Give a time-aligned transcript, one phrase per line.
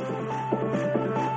[0.00, 1.29] あ!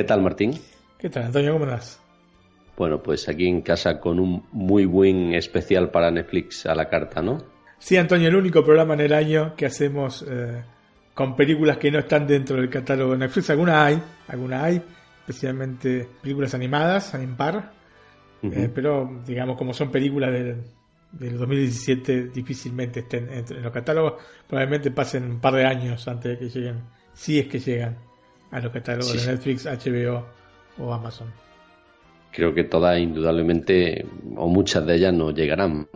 [0.00, 0.58] ¿Qué tal, Martín?
[0.96, 1.52] ¿Qué tal, Antonio?
[1.52, 2.00] ¿Cómo estás?
[2.78, 7.20] Bueno, pues aquí en casa con un muy buen especial para Netflix a la carta,
[7.20, 7.44] ¿no?
[7.78, 10.62] Sí, Antonio, el único programa en el año que hacemos eh,
[11.12, 13.50] con películas que no están dentro del catálogo de Netflix.
[13.50, 14.82] Algunas hay, algunas hay,
[15.18, 17.70] especialmente películas animadas, en par.
[18.42, 20.62] Eh, pero, digamos, como son películas del,
[21.12, 24.14] del 2017, difícilmente estén en los catálogos.
[24.48, 28.09] Probablemente pasen un par de años antes de que lleguen, si es que llegan
[28.50, 30.26] a los catálogos de Netflix, HBO
[30.78, 31.28] o Amazon.
[32.32, 34.06] Creo que todas, indudablemente,
[34.36, 35.88] o muchas de ellas no llegarán.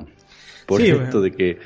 [0.66, 1.59] Por esto de que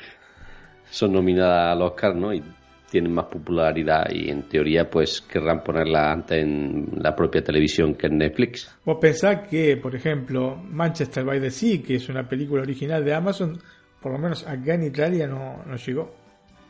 [0.89, 2.33] son nominadas al Oscar, ¿no?
[2.33, 2.43] Y
[2.89, 8.07] tienen más popularidad y en teoría pues querrán ponerla antes en la propia televisión que
[8.07, 8.75] en Netflix.
[8.83, 13.13] Vos pensás que, por ejemplo, Manchester by the Sea, que es una película original de
[13.13, 13.59] Amazon,
[14.01, 16.15] por lo menos acá en Italia no, no llegó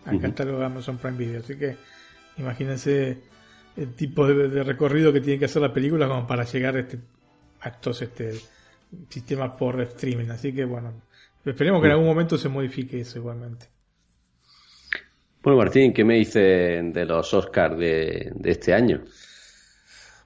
[0.05, 1.39] al catálogo de Amazon Prime Video.
[1.39, 1.77] Así que
[2.37, 3.28] imagínense
[3.79, 6.99] el tipo de, recorrido que tiene que hacer la película como para llegar a, este,
[7.63, 8.33] estos este,
[9.07, 10.29] sistemas por streaming.
[10.29, 11.01] Así que bueno,
[11.45, 13.67] esperemos que en algún momento se modifique eso igualmente.
[15.41, 19.01] Bueno, Martín, ¿qué me dice de los Oscars de, este año?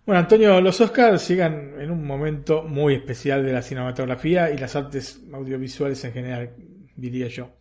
[0.05, 4.75] Bueno, Antonio, los Oscars llegan en un momento muy especial de la cinematografía y las
[4.75, 6.49] artes audiovisuales en general,
[6.95, 7.51] diría yo.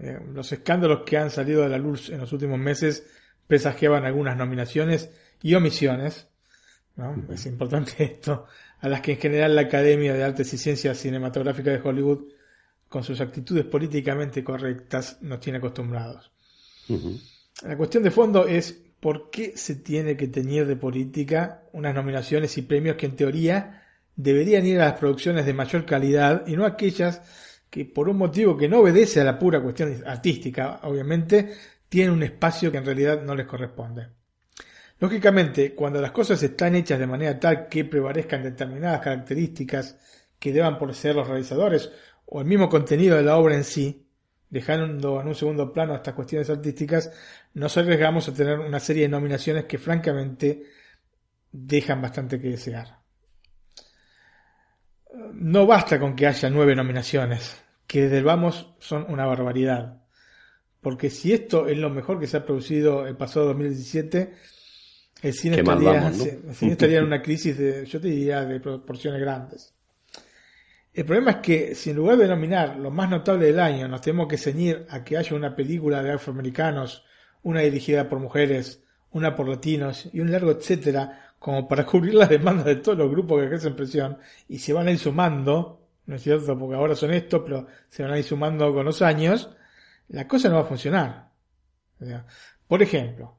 [0.00, 3.06] Eh, los escándalos que han salido a la luz en los últimos meses
[3.52, 5.10] presagiaban algunas nominaciones
[5.42, 6.26] y omisiones,
[7.30, 8.46] es importante esto,
[8.80, 12.32] a las que en general la Academia de Artes y Ciencias Cinematográficas de Hollywood,
[12.88, 16.32] con sus actitudes políticamente correctas, nos tiene acostumbrados.
[17.62, 22.56] La cuestión de fondo es por qué se tiene que teñir de política unas nominaciones
[22.56, 23.82] y premios que en teoría
[24.16, 27.20] deberían ir a las producciones de mayor calidad y no aquellas
[27.68, 31.54] que por un motivo que no obedece a la pura cuestión artística, obviamente,
[31.92, 34.08] tienen un espacio que en realidad no les corresponde.
[34.98, 39.98] Lógicamente, cuando las cosas están hechas de manera tal que prevalezcan determinadas características
[40.38, 41.92] que deban por ser los realizadores
[42.24, 44.06] o el mismo contenido de la obra en sí,
[44.48, 47.12] dejando en un segundo plano estas cuestiones artísticas,
[47.52, 50.62] nos arriesgamos a tener una serie de nominaciones que francamente
[51.50, 53.00] dejan bastante que desear.
[55.34, 60.01] No basta con que haya nueve nominaciones, que desde el vamos son una barbaridad.
[60.82, 64.34] Porque si esto es lo mejor que se ha producido el pasado 2017,
[65.22, 69.20] el cine, estaría, el cine estaría en una crisis de, yo te diría, de proporciones
[69.20, 69.72] grandes.
[70.92, 74.02] El problema es que si en lugar de nominar lo más notable del año nos
[74.02, 77.04] tenemos que ceñir a que haya una película de afroamericanos,
[77.44, 78.82] una dirigida por mujeres,
[79.12, 83.10] una por latinos y un largo etcétera, como para cubrir las demandas de todos los
[83.10, 84.18] grupos que ejercen presión
[84.48, 88.02] y se van a ir sumando, no es cierto, porque ahora son estos, pero se
[88.02, 89.48] van a ir sumando con los años,
[90.08, 91.30] la cosa no va a funcionar.
[92.66, 93.38] por ejemplo,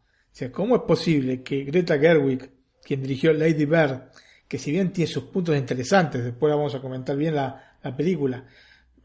[0.51, 2.49] ¿cómo es posible que Greta Gerwig,
[2.83, 4.09] quien dirigió Lady Bird,
[4.47, 8.45] que si bien tiene sus puntos interesantes, después vamos a comentar bien la, película,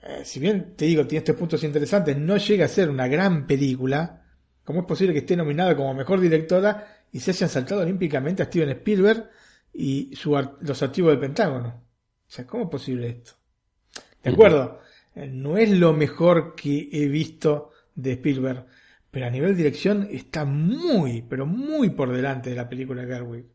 [0.02, 3.46] eh, si bien te digo, tiene estos puntos interesantes, no llega a ser una gran
[3.46, 4.24] película,
[4.64, 8.46] ¿cómo es posible que esté nominada como mejor directora y se hayan saltado olímpicamente a
[8.46, 9.30] Steven Spielberg
[9.72, 10.12] y
[10.60, 11.68] los archivos del Pentágono?
[11.68, 13.32] O sea, ¿cómo es posible esto?
[14.22, 14.80] De acuerdo,
[15.26, 18.66] no es lo mejor que he visto de Spielberg,
[19.10, 23.14] pero a nivel de dirección está muy, pero muy por delante de la película de
[23.14, 23.46] Gerwig.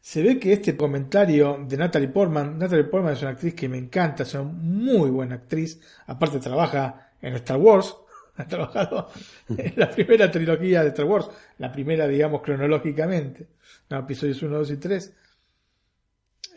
[0.00, 3.76] Se ve que este comentario de Natalie Portman, Natalie Portman es una actriz que me
[3.76, 7.94] encanta, es una muy buena actriz, aparte trabaja en Star Wars,
[8.36, 9.08] ha trabajado
[9.48, 11.28] en la primera trilogía de Star Wars,
[11.58, 13.48] la primera, digamos, cronológicamente,
[13.90, 15.16] no, episodios 1, 2 y 3.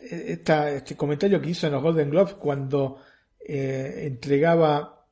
[0.00, 2.98] Este comentario que hizo en los Golden Globes cuando
[3.40, 5.06] eh, entregaba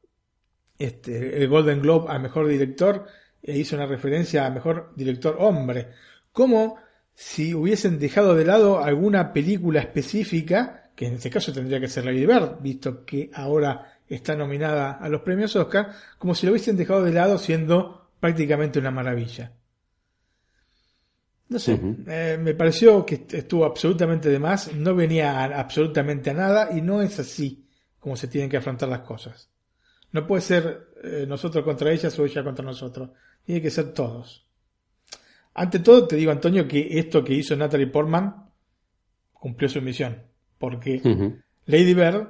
[0.79, 3.07] este, el Golden Globe al mejor director,
[3.43, 5.89] e hizo una referencia a mejor director hombre.
[6.33, 6.77] Como
[7.15, 12.05] si hubiesen dejado de lado alguna película específica, que en este caso tendría que ser
[12.05, 16.77] Lady Bird, visto que ahora está nominada a los premios Oscar, como si lo hubiesen
[16.77, 19.53] dejado de lado siendo prácticamente una maravilla.
[21.53, 26.71] No sé, eh, me pareció que estuvo absolutamente de más, no venía absolutamente a nada
[26.75, 27.69] y no es así
[27.99, 29.51] como se tienen que afrontar las cosas.
[30.13, 33.11] No puede ser eh, nosotros contra ellas o ella contra nosotros,
[33.45, 34.47] tiene que ser todos.
[35.53, 38.47] Ante todo, te digo, Antonio, que esto que hizo Natalie Portman
[39.35, 40.23] cumplió su misión.
[40.57, 41.03] Porque
[41.67, 42.29] Lady Bird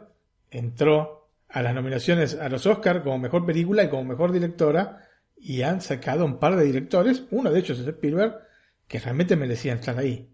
[0.50, 5.08] entró a las nominaciones a los Oscars como mejor película y como mejor directora.
[5.36, 8.51] Y han sacado un par de directores, uno de ellos es Spielberg,
[8.92, 10.28] que realmente merecían estar ahí.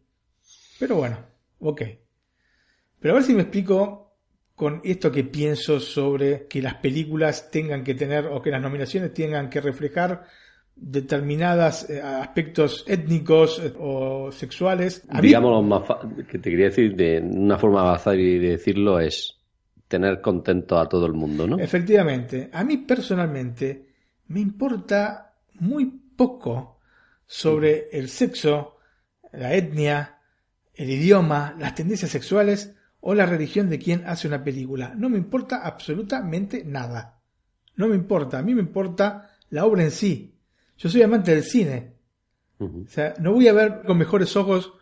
[0.80, 1.16] Pero bueno,
[1.60, 1.82] ok.
[2.98, 4.16] Pero a ver si me explico
[4.56, 9.14] con esto que pienso sobre que las películas tengan que tener o que las nominaciones
[9.14, 10.24] tengan que reflejar
[10.74, 15.06] determinadas eh, aspectos étnicos eh, o sexuales.
[15.22, 15.82] Digamos, más
[16.28, 19.38] que te quería decir de una forma y de decirlo es
[19.86, 21.60] tener contento a todo el mundo, ¿no?
[21.60, 22.50] Efectivamente.
[22.52, 23.86] A mí personalmente
[24.26, 26.77] me importa muy poco
[27.28, 28.78] sobre el sexo,
[29.32, 30.18] la etnia,
[30.74, 34.94] el idioma, las tendencias sexuales o la religión de quien hace una película.
[34.96, 37.20] No me importa absolutamente nada.
[37.76, 38.38] No me importa.
[38.38, 40.34] A mí me importa la obra en sí,
[40.78, 41.92] yo soy amante del cine.
[42.58, 44.72] O sea, no voy a ver con mejores ojos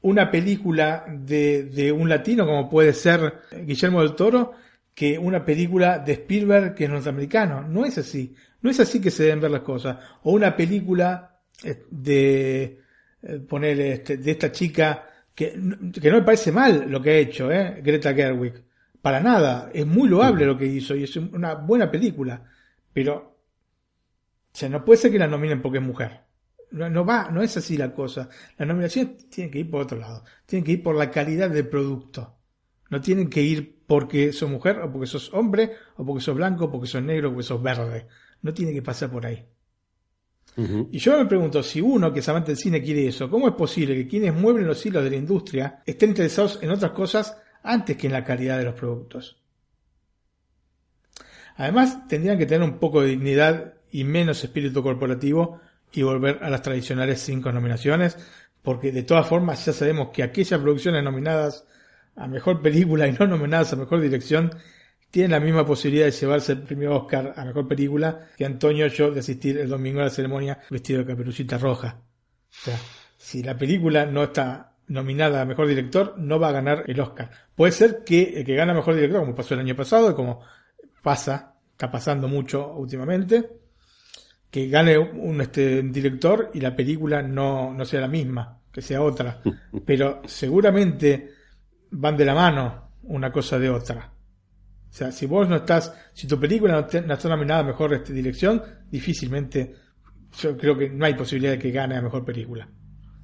[0.00, 4.52] una película de, de, un latino como puede ser Guillermo del Toro
[4.94, 7.62] que una película de Spielberg que es norteamericano.
[7.62, 8.34] No es así.
[8.60, 9.98] No es así que se deben ver las cosas.
[10.22, 11.31] O una película
[11.90, 12.80] de
[13.22, 15.52] eh, poner este, de esta chica que,
[16.00, 17.80] que no me parece mal lo que ha hecho, ¿eh?
[17.82, 18.64] Greta Gerwig.
[19.00, 19.70] Para nada.
[19.72, 22.44] Es muy loable lo que hizo y es una buena película.
[22.92, 23.32] Pero
[24.52, 26.20] o sea, no puede ser que la nominen porque es mujer.
[26.72, 28.28] No, va, no es así la cosa.
[28.58, 30.24] Las nominaciones tienen que ir por otro lado.
[30.46, 32.38] Tienen que ir por la calidad del producto.
[32.90, 36.66] No tienen que ir porque sos mujer, o porque sos hombre, o porque sos blanco,
[36.66, 38.06] o porque sos negro, o porque sos verde.
[38.42, 39.46] No tiene que pasar por ahí.
[40.56, 43.54] Y yo me pregunto, si uno que es amante del cine quiere eso, ¿cómo es
[43.54, 47.96] posible que quienes mueven los hilos de la industria estén interesados en otras cosas antes
[47.96, 49.40] que en la calidad de los productos?
[51.56, 55.60] Además, tendrían que tener un poco de dignidad y menos espíritu corporativo
[55.92, 58.16] y volver a las tradicionales cinco nominaciones,
[58.62, 61.66] porque de todas formas ya sabemos que aquellas producciones nominadas
[62.14, 64.54] a mejor película y no nominadas a mejor dirección
[65.12, 69.10] tienen la misma posibilidad de llevarse el premio Oscar a mejor película que Antonio yo
[69.10, 72.00] de asistir el domingo a la ceremonia vestido de caperucita roja.
[72.00, 72.78] O sea,
[73.18, 77.30] si la película no está nominada a mejor director, no va a ganar el Oscar.
[77.54, 80.40] Puede ser que el que gana mejor director, como pasó el año pasado y como
[81.02, 83.50] pasa, está pasando mucho últimamente,
[84.50, 89.02] que gane un este, director y la película no, no sea la misma, que sea
[89.02, 89.42] otra.
[89.84, 91.32] Pero seguramente
[91.90, 94.10] van de la mano una cosa de otra.
[94.92, 98.12] O sea, si vos no estás, si tu película no, está nominada a mejor este,
[98.12, 99.74] dirección, difícilmente,
[100.38, 102.68] yo creo que no hay posibilidad de que gane a mejor película.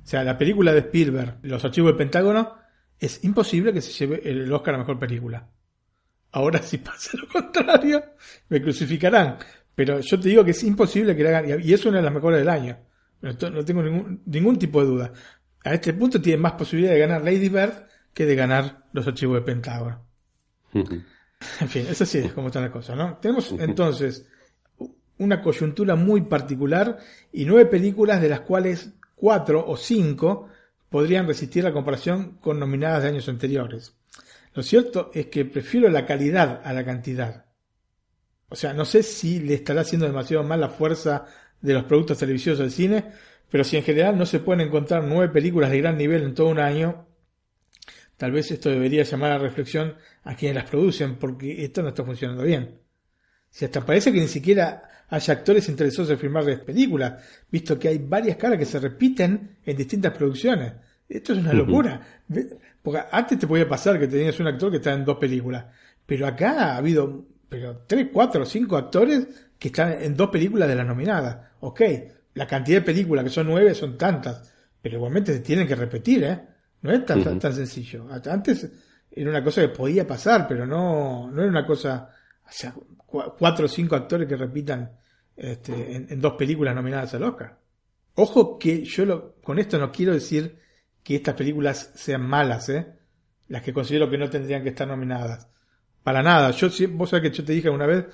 [0.02, 2.54] O sea, la película de Spielberg, Los archivos del Pentágono,
[2.98, 5.46] es imposible que se lleve el Oscar a mejor película.
[6.32, 8.02] Ahora si pasa lo contrario,
[8.48, 9.36] me crucificarán.
[9.74, 12.14] Pero yo te digo que es imposible que la hagan, y es una de las
[12.14, 12.78] mejores del año.
[13.20, 15.12] No tengo ningún, ningún tipo de duda.
[15.64, 17.74] A este punto tiene más posibilidad de ganar Lady Bird
[18.14, 20.02] que de ganar los archivos de Pentágono.
[21.60, 23.16] en fin, eso sí es como está la cosa, ¿no?
[23.18, 24.26] Tenemos entonces
[25.18, 26.98] una coyuntura muy particular
[27.32, 30.48] y nueve películas de las cuales cuatro o cinco
[30.88, 33.94] podrían resistir la comparación con nominadas de años anteriores.
[34.54, 37.46] Lo cierto es que prefiero la calidad a la cantidad.
[38.48, 41.26] O sea, no sé si le estará haciendo demasiado mal la fuerza
[41.60, 43.04] de los productos televisivos del cine,
[43.50, 46.48] pero si en general no se pueden encontrar nueve películas de gran nivel en todo
[46.48, 47.07] un año,
[48.18, 49.94] tal vez esto debería llamar a reflexión
[50.24, 52.80] a quienes las producen, porque esto no está funcionando bien.
[53.48, 57.98] Si hasta parece que ni siquiera haya actores interesados en filmar películas, visto que hay
[57.98, 60.74] varias caras que se repiten en distintas producciones.
[61.08, 62.02] Esto es una locura.
[62.82, 65.64] Porque antes te podía pasar que tenías un actor que está en dos películas,
[66.04, 69.26] pero acá ha habido pero tres, cuatro, cinco actores
[69.58, 71.52] que están en dos películas de la nominada.
[71.60, 71.80] Ok,
[72.34, 76.24] la cantidad de películas que son nueve son tantas, pero igualmente se tienen que repetir,
[76.24, 76.40] ¿eh?
[76.82, 78.06] No es tan, tan sencillo.
[78.10, 78.70] Antes
[79.10, 82.10] era una cosa que podía pasar, pero no, no era una cosa,
[82.44, 82.74] o sea,
[83.06, 84.92] cuatro o cinco actores que repitan
[85.36, 87.58] este, en, dos películas nominadas al Oscar.
[88.14, 90.58] Ojo que yo lo, con esto no quiero decir
[91.02, 92.94] que estas películas sean malas, ¿eh?
[93.48, 95.48] Las que considero que no tendrían que estar nominadas.
[96.02, 96.50] Para nada.
[96.50, 98.06] Yo, vos sabés que yo te dije una vez,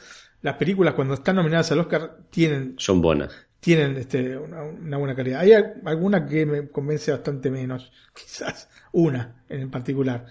[0.42, 2.75] las películas cuando están nominadas al Oscar tienen...
[2.78, 3.35] Son buenas.
[3.64, 5.40] Tienen este, una, buena calidad.
[5.40, 10.26] Hay alguna que me convence bastante menos, quizás una en particular.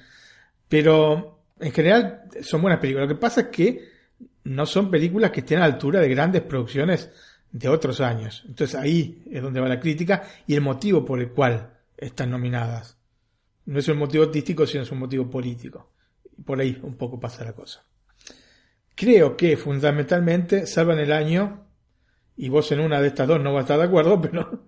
[0.70, 3.10] Pero en general son buenas películas.
[3.10, 3.90] Lo que pasa es que
[4.44, 7.10] no son películas que estén a la altura de grandes producciones
[7.52, 8.44] de otros años.
[8.48, 13.00] Entonces ahí es donde va la crítica y el motivo por el cual están nominadas.
[13.66, 15.90] No es un motivo artístico, sino es un motivo político.
[16.46, 17.84] Por ahí un poco pasa la cosa.
[18.94, 21.63] Creo que fundamentalmente salvan el año,
[22.36, 24.64] y vos en una de estas dos no vas a estar de acuerdo, pero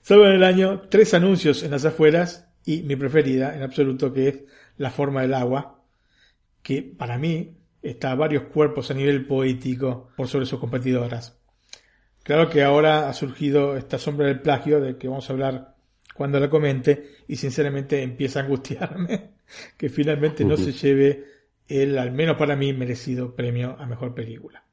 [0.00, 4.44] salvan el año tres anuncios en las afueras y mi preferida en absoluto que es
[4.76, 5.82] La forma del agua,
[6.62, 11.38] que para mí está a varios cuerpos a nivel poético por sobre sus competidoras.
[12.22, 15.76] Claro que ahora ha surgido esta sombra del plagio de que vamos a hablar
[16.14, 19.30] cuando la comente y sinceramente empieza a angustiarme
[19.76, 21.24] que finalmente no se lleve
[21.66, 24.64] el, al menos para mí, merecido premio a mejor película.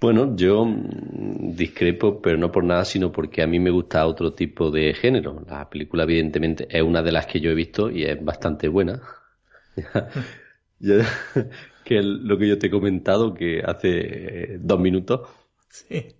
[0.00, 4.32] Bueno, yo mm, discrepo, pero no por nada, sino porque a mí me gusta otro
[4.32, 5.44] tipo de género.
[5.48, 9.02] La película, evidentemente, es una de las que yo he visto y es bastante buena.
[11.84, 15.28] que es lo que yo te he comentado que hace eh, dos minutos.
[15.68, 16.14] Sí.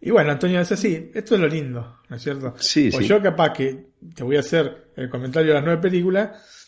[0.00, 1.10] Y bueno, Antonio, es así.
[1.14, 2.54] Esto es lo lindo, ¿no es cierto?
[2.58, 6.65] Sí, pues yo capaz que te voy a hacer el comentario de las nueve películas,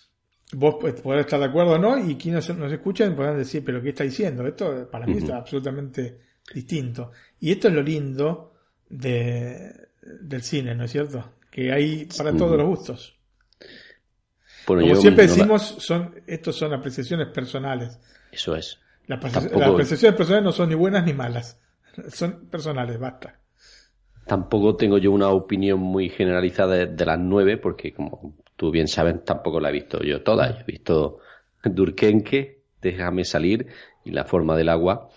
[0.53, 3.91] vos podrás estar de acuerdo o no, y quienes nos escuchan podrán decir, pero ¿qué
[3.91, 4.47] está diciendo?
[4.47, 6.21] Esto para mí está absolutamente
[6.55, 7.13] distinto.
[7.41, 8.55] Y esto es lo lindo
[8.89, 9.89] de,
[10.21, 11.33] del cine, ¿no es cierto?
[11.51, 13.15] Que hay para todos los gustos.
[14.65, 17.99] Como siempre decimos, son, estos son apreciaciones personales.
[18.31, 18.79] Eso es.
[19.07, 21.59] Las, apreciaciones personales no son ni buenas ni malas.
[22.11, 23.41] Son personales, basta.
[24.27, 29.25] Tampoco tengo yo una opinión muy generalizada de, las nueve, porque como tú bien sabes,
[29.25, 30.51] tampoco la he visto yo toda.
[30.51, 31.21] he visto
[31.65, 33.67] Durkenke, Déjame salir
[34.05, 35.09] y La forma del agua,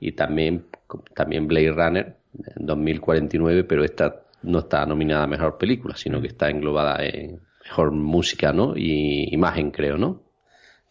[0.00, 0.66] y también,
[1.14, 2.16] también Blade Runner,
[2.56, 7.40] en 2049, pero esta no está nominada a mejor película, sino que está englobada en
[7.62, 8.76] mejor música, ¿no?
[8.76, 10.22] Y imagen, creo, ¿no?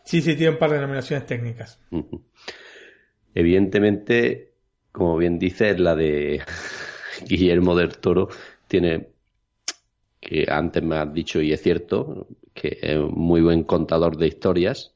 [0.03, 1.79] Sí, sí, tiene un par de nominaciones técnicas.
[3.33, 4.53] Evidentemente,
[4.91, 6.41] como bien dices, la de
[7.27, 8.29] Guillermo del Toro
[8.67, 9.09] tiene,
[10.29, 14.27] que antes me has dicho y es cierto, que es un muy buen contador de
[14.27, 14.93] historias,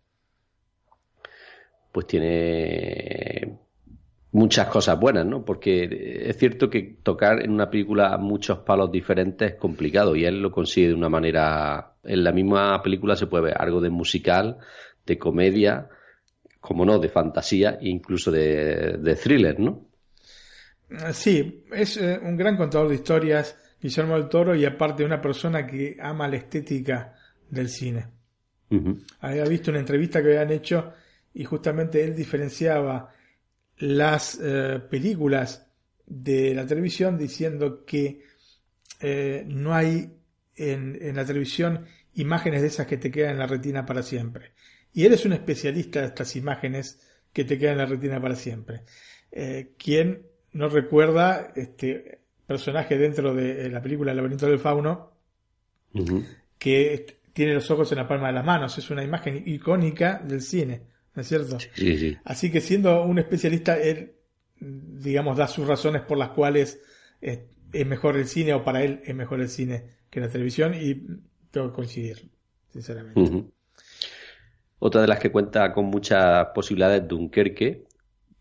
[1.92, 3.58] pues tiene
[4.32, 5.44] muchas cosas buenas, ¿no?
[5.44, 10.40] Porque es cierto que tocar en una película muchos palos diferentes es complicado y él
[10.40, 11.96] lo consigue de una manera.
[12.04, 14.60] En la misma película se puede ver algo de musical,
[15.04, 15.90] de comedia,
[16.60, 19.88] como no, de fantasía e incluso de, de thriller, ¿no?
[21.12, 25.68] Sí, es eh, un gran contador de historias, Guillermo del Toro, y aparte una persona
[25.68, 27.14] que ama la estética
[27.50, 28.08] del cine.
[29.20, 30.94] Había visto una entrevista que habían hecho
[31.32, 33.14] y justamente él diferenciaba
[33.78, 35.68] las eh, películas
[36.08, 38.24] de la televisión diciendo que
[39.00, 40.12] eh, no hay
[40.56, 41.86] en, en, la televisión
[42.16, 44.54] imágenes de esas que te quedan en la retina para siempre.
[44.92, 47.00] Y él es un especialista de estas imágenes
[47.32, 48.82] que te quedan en la retina para siempre.
[49.32, 55.12] Eh, ¿Quién no recuerda este personaje dentro de la película El laberinto del fauno
[56.58, 58.78] que tiene los ojos en la palma de las manos?
[58.78, 60.82] Es una imagen icónica del cine,
[61.16, 61.60] ¿no es cierto?
[61.60, 62.18] Sí, sí.
[62.24, 64.14] Así que siendo un especialista, él,
[64.60, 66.82] digamos, da sus razones por las cuales
[67.22, 67.40] es,
[67.86, 70.96] mejor el cine o para él es mejor el cine que la televisión y
[71.50, 72.30] tengo que coincidir,
[72.72, 73.46] sinceramente.
[74.80, 77.86] Otra de las que cuenta con muchas posibilidades, Dunkerque.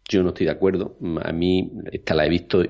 [0.08, 0.98] Yo no estoy de acuerdo.
[1.22, 2.62] A mí, esta la he visto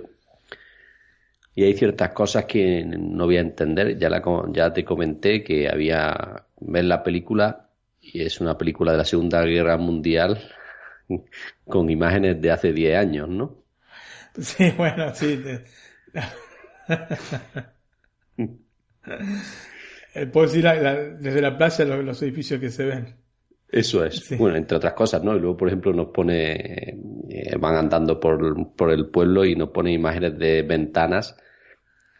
[1.55, 3.99] y hay ciertas cosas que no voy a entender.
[3.99, 7.69] Ya, la, ya te comenté que había ver la película
[8.01, 10.39] y es una película de la Segunda Guerra Mundial
[11.67, 13.63] con imágenes de hace 10 años, ¿no?
[14.39, 15.43] Sí, bueno, sí.
[20.33, 20.65] Puedo decir
[21.21, 23.23] desde la playa los edificios que se ven.
[23.73, 24.37] Eso es.
[24.39, 25.35] Bueno, entre otras cosas, ¿no?
[25.35, 26.99] Y luego, por ejemplo, nos pone,
[27.31, 31.35] eh, van andando por, por, el pueblo y nos pone imágenes de ventanas,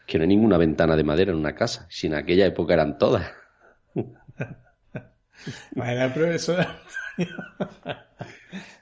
[0.05, 2.97] que no hay ninguna ventana de madera en una casa, si en aquella época eran
[2.97, 3.31] todas.
[5.71, 6.55] bueno, pero eso...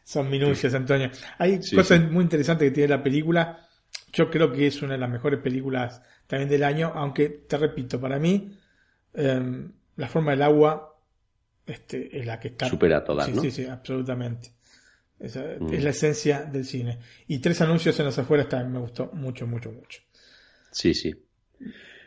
[0.04, 1.10] Son minucias, Antonio.
[1.38, 3.66] Hay cosas muy interesantes que tiene la película.
[4.12, 8.00] Yo creo que es una de las mejores películas también del año, aunque, te repito,
[8.00, 8.58] para mí,
[9.14, 10.98] em, la forma del agua
[11.66, 12.68] este, es la que está.
[12.68, 13.42] Supera todas, sí, ¿no?
[13.42, 14.52] Sí, sí, absolutamente.
[15.20, 15.74] Esa, mm.
[15.74, 17.00] Es la esencia del cine.
[17.28, 20.02] Y tres anuncios en las afueras también me gustó mucho, mucho, mucho.
[20.72, 21.14] Sí, sí.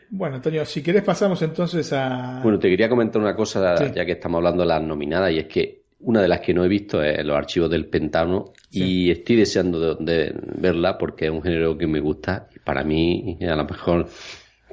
[0.09, 2.39] Bueno, Antonio, si querés pasamos entonces a...
[2.43, 5.45] Bueno, te quería comentar una cosa, ya que estamos hablando de las nominadas, y es
[5.45, 9.37] que una de las que no he visto es los archivos del Pentágono y estoy
[9.37, 13.65] deseando de, verla porque es un género que me gusta y para mí a lo
[13.65, 14.07] mejor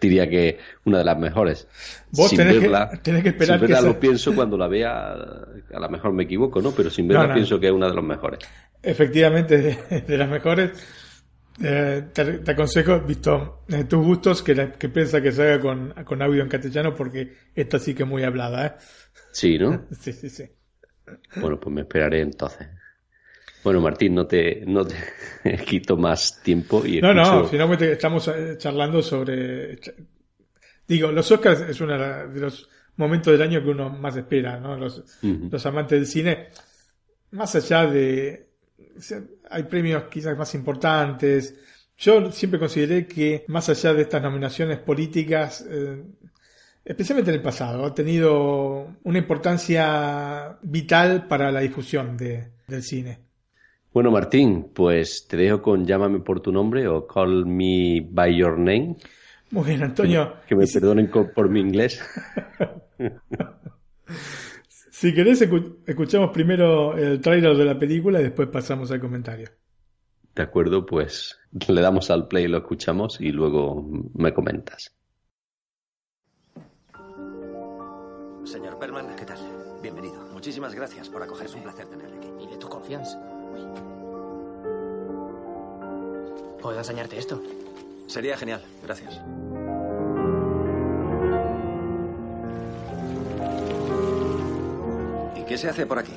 [0.01, 1.69] diría que una de las mejores.
[2.11, 5.13] Vos sin tenés, verla, que, tenés que esperar sin verla lo pienso cuando la vea,
[5.13, 6.73] a lo mejor me equivoco, ¿no?
[6.73, 8.41] Pero sin verla pienso que es una de las mejores.
[8.83, 10.71] Efectivamente, de, las mejores.
[11.61, 16.23] Eh, te, aconsejo, visto eh, tus gustos, que, que piensa que se haga con, con
[16.23, 18.73] audio en castellano porque esta sí que es muy hablada, ¿eh?
[19.33, 19.87] Sí, ¿no?
[20.01, 20.45] sí, sí, sí.
[21.37, 22.69] Bueno, pues me esperaré entonces.
[23.63, 24.97] Bueno, Martín, no te, no te
[25.67, 26.85] quito más tiempo.
[26.85, 29.79] Y no, no, finalmente estamos eh, charlando sobre.
[30.87, 34.77] Digo, los Oscars es uno de los momentos del año que uno más espera, ¿no?
[34.77, 36.49] Los, los amantes del cine,
[37.31, 38.49] más allá de.
[39.53, 41.55] Hay premios quizás más importantes.
[41.99, 46.03] Yo siempre consideré que, más allá de estas nominaciones políticas, eh,
[46.85, 53.19] especialmente en el pasado, ha tenido una importancia vital para la difusión de, del cine.
[53.93, 58.59] Bueno, Martín, pues te dejo con Llámame por tu nombre o Call Me By Your
[58.59, 58.97] Name.
[59.51, 60.37] Muy bien, Antonio.
[60.49, 62.03] Que, me perdonen por mi inglés.
[65.03, 65.43] si querés,
[65.85, 69.51] escuchamos primero el trailer de la película y después pasamos al comentario.
[70.33, 73.85] De acuerdo, pues le damos al play, lo escuchamos y luego
[74.15, 74.95] me comentas.
[78.45, 79.39] Señor Perman, ¿qué tal?
[79.83, 80.25] Bienvenido.
[80.33, 81.51] Muchísimas gracias por acogerme.
[81.51, 82.29] Es un placer tenerle aquí.
[82.41, 83.21] Y de tu confianza.
[86.61, 87.43] ¿Puedo enseñarte esto?
[88.07, 89.21] Sería genial, gracias.
[95.53, 96.15] Qué se hace por aquí?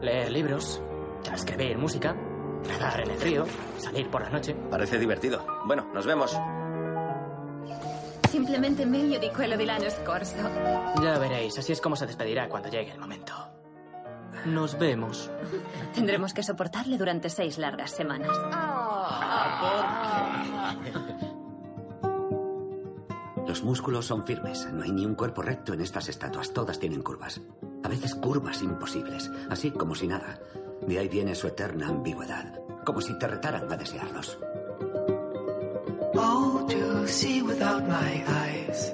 [0.00, 0.80] Leer libros,
[1.22, 2.16] transcribir música,
[2.66, 3.44] nadar en el río,
[3.76, 4.54] salir por la noche.
[4.70, 5.44] Parece divertido.
[5.66, 6.34] Bueno, nos vemos.
[8.30, 10.36] Simplemente medio di quello di l'anno scorso.
[11.02, 13.34] Ya veréis, así es como se despedirá cuando llegue el momento.
[14.46, 15.30] Nos vemos.
[15.94, 18.34] Tendremos que soportarle durante seis largas semanas.
[23.48, 24.68] Los músculos son firmes.
[24.70, 26.52] No hay ni un cuerpo recto en estas estatuas.
[26.52, 27.40] Todas tienen curvas.
[27.82, 29.30] A veces curvas imposibles.
[29.48, 30.38] Así como si nada.
[30.86, 32.60] De ahí viene su eterna ambigüedad.
[32.84, 34.38] Como si te retaran a desearlos.
[36.14, 38.92] Oh, to see without my eyes.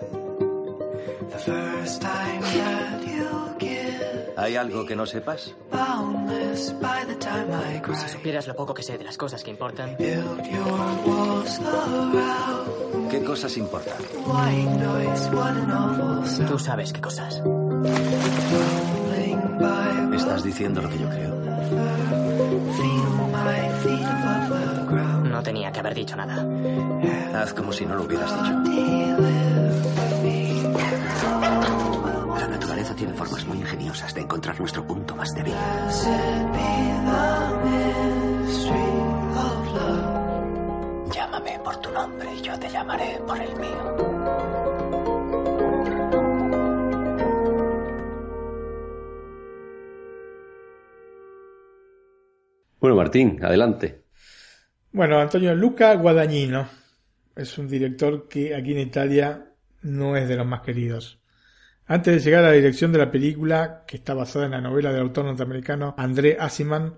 [1.32, 3.94] The first time that you give
[4.36, 5.54] ¿Hay algo que no sepas?
[7.94, 9.96] Si supieras lo poco que sé de las cosas que importan.
[13.10, 13.94] ¿Qué cosas importan?
[16.48, 17.42] Tú sabes qué cosas.
[20.14, 21.34] ¿Estás diciendo lo que yo creo?
[25.30, 26.46] No tenía que haber dicho nada.
[27.42, 28.52] Haz como si no lo hubieras dicho.
[32.38, 35.54] La naturaleza tiene formas muy ingeniosas de encontrar nuestro punto más débil.
[41.80, 44.24] tu nombre y yo te llamaré por el mío.
[52.80, 54.04] Bueno, Martín, adelante.
[54.92, 56.68] Bueno, Antonio Luca Guadagnino
[57.34, 61.20] es un director que aquí en Italia no es de los más queridos.
[61.86, 64.92] Antes de llegar a la dirección de la película, que está basada en la novela
[64.92, 66.94] del autor norteamericano André Asiman,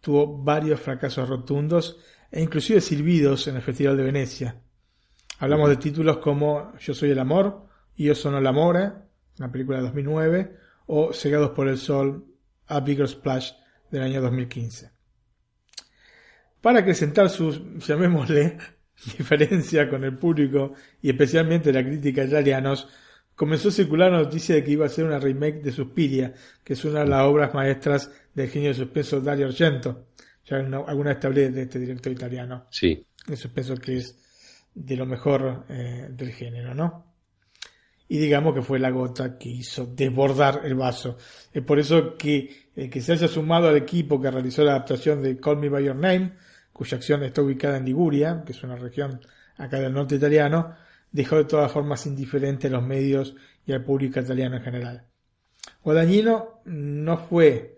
[0.00, 1.98] tuvo varios fracasos rotundos
[2.32, 4.56] e inclusive silbidos en el Festival de Venecia.
[5.38, 8.90] Hablamos de títulos como Yo soy el amor, Yo sono l'amore,
[9.38, 12.24] una película de 2009, o Cegados por el sol,
[12.68, 13.52] A Bigger Splash
[13.90, 14.90] del año 2015.
[16.62, 18.56] Para acrecentar sus, llamémosle,
[19.18, 22.88] diferencia con el público y especialmente la crítica italianos,
[23.34, 26.32] comenzó a circular la noticia de que iba a ser una remake de Suspiria,
[26.64, 30.06] que es una de las obras maestras del genio de suspenso Dario Argento.
[30.44, 32.66] Ya alguna vez de este director italiano.
[32.70, 33.06] Sí.
[33.26, 34.18] De suspenso que es
[34.74, 37.12] de lo mejor eh, del género, ¿no?
[38.08, 41.16] Y digamos que fue la gota que hizo desbordar el vaso.
[41.52, 45.22] Es por eso que el que se haya sumado al equipo que realizó la adaptación
[45.22, 46.32] de Call Me By Your Name,
[46.72, 49.20] cuya acción está ubicada en Liguria, que es una región
[49.56, 50.74] acá del norte italiano,
[51.10, 55.06] dejó de todas formas indiferente a los medios y al público italiano en general.
[55.82, 57.76] Guadagnino no fue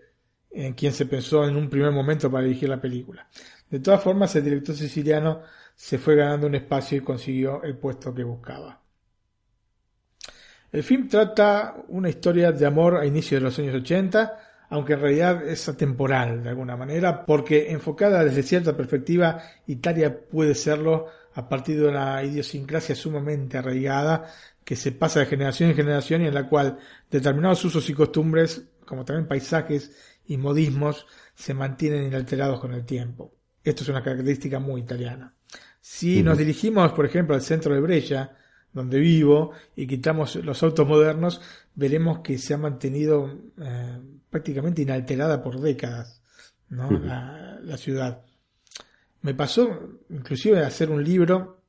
[0.55, 3.27] en quien se pensó en un primer momento para dirigir la película.
[3.69, 5.41] De todas formas, el director siciliano
[5.75, 8.81] se fue ganando un espacio y consiguió el puesto que buscaba.
[10.71, 14.39] El film trata una historia de amor a inicios de los años 80,
[14.69, 20.55] aunque en realidad es atemporal de alguna manera, porque enfocada desde cierta perspectiva, Italia puede
[20.55, 24.27] serlo a partir de una idiosincrasia sumamente arraigada
[24.63, 26.79] que se pasa de generación en generación y en la cual
[27.11, 33.33] determinados usos y costumbres, como también paisajes y modismos se mantienen inalterados con el tiempo.
[33.63, 35.33] Esto es una característica muy italiana.
[35.81, 38.35] Si nos dirigimos, por ejemplo, al centro de Brescia,
[38.73, 41.41] donde vivo, y quitamos los autos modernos,
[41.75, 46.21] veremos que se ha mantenido eh, prácticamente inalterada por décadas
[46.69, 48.21] la, ciudad.
[49.21, 51.61] Me pasó inclusive hacer un libro,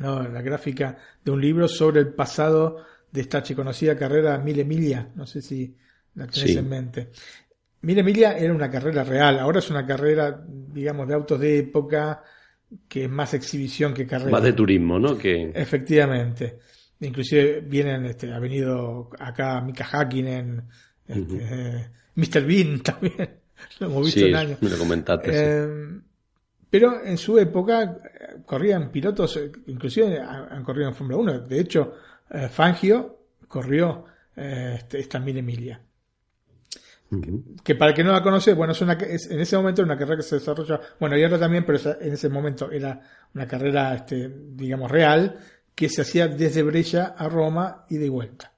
[0.00, 5.26] la gráfica de un libro sobre el pasado de esta conocida carrera Mille Emilia, no
[5.26, 5.76] sé si
[6.14, 7.10] la tenés en mente.
[7.80, 12.22] Mira, Emilia era una carrera real, ahora es una carrera, digamos, de autos de época,
[12.88, 14.30] que es más exhibición que carrera.
[14.30, 15.16] Más de turismo, ¿no?
[15.16, 15.52] Que...
[15.54, 16.58] Efectivamente.
[17.00, 20.64] Inclusive vienen, este, ha venido acá Mika Hakkinen,
[21.06, 22.44] este, Mr.
[22.44, 23.30] Bean también,
[23.78, 24.60] lo hemos visto en años.
[24.60, 25.30] Me lo comentaste.
[25.32, 26.00] Eh,
[26.68, 31.40] pero en su época eh, corrían pilotos, eh, inclusive han corrido en Fórmula 1.
[31.40, 31.94] De hecho,
[32.50, 34.04] Fangio corrió
[34.36, 35.18] este, esta
[37.64, 39.98] Que para el que no la conoce, bueno, es una, en ese momento era una
[39.98, 43.00] carrera que se desarrolla, bueno, y ahora también, pero en ese momento era
[43.34, 45.38] una carrera, este, digamos, real,
[45.74, 48.52] que se hacía desde Brescia a Roma y de vuelta.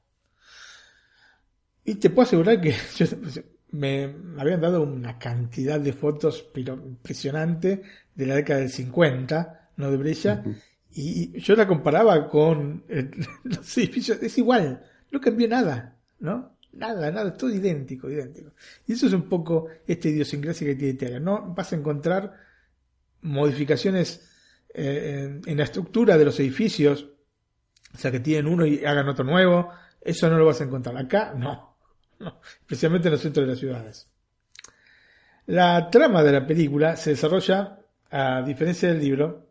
[1.85, 2.75] Y te puedo asegurar que
[3.71, 7.83] me habían dado una cantidad de fotos pero impresionante
[8.15, 10.43] de la década del 50, no de Brescia,
[10.93, 12.85] y yo la comparaba con
[13.45, 14.83] los edificios, es igual,
[15.13, 16.59] no cambió nada, ¿no?
[16.73, 18.53] Nada, nada, todo idéntico, idéntico.
[18.87, 21.21] Y eso es un poco esta idiosincrasia que tiene Italia.
[21.21, 22.33] No vas a encontrar
[23.23, 24.29] modificaciones
[24.73, 27.09] eh, en, la estructura de los edificios,
[27.93, 29.71] o sea, que tienen uno y hagan otro nuevo.
[30.01, 30.97] Eso no lo vas a encontrar.
[30.97, 31.77] Acá, no.
[32.61, 34.09] Especialmente en los centros de las ciudades.
[35.47, 37.81] La trama de la película se desarrolla,
[38.11, 39.49] a diferencia del libro,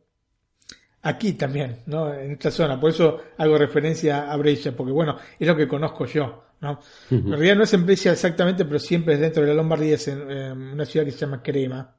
[1.01, 2.13] aquí también, ¿no?
[2.13, 2.79] En esta zona.
[2.79, 6.48] Por eso hago referencia a Brescia, porque bueno, es lo que conozco yo.
[6.62, 6.80] ¿No?
[7.10, 10.08] En realidad no es en Brescia exactamente, pero siempre es dentro de la Lombardía, es
[10.08, 11.95] en, una ciudad que se llama Crema.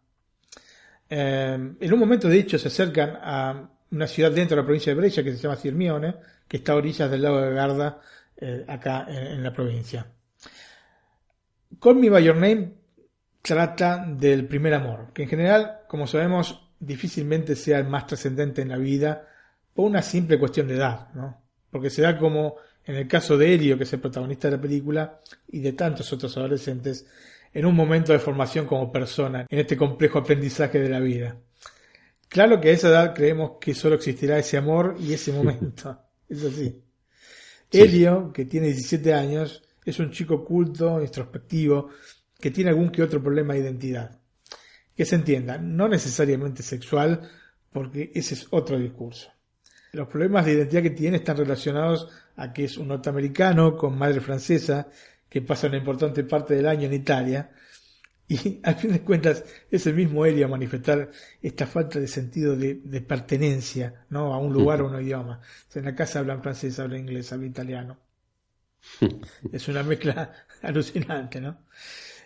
[1.08, 4.94] Eh, en un momento, de hecho, se acercan a una ciudad dentro de la provincia
[4.94, 8.00] de Brescia que se llama Sirmione, que está a orillas del lago de Garda,
[8.36, 10.06] eh, acá en, la provincia.
[11.80, 12.72] Call Me By Your Name
[13.42, 18.68] trata del primer amor, que en general, como sabemos, difícilmente sea el más trascendente en
[18.68, 19.26] la vida
[19.74, 21.42] por una simple cuestión de edad, ¿no?
[21.70, 22.56] Porque se da como
[22.90, 26.12] en el caso de Helio, que es el protagonista de la película, y de tantos
[26.12, 27.06] otros adolescentes,
[27.54, 31.36] en un momento de formación como persona, en este complejo aprendizaje de la vida.
[32.28, 35.98] Claro que a esa edad creemos que solo existirá ese amor y ese momento.
[36.28, 36.80] Es así.
[37.72, 41.88] Helio, que tiene 17 años, es un chico culto, introspectivo,
[42.38, 44.20] que tiene algún que otro problema de identidad.
[44.94, 47.28] Que se entienda, no necesariamente sexual,
[47.72, 49.32] porque ese es otro discurso.
[49.92, 52.08] Los problemas de identidad que tiene están relacionados
[52.40, 54.88] a que es un norteamericano con madre francesa
[55.28, 57.50] que pasa una importante parte del año en Italia
[58.26, 61.10] y al fin de cuentas es el mismo él a manifestar
[61.42, 62.76] esta falta de sentido de,
[63.06, 64.32] pertenencia ¿no?
[64.32, 65.40] a un lugar o a un idioma.
[65.74, 67.98] en la casa hablan francés, hablan inglés, hablan italiano.
[69.52, 71.64] es una mezcla alucinante, ¿no?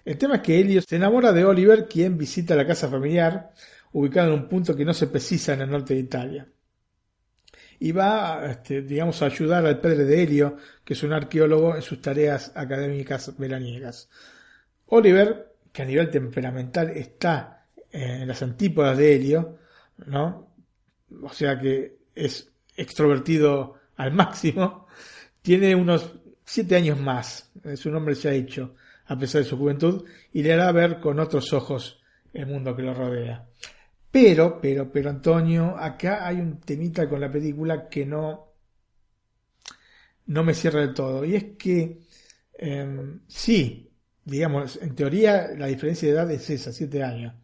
[0.04, 3.52] El tema es que Helio se enamora de Oliver, quien visita la casa familiar,
[3.92, 6.46] ubicada en un punto que no se precisa en el norte de Italia.
[7.78, 11.82] Y va, este, digamos, a ayudar al padre de Helio, que es un arqueólogo, en
[11.82, 14.08] sus tareas académicas veraniegas.
[14.86, 19.58] Oliver, que a nivel temperamental está en las antípodas de Helio,
[20.06, 20.48] ¿no?
[21.22, 24.86] O sea que es extrovertido al máximo,
[25.42, 26.12] tiene unos
[26.44, 28.74] siete años más, su nombre se ha hecho,
[29.06, 32.82] a pesar de su juventud, y le hará ver con otros ojos el mundo que
[32.82, 33.46] lo rodea.
[34.14, 38.54] Pero, pero, pero Antonio, acá hay un temita con la película que no,
[40.26, 41.24] no me cierra del todo.
[41.24, 41.98] Y es que,
[42.56, 43.90] em, sí,
[44.24, 47.34] digamos, en teoría la diferencia de edad es esa, siete años.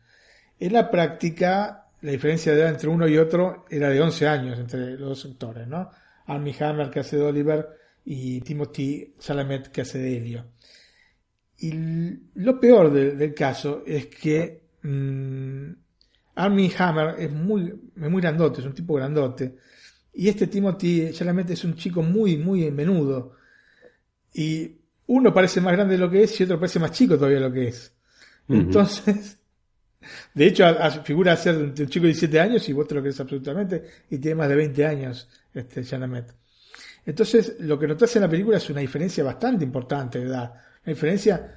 [0.61, 4.57] En la práctica, la diferencia de edad entre uno y otro era de 11 años
[4.61, 5.91] entre los dos actores, ¿no?
[6.27, 7.69] Armie Hammer que hace de Oliver
[8.05, 10.45] y Timothy Salamet que hace de Helio.
[11.59, 11.73] Y
[12.35, 15.73] lo peor del caso es que mmm,
[16.35, 19.57] Armie Hammer es muy, muy grandote, es un tipo grandote.
[20.15, 23.37] Y este Timothy Chalamet es un chico muy, muy menudo.
[24.35, 27.39] Y uno parece más grande de lo que es y otro parece más chico todavía
[27.39, 27.93] de lo que es.
[28.49, 29.39] Entonces,
[30.35, 30.65] de hecho,
[31.05, 34.37] figura ser un chico de 17 años y vos te lo crees absolutamente y tiene
[34.37, 36.35] más de 20 años este Chalamet.
[37.07, 40.53] Entonces, lo que notas en la película es una diferencia bastante importante de edad.
[40.85, 41.55] Una diferencia,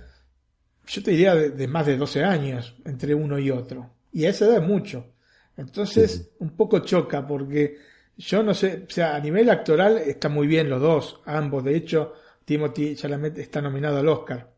[0.88, 3.92] yo te diría, de, más de 12 años entre uno y otro.
[4.14, 5.14] Y a esa edad es mucho.
[5.58, 7.78] Entonces, un poco choca porque
[8.18, 11.64] yo no sé, o sea, a nivel actoral están muy bien los dos, ambos.
[11.64, 12.14] De hecho,
[12.46, 14.54] Timothy Chalamet está nominado al Oscar.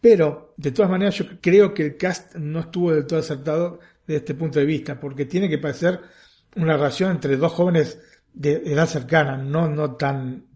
[0.00, 4.18] Pero, de todas maneras, yo creo que el cast no estuvo del todo acertado desde
[4.20, 6.00] este punto de vista, porque tiene que parecer
[6.56, 8.00] una relación entre dos jóvenes
[8.32, 10.46] de edad cercana, no, no tan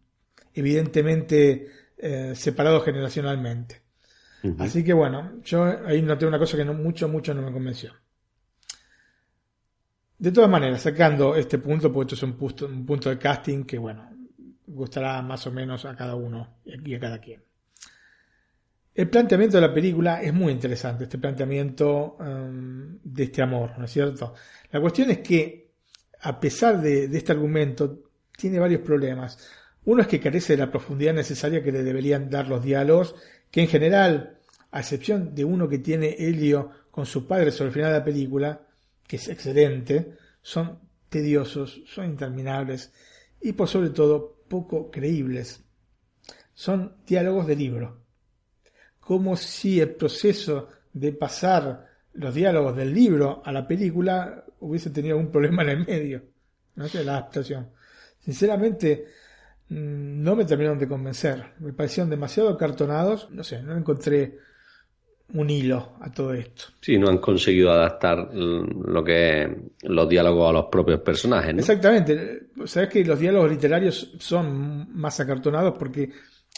[0.55, 1.69] evidentemente
[1.99, 3.83] eh, separados generacionalmente.
[4.59, 7.93] Así que bueno, yo ahí noté una cosa que no, mucho, mucho no me convenció.
[10.23, 13.65] De todas maneras, sacando este punto, porque esto es un punto, un punto de casting
[13.65, 14.09] que bueno,
[14.69, 17.43] gustará más o menos a cada uno y a cada quien.
[18.95, 23.87] El planteamiento de la película es muy interesante, este planteamiento um, de este amor, ¿no
[23.87, 24.33] es cierto?
[24.71, 25.73] La cuestión es que
[26.21, 28.05] a pesar de, este argumento,
[28.39, 29.37] tiene varios problemas.
[29.87, 33.17] Uno es que carece de la profundidad necesaria que le deberían dar los diálogos,
[33.51, 34.39] que en general,
[34.71, 38.05] a excepción de uno que tiene Helio con su padre sobre el final de la
[38.05, 38.61] película,
[39.13, 40.79] que es excelente, son
[41.11, 42.95] tediosos, son interminables
[43.43, 45.63] y por sobre todo poco creíbles.
[46.55, 48.01] Son diálogos de libro.
[49.01, 55.19] Como si el proceso de pasar los diálogos del libro a la película hubiese tenido
[55.19, 56.23] algún problema en el medio,
[56.77, 57.69] no sé, la adaptación.
[58.19, 59.09] Sinceramente,
[59.69, 61.53] mm, no me terminaron de convencer.
[61.59, 63.31] Me parecieron demasiado cartonados.
[63.31, 64.39] No sé, no encontré
[65.35, 66.65] un hilo a todo esto.
[66.81, 71.55] Sí, no han conseguido adaptar lo que los diálogos a los propios personajes.
[71.55, 71.61] ¿no?
[71.61, 72.49] Exactamente.
[72.67, 76.11] Sabes que los diálogos literarios son más acartonados porque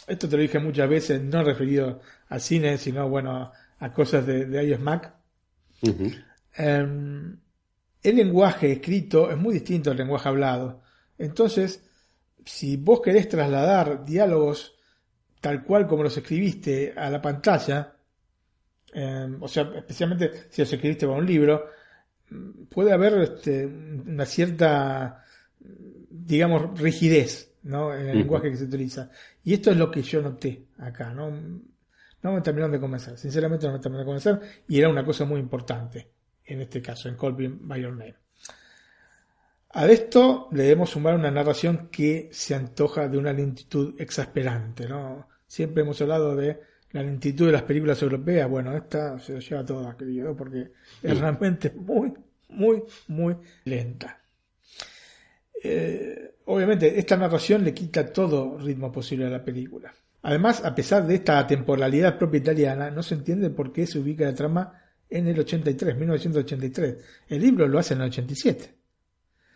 [0.07, 4.45] esto te lo dije muchas veces, no referido al cine, sino bueno a cosas de,
[4.45, 5.13] de iOS Mac.
[6.57, 7.39] El
[8.03, 10.81] lenguaje escrito es muy distinto al lenguaje hablado.
[11.17, 11.83] Entonces,
[12.45, 14.75] si vos querés trasladar diálogos
[15.41, 17.94] tal cual como los escribiste a la pantalla,
[18.95, 21.69] em, o sea, especialmente si los escribiste para un libro,
[22.69, 25.23] puede haber este, una cierta,
[25.59, 27.93] digamos, rigidez ¿no?
[27.93, 29.09] en el lenguaje que se utiliza.
[29.43, 31.13] Y esto es lo que yo noté acá.
[31.13, 33.17] No, no me terminaron de convencer.
[33.17, 36.11] Sinceramente no me terminaron de convencer y era una cosa muy importante
[36.45, 38.15] en este caso, en Colby by Your Name.
[39.71, 45.27] A esto le debemos sumar una narración que se antoja de una lentitud exasperante, ¿no?
[45.47, 46.61] Siempre hemos hablado de
[46.95, 48.49] la lentitud de las películas europeas.
[48.49, 50.71] Bueno, esta se lo lleva toda, querido, porque
[51.03, 52.13] es realmente muy,
[52.47, 54.17] muy, muy lenta.
[55.61, 59.93] Eh, obviamente, esta narración le quita todo ritmo posible a la película.
[60.21, 64.23] Además, a pesar de esta temporalidad propia italiana, no se entiende por qué se ubica
[64.23, 66.97] la trama en el 83, 1983.
[67.27, 68.73] El libro lo hace en el 87.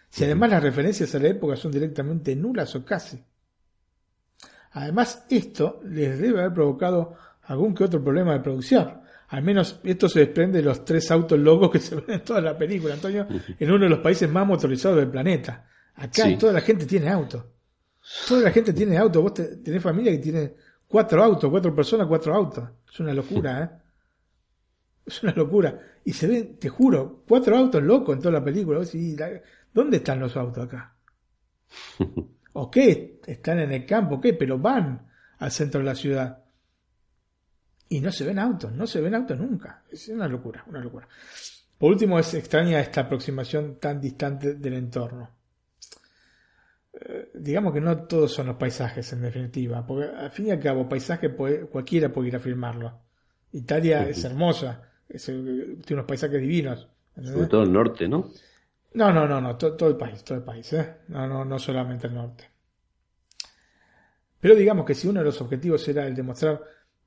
[0.09, 3.23] Si además las referencias a la época son directamente nulas o casi.
[4.71, 7.15] Además, esto les debe haber provocado
[7.49, 9.01] algún que otro problema de producción.
[9.29, 12.41] Al menos esto se desprende de los tres autos locos que se ven en toda
[12.41, 13.27] la película, Antonio,
[13.59, 15.67] en uno de los países más motorizados del planeta.
[15.95, 17.53] Acá toda la gente tiene auto.
[18.27, 19.21] Toda la gente tiene auto.
[19.21, 20.53] Vos tenés familia que tiene
[20.87, 22.69] cuatro autos, cuatro personas, cuatro autos.
[22.91, 23.69] Es una locura, ¿eh?
[25.05, 25.79] Es una locura.
[26.05, 28.79] Y se ven, te juro, cuatro autos locos en toda la película.
[29.73, 30.95] ¿Dónde están los autos acá?
[32.53, 33.19] ¿O qué?
[33.25, 34.33] Están en el campo, ¿qué?
[34.33, 35.07] Pero van
[35.39, 36.43] al centro de la ciudad.
[37.89, 39.83] Y no se ven autos, no se ven autos nunca.
[39.89, 41.07] Es una locura, una locura.
[41.77, 45.29] Por último, es extraña esta aproximación tan distante del entorno.
[46.93, 50.59] Eh, digamos que no todos son los paisajes, en definitiva, porque al fin y al
[50.59, 52.99] cabo, paisaje cualquiera puede ir a filmarlo.
[53.51, 56.87] Italia es hermosa, tiene unos paisajes divinos.
[57.15, 58.31] Sobre todo el norte, ¿no?
[58.93, 60.97] No, no, no, no, todo, el país, todo el país, ¿eh?
[61.07, 62.49] No, no, no solamente el norte.
[64.39, 66.61] Pero digamos que si uno de los objetivos era el demostrar,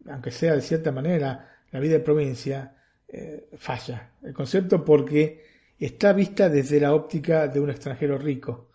[0.09, 2.75] aunque sea de cierta manera, la vida de provincia,
[3.09, 5.45] eh, falla el concepto porque
[5.79, 8.71] está vista desde la óptica de un extranjero rico,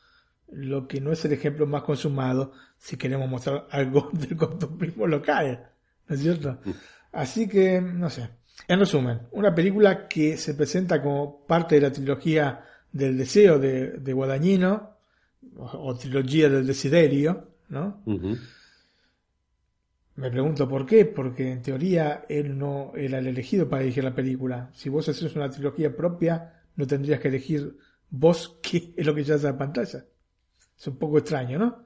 [0.51, 5.69] lo que no es el ejemplo más consumado si queremos mostrar algo del costumbrismo local,
[6.07, 6.59] ¿no es cierto?
[6.63, 6.71] Mm.
[7.13, 8.29] Así que, no sé.
[8.67, 14.13] En resumen, una película que se presenta como parte de la trilogía del deseo de,
[14.13, 14.97] Guadagnino,
[15.57, 18.03] o, trilogía del desiderio, ¿no?
[20.17, 24.15] Me pregunto por qué, porque en teoría él no era el elegido para dirigir la
[24.15, 24.71] película.
[24.73, 27.77] Si vos haces una trilogía propia, no tendrías que elegir
[28.09, 30.03] vos qué es lo que ya en la pantalla.
[30.77, 31.85] Es un poco extraño, ¿no?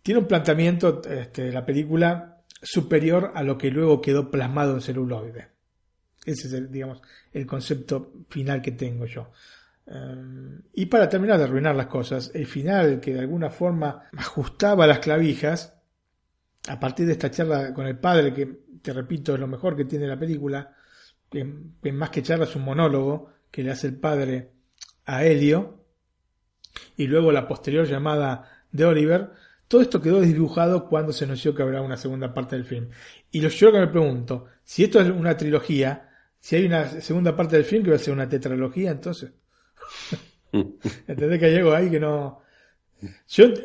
[0.00, 5.48] Tiene un planteamiento, este, la película, superior a lo que luego quedó plasmado en celuloide.
[6.24, 9.32] Ese es, el, digamos, el concepto final que tengo yo.
[9.86, 14.86] Em, y para terminar de arruinar las cosas, el final que de alguna forma ajustaba
[14.86, 15.73] las clavijas,
[16.68, 18.46] a partir de esta charla con el padre, que
[18.82, 20.74] te repito es lo mejor que tiene la película,
[21.30, 21.44] que,
[21.92, 24.52] más que charla es un monólogo que le hace el padre
[25.06, 25.84] a Helio,
[26.96, 29.30] y luego la posterior llamada de Oliver,
[29.68, 32.90] todo esto quedó desdibujado cuando se anunció que habrá una segunda parte del film.
[33.30, 37.34] Y lo yo que me pregunto, si esto es una trilogía, si hay una segunda
[37.34, 39.32] parte del film que va a ser una tetralogía, entonces
[41.06, 42.42] Entendés que hay algo ahí que no.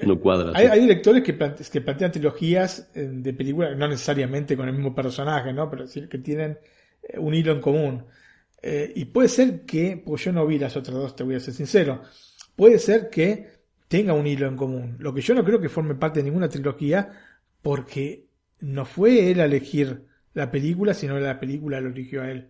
[0.05, 0.51] No cuadra.
[0.55, 5.53] Hay, directores que, que, plantean trilogías eh, de películas, no necesariamente con el mismo personaje,
[5.53, 5.69] ¿no?
[5.69, 6.57] Pero sí que tienen
[7.03, 8.05] eh, un hilo en común.
[8.61, 11.39] Eh, y puede ser que, pues yo no vi las otras dos, te voy a
[11.39, 12.01] ser sincero.
[12.55, 14.97] Puede ser que tenga un hilo en común.
[14.99, 17.11] Lo que yo no creo que forme parte de ninguna trilogía,
[17.61, 18.27] porque
[18.59, 22.49] no fue él a elegir la película, sino la película lo eligió a él.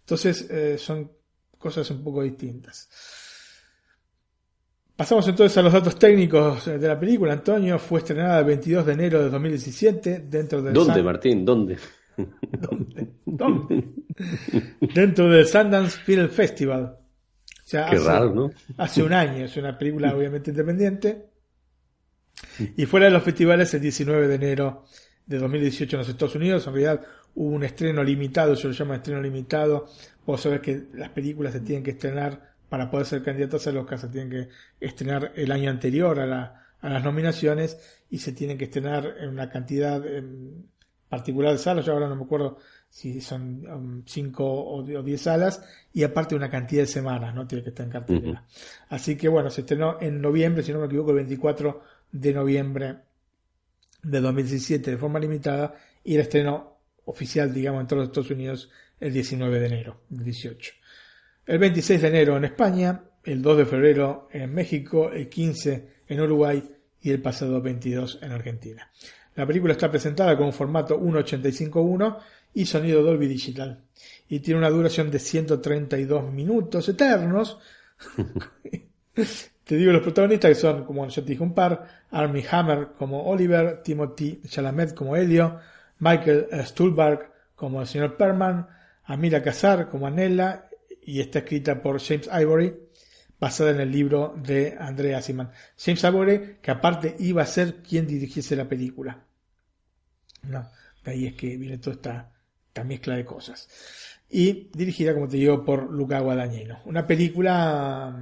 [0.00, 0.48] Entonces,
[0.80, 1.12] son
[1.58, 2.88] cosas un poco distintas.
[4.96, 7.34] Pasamos entonces a los datos técnicos de la película.
[7.34, 10.72] Antonio fue estrenada el 22 de enero de 2017 dentro del...
[10.72, 11.44] ¿Dónde, Martín?
[11.44, 11.76] ¿Dónde?
[12.16, 13.08] ¿Dónde?
[13.26, 13.84] ¿Dónde?
[14.94, 16.96] dentro del Sundance Film Festival.
[17.68, 18.50] Qué hace, raro, ¿no?
[18.78, 19.44] Hace un año.
[19.44, 21.26] Es una película obviamente independiente.
[22.76, 24.84] Y fuera de los festivales el 19 de enero
[25.24, 26.66] de 2018 en los Estados Unidos.
[26.66, 29.88] En realidad hubo un estreno limitado, se lo llama estreno limitado.
[30.24, 33.88] Vos sabés que las películas se tienen que estrenar para poder ser candidatas a los
[34.00, 34.48] se tienen que
[34.80, 37.78] estrenar el año anterior a, la, a las nominaciones
[38.10, 40.02] y se tienen que estrenar en una cantidad
[41.08, 41.84] particular de salas.
[41.84, 46.50] Yo ahora no me acuerdo si son 5 um, o 10 salas y aparte una
[46.50, 47.46] cantidad de semanas, ¿no?
[47.46, 48.44] Tiene que estar en cartelera.
[48.88, 52.96] Así que bueno, se estrenó en noviembre, si no me equivoco, el 24 de noviembre
[54.02, 55.74] de 2017 de forma limitada
[56.04, 60.24] y el estreno oficial, digamos, en todos los Estados Unidos el 19 de enero, el
[60.24, 60.72] 18.
[61.46, 66.20] El 26 de enero en España, el 2 de febrero en México, el 15 en
[66.20, 66.60] Uruguay
[67.00, 68.90] y el pasado 22 en Argentina.
[69.36, 72.18] La película está presentada con un formato 1.85.1
[72.54, 73.80] y sonido Dolby Digital.
[74.28, 77.60] Y tiene una duración de 132 minutos eternos.
[79.14, 83.22] te digo los protagonistas que son, como yo te dije, un par, Armie Hammer como
[83.24, 85.60] Oliver, Timothy Chalamet como Helio,
[86.00, 88.66] Michael Stuhlbarg como el señor Perman,
[89.04, 90.64] Amira Casar como Anella
[91.06, 92.74] y está escrita por James Ivory,
[93.40, 95.50] basada en el libro de Andrea Siman.
[95.78, 99.24] James Ivory, que aparte iba a ser quien dirigiese la película.
[100.42, 100.68] No,
[101.04, 102.32] de ahí es que viene toda esta,
[102.68, 103.68] esta mezcla de cosas.
[104.28, 106.80] Y dirigida, como te digo, por Luca Guadagnino.
[106.84, 108.14] Una película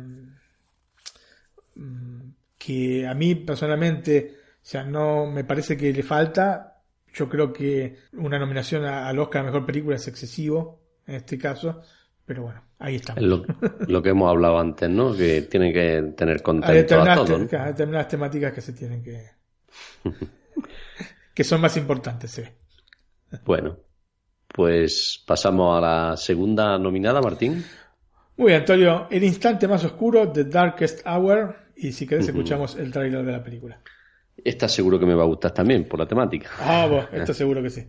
[1.75, 6.83] Mm, que a mí personalmente, o sea, no me parece que le falta.
[7.13, 11.83] Yo creo que una nominación al Oscar a Mejor Película es excesivo en este caso,
[12.27, 13.15] pero bueno, ahí está.
[13.21, 13.45] Lo,
[13.87, 15.15] lo, que hemos hablado antes, ¿no?
[15.15, 17.51] Que tiene que tener contento a todos.
[17.51, 19.23] determinadas temáticas que se tienen que...
[21.35, 22.43] que son más importantes, sí.
[23.45, 23.79] Bueno,
[24.49, 27.65] pues pasamos a la segunda nominada, Martín.
[28.37, 29.07] Muy bien, Antonio.
[29.11, 33.43] El instante más oscuro, The Darkest Hour, y si querés, escuchamos el tráiler de la
[33.43, 33.81] película.
[34.37, 36.51] Esta seguro que me va a gustar también, por la temática.
[36.59, 37.87] Ah, bueno, esto seguro que sí.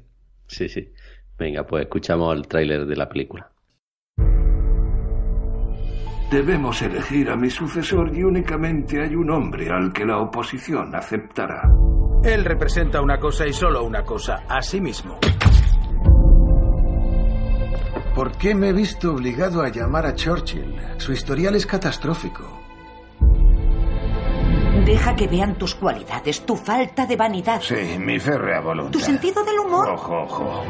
[0.47, 0.91] Sí, sí.
[1.37, 3.51] Venga, pues escuchamos el tráiler de la película.
[6.29, 11.69] Debemos elegir a mi sucesor y únicamente hay un hombre al que la oposición aceptará.
[12.23, 15.19] Él representa una cosa y solo una cosa, a sí mismo.
[18.15, 20.75] ¿Por qué me he visto obligado a llamar a Churchill?
[20.97, 22.61] Su historial es catastrófico.
[24.85, 27.61] Deja que vean tus cualidades, tu falta de vanidad.
[27.61, 28.91] Sí, mi férrea voluntad.
[28.91, 29.89] Tu sentido del humor.
[29.89, 30.63] Ojo, ojo.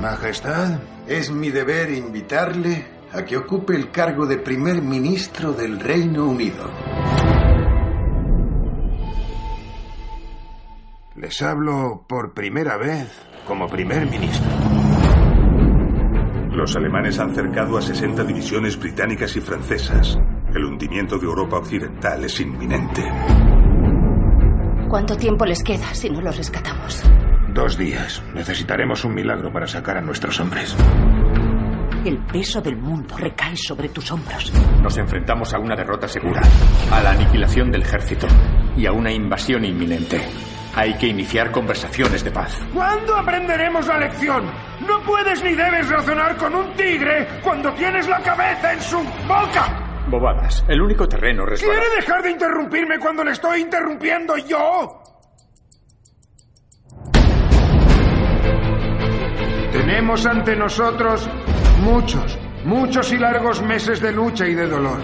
[0.00, 6.26] Majestad, Es mi deber invitarle a que ocupe el cargo de primer ministro del Reino
[6.26, 6.70] Unido.
[11.20, 13.08] les hablo por primera vez
[13.46, 14.50] como primer ministro.
[16.52, 20.18] Los alemanes han cercado a 60 divisiones británicas y francesas.
[20.54, 23.02] El hundimiento de Europa Occidental es inminente.
[24.88, 27.02] ¿Cuánto tiempo les queda si no los rescatamos?
[27.52, 28.22] Dos días.
[28.34, 30.74] Necesitaremos un milagro para sacar a nuestros hombres.
[32.04, 34.50] El peso del mundo recae sobre tus hombros.
[34.82, 36.40] Nos enfrentamos a una derrota segura,
[36.90, 38.26] a la aniquilación del ejército
[38.74, 40.18] y a una invasión inminente.
[40.74, 42.58] Hay que iniciar conversaciones de paz.
[42.72, 44.46] ¿Cuándo aprenderemos la lección?
[44.86, 50.06] No puedes ni debes razonar con un tigre cuando tienes la cabeza en su boca.
[50.08, 50.64] Bobadas.
[50.68, 51.80] El único terreno resbalado.
[51.80, 55.02] ¿Quiere dejar de interrumpirme cuando le estoy interrumpiendo yo?
[59.72, 61.28] Tenemos ante nosotros
[61.80, 64.98] muchos, muchos y largos meses de lucha y de dolor.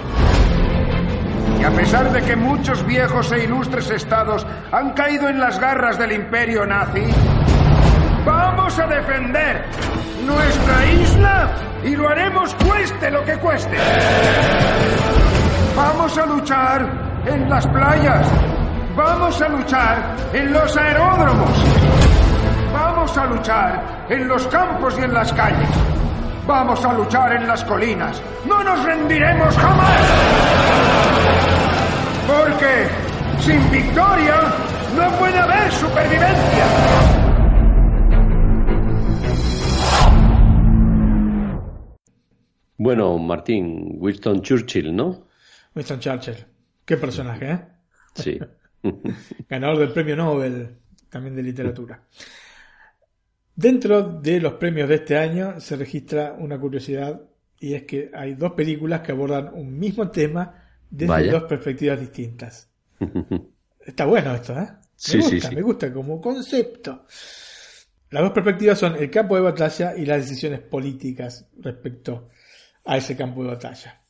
[1.60, 5.98] Y a pesar de que muchos viejos e ilustres estados han caído en las garras
[5.98, 7.04] del imperio nazi,
[8.24, 9.64] vamos a defender
[10.26, 11.50] nuestra isla
[11.84, 13.76] y lo haremos cueste lo que cueste.
[15.76, 18.26] Vamos a luchar en las playas.
[18.96, 21.50] Vamos a luchar en los aeródromos.
[22.72, 25.68] Vamos a luchar en los campos y en las calles.
[26.46, 28.22] Vamos a luchar en las colinas.
[28.46, 30.00] No nos rendiremos jamás.
[32.28, 32.86] Porque
[33.40, 34.40] sin victoria
[34.96, 36.66] no puede haber supervivencia.
[42.78, 45.26] Bueno, Martín, Winston Churchill, ¿no?
[45.74, 46.46] Winston Churchill.
[46.84, 47.60] Qué personaje, ¿eh?
[48.14, 48.38] Sí.
[49.48, 50.76] Ganador del premio Nobel,
[51.10, 52.00] también de literatura.
[53.56, 57.22] Dentro de los premios de este año se registra una curiosidad
[57.58, 61.32] y es que hay dos películas que abordan un mismo tema desde Vaya.
[61.32, 62.70] dos perspectivas distintas.
[63.80, 64.68] Está bueno esto, ¿eh?
[64.70, 65.54] Me Sí, gusta, sí, sí.
[65.54, 67.06] me gusta como concepto.
[68.10, 72.28] Las dos perspectivas son el campo de batalla y las decisiones políticas respecto
[72.84, 74.02] a ese campo de batalla.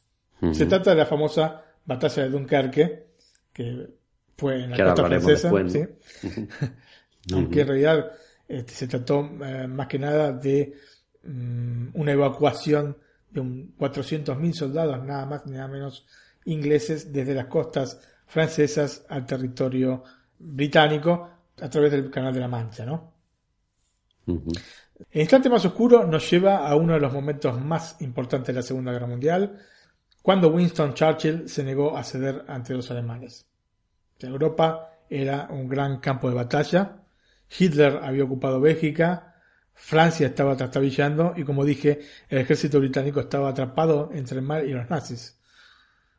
[0.53, 3.07] Se trata de la famosa batalla de Dunkerque,
[3.53, 3.89] que
[4.37, 6.27] fue en la Que costa francesa, después, ¿sí?
[6.27, 6.49] Ujú.
[7.35, 8.13] aunque en realidad
[8.49, 10.75] este, se trató eh, más que nada de
[11.25, 12.97] mm, una evacuación
[13.31, 16.07] de un 400.000 soldados, nada más ni nada menos
[16.45, 20.05] ingleses, desde las costas francesas al territorio
[20.39, 21.31] británico
[21.61, 23.13] a través del Canal de la Mancha, ¿no?
[24.27, 28.63] El instante más oscuro nos lleva a uno de los momentos más importantes de la
[28.63, 29.59] Segunda Guerra Mundial,
[30.23, 33.47] cuando Winston Churchill se negó a ceder ante los alemanes.
[34.19, 36.97] Europa era un gran campo de batalla,
[37.49, 39.35] Hitler había ocupado Bélgica,
[39.75, 44.73] Francia estaba trastabillando y como dije, el ejército británico estaba atrapado entre el mar y
[44.73, 45.39] los nazis.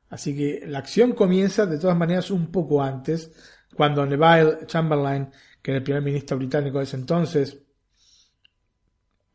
[0.09, 3.31] Así que la acción comienza de todas maneras un poco antes,
[3.75, 5.29] cuando Neville Chamberlain,
[5.61, 7.57] que era el primer ministro británico de ese entonces,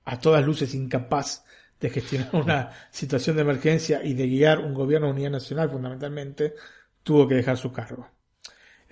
[0.05, 1.45] a todas luces incapaz
[1.79, 6.55] de gestionar una situación de emergencia y de guiar un gobierno de unidad nacional fundamentalmente,
[7.03, 8.09] tuvo que dejar su cargo.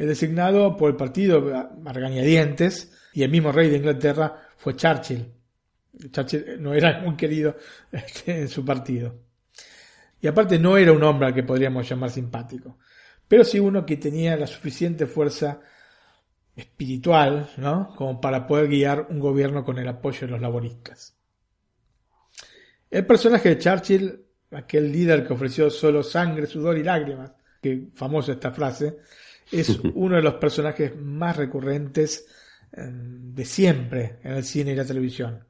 [0.06, 5.30] Designado por el partido a regañadientes y el mismo rey de Inglaterra fue Churchill.
[6.10, 7.56] Churchill no era muy querido
[7.92, 9.14] este, en su partido.
[10.20, 12.78] Y aparte no era un hombre al que podríamos llamar simpático,
[13.28, 15.60] pero sí uno que tenía la suficiente fuerza
[16.56, 17.94] espiritual, ¿no?
[17.94, 21.16] Como para poder guiar un gobierno con el apoyo de los laboristas.
[22.90, 27.32] El personaje de Churchill, aquel líder que ofreció solo sangre, sudor y lágrimas,
[27.62, 28.98] que famosa esta frase,
[29.50, 32.26] es uno de los personajes más recurrentes
[32.72, 35.44] eh, de siempre en el cine y la televisión.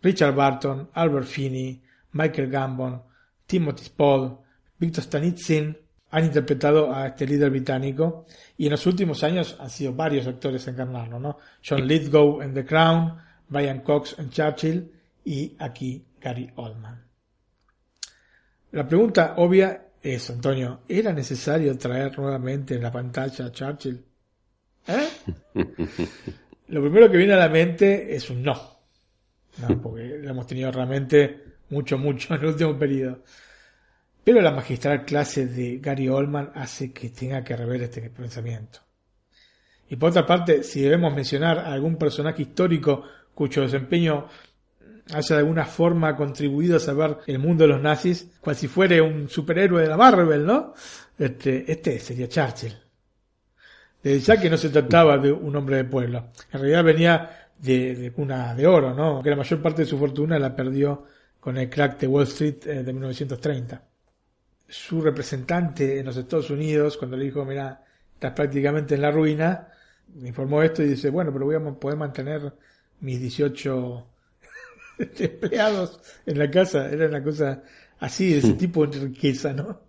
[0.00, 3.02] Richard Barton, Albert Finney, Michael Gambon,
[3.46, 4.38] Timothy Spall,
[4.78, 5.76] Victor Stanitsin
[6.10, 8.26] han interpretado a este líder británico
[8.58, 11.38] y en los últimos años han sido varios actores a encarnarlo, ¿no?
[11.66, 13.16] John Lithgow en The Crown,
[13.48, 14.92] Brian Cox en Churchill
[15.24, 17.02] y aquí Gary Oldman.
[18.72, 24.04] La pregunta obvia es, Antonio, ¿era necesario traer nuevamente en la pantalla a Churchill?
[24.88, 25.08] ¿Eh?
[26.68, 28.72] Lo primero que viene a la mente es un no.
[29.58, 33.22] No, porque lo hemos tenido realmente mucho, mucho en el último periodo.
[34.24, 38.80] Pero la magistral clase de Gary Oldman hace que tenga que rever este pensamiento.
[39.90, 44.28] Y por otra parte, si debemos mencionar a algún personaje histórico cuyo desempeño
[45.12, 49.02] haya de alguna forma contribuido a salvar el mundo de los nazis, cual si fuera
[49.02, 50.74] un superhéroe de la Marvel, ¿no?
[51.18, 52.76] Este, este sería Churchill.
[54.02, 56.30] Desde ya que no se trataba de un hombre de pueblo.
[56.52, 59.22] En realidad venía de, de cuna de oro, ¿no?
[59.22, 61.04] Que la mayor parte de su fortuna la perdió
[61.38, 63.82] con el crack de Wall Street eh, de 1930.
[64.68, 67.84] Su representante en los Estados Unidos, cuando le dijo, mira,
[68.14, 69.68] estás prácticamente en la ruina,
[70.14, 72.52] me informó esto y dice, bueno, pero voy a poder mantener
[73.00, 74.06] mis 18
[75.18, 76.90] empleados en la casa.
[76.90, 77.62] Era una cosa
[78.00, 79.80] así, de ese tipo de riqueza, ¿no?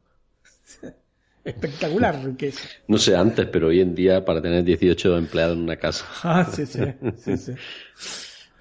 [1.43, 2.62] Espectacular riqueza.
[2.88, 6.06] No sé antes, pero hoy en día para tener 18 empleados en una casa.
[6.24, 6.82] Ah, sí, sí,
[7.18, 7.51] sí, sí.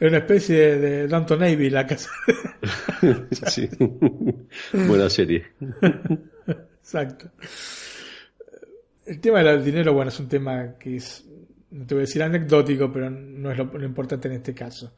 [0.01, 2.11] Es una especie de Downton Navy la casa.
[3.43, 3.69] sí.
[4.73, 5.47] Buena serie.
[6.81, 7.31] Exacto.
[9.07, 11.25] El tema del dinero, bueno, es un tema que es,
[11.71, 14.93] no te voy a decir anecdótico, pero no es lo, lo importante en este caso.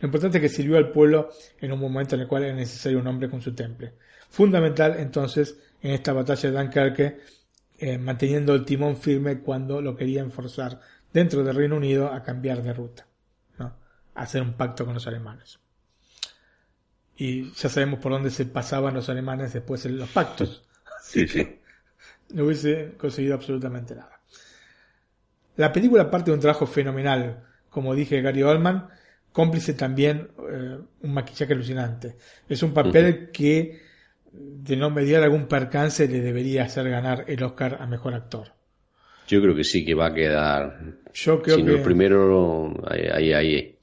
[0.00, 1.30] Lo importante es que sirvió al pueblo
[1.60, 3.94] en un momento en el cual era necesario un hombre con su temple.
[4.30, 7.20] Fundamental, entonces, en esta batalla de Dunkerque,
[7.78, 10.80] eh, manteniendo el timón firme cuando lo querían forzar
[11.12, 13.06] dentro del Reino Unido a cambiar de ruta,
[13.58, 13.74] ¿no?
[14.14, 15.58] a hacer un pacto con los alemanes.
[17.16, 20.66] Y ya sabemos por dónde se pasaban los alemanes después de los pactos.
[21.02, 21.56] Sí, sí.
[22.34, 24.20] No hubiese conseguido absolutamente nada.
[25.56, 28.88] La película parte de un trabajo fenomenal, como dije Gary Oldman,
[29.32, 32.16] cómplice también eh, un maquillaje alucinante.
[32.48, 33.80] Es un papel que
[34.32, 38.48] de no mediar algún percance le debería hacer ganar el Oscar a mejor actor.
[39.26, 40.80] Yo creo que sí que va a quedar.
[41.14, 43.78] Yo creo si que no el primero, ahí, ahí, ahí.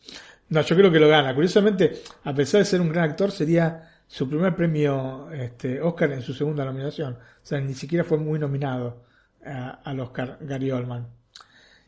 [0.50, 1.34] No, yo creo que lo gana.
[1.34, 6.22] Curiosamente, a pesar de ser un gran actor, sería su primer premio este, Oscar en
[6.22, 7.14] su segunda nominación.
[7.14, 9.04] O sea, ni siquiera fue muy nominado
[9.46, 11.08] a- al Oscar Gary Oldman.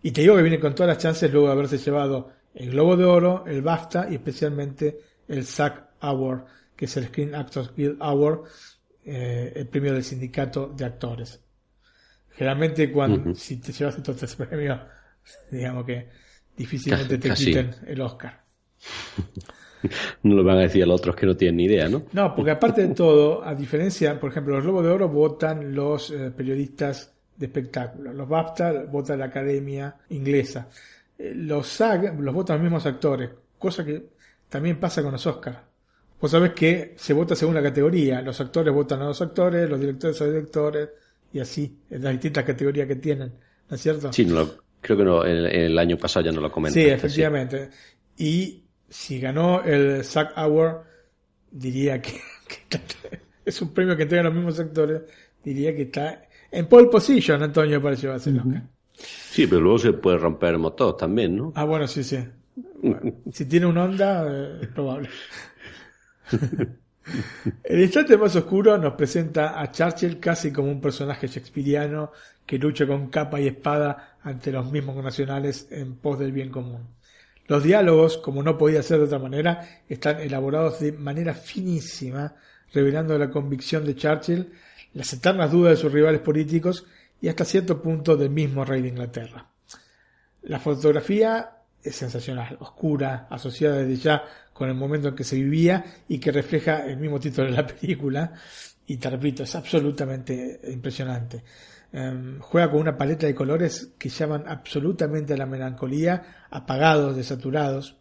[0.03, 2.97] Y te digo que viene con todas las chances luego de haberse llevado el Globo
[2.97, 6.45] de Oro, el BAFTA y especialmente el SAG Award,
[6.75, 8.41] que es el Screen Actors Guild Award,
[9.05, 11.39] eh, el premio del sindicato de actores.
[12.31, 14.79] Generalmente cuando, si te llevas estos tres premios,
[15.51, 16.09] digamos que
[16.55, 17.45] difícilmente te Casi.
[17.45, 18.43] quiten el Oscar.
[20.23, 22.03] No lo van a decir a los otros que no tienen ni idea, ¿no?
[22.11, 26.11] No, porque aparte de todo, a diferencia, por ejemplo, los Globos de Oro votan los
[26.11, 30.67] eh, periodistas de espectáculo, los BAFTA vota la Academia Inglesa,
[31.19, 34.09] los SAG los votan los mismos actores, cosa que
[34.49, 35.59] también pasa con los Oscars.
[36.19, 39.79] Vos sabés que se vota según la categoría, los actores votan a los actores, los
[39.79, 40.89] directores a los directores,
[41.31, 43.33] y así, en las distintas categorías que tienen,
[43.69, 44.11] ¿no es cierto?
[44.11, 46.81] Sí, no lo- creo que no, el, el año pasado ya no lo comenté.
[46.81, 47.69] Sí, efectivamente.
[48.17, 50.83] Y si ganó el SAG Award,
[51.51, 52.79] diría que, que
[53.45, 55.01] es un premio que entregan los mismos actores,
[55.43, 58.63] diría que está en pole position, Antonio, para llevarse el Oscar.
[59.31, 61.53] Sí, pero luego se puede romper el motor también, ¿no?
[61.55, 62.17] Ah, bueno, sí, sí.
[62.81, 65.09] Bueno, si tiene un Honda, eh, es probable.
[67.63, 72.11] El instante más oscuro nos presenta a Churchill casi como un personaje shakespeariano
[72.45, 76.87] que lucha con capa y espada ante los mismos nacionales en pos del bien común.
[77.47, 82.35] Los diálogos, como no podía ser de otra manera, están elaborados de manera finísima,
[82.71, 84.51] revelando la convicción de Churchill,
[84.93, 86.85] las eternas dudas de sus rivales políticos
[87.21, 89.49] y hasta cierto punto del mismo rey de Inglaterra.
[90.43, 95.85] La fotografía es sensacional, oscura, asociada desde ya con el momento en que se vivía
[96.07, 98.33] y que refleja el mismo título de la película.
[98.87, 101.43] Y te repito, es absolutamente impresionante.
[101.91, 107.97] Em, juega con una paleta de colores que llaman absolutamente a la melancolía, apagados, desaturados.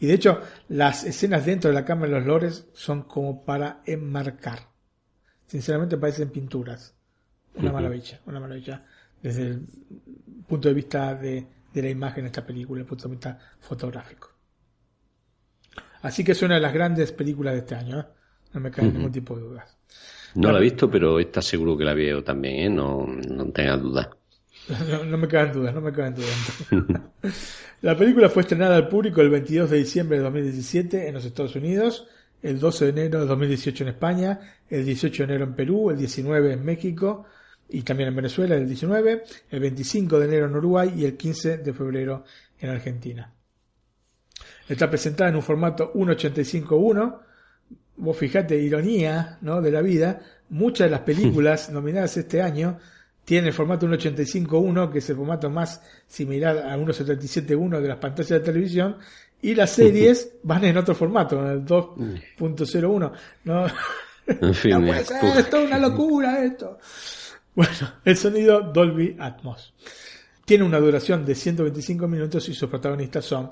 [0.00, 3.82] Y de hecho, las escenas dentro de la Cámara de los Lores son como para
[3.86, 4.68] enmarcar.
[5.46, 6.94] Sinceramente parecen pinturas.
[7.54, 7.74] Una Ujú.
[7.74, 8.84] maravilla, una maravilla.
[9.22, 9.66] Desde el
[10.46, 14.30] punto de vista de, de la imagen de esta película, el punto de vista fotográfico.
[16.02, 18.04] Así que es una de las grandes películas de este año, ¿eh?
[18.52, 19.76] no me cae ningún tipo de dudas.
[20.34, 22.70] No la he visto, pero esta seguro que la veo también, ¿eh?
[22.70, 24.08] No, no tengas dudas.
[24.90, 26.62] No, no me caen dudas, no me caen dudas.
[27.82, 31.54] La película fue estrenada al público el 22 de diciembre de 2017 en los Estados
[31.54, 32.06] Unidos,
[32.40, 34.40] el 12 de enero de 2018 en España,
[34.70, 37.26] el 18 de enero en Perú, el 19 en México
[37.74, 41.58] y también en Venezuela el 19, el 25 de enero en Uruguay y el 15
[41.58, 42.24] de febrero
[42.60, 43.32] en Argentina.
[44.68, 47.18] Está presentada en un formato 1.85.1.
[47.96, 49.60] Vos fijate, ironía ¿no?
[49.60, 50.20] de la vida,
[50.50, 52.78] muchas de las películas nominadas este año
[53.24, 58.30] tienen el formato 1.85.1, que es el formato más similar a 1.77.1 de las pantallas
[58.30, 58.98] de televisión,
[59.42, 63.12] y las series van en otro formato, en el 2.01.
[63.44, 63.66] ¿no?
[64.26, 66.78] En fin, No puede ser, es una locura esto.
[67.54, 67.72] Bueno,
[68.04, 69.74] el sonido Dolby Atmos.
[70.44, 73.50] Tiene una duración de 125 minutos y sus protagonistas son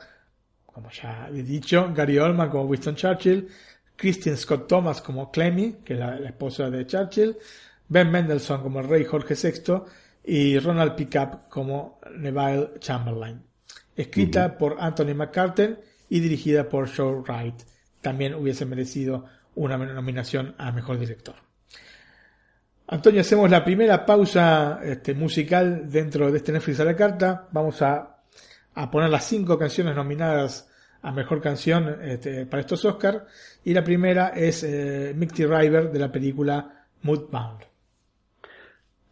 [0.72, 3.48] como ya he dicho, Gary Oldman como Winston Churchill,
[3.94, 7.36] Christian Scott Thomas como Clemmy, que es la, esposa de Churchill,
[7.88, 9.82] Ben Mendelssohn como el rey Jorge VI
[10.24, 13.42] y Ronald Pickup como Neville Chamberlain.
[13.94, 15.78] Escrita por Anthony McCarten
[16.08, 17.62] y dirigida por Joe Wright.
[18.00, 21.34] También hubiese merecido una nominación a Mejor Director.
[22.92, 27.48] Antonio, hacemos la primera pausa este, musical dentro de este Netflix a la carta.
[27.50, 28.18] Vamos a,
[28.90, 30.68] poner las cinco canciones nominadas
[31.00, 33.22] a Mejor Canción este, para estos Oscars.
[33.64, 37.62] Y la primera es eh, Mickey River de la película Moodbound.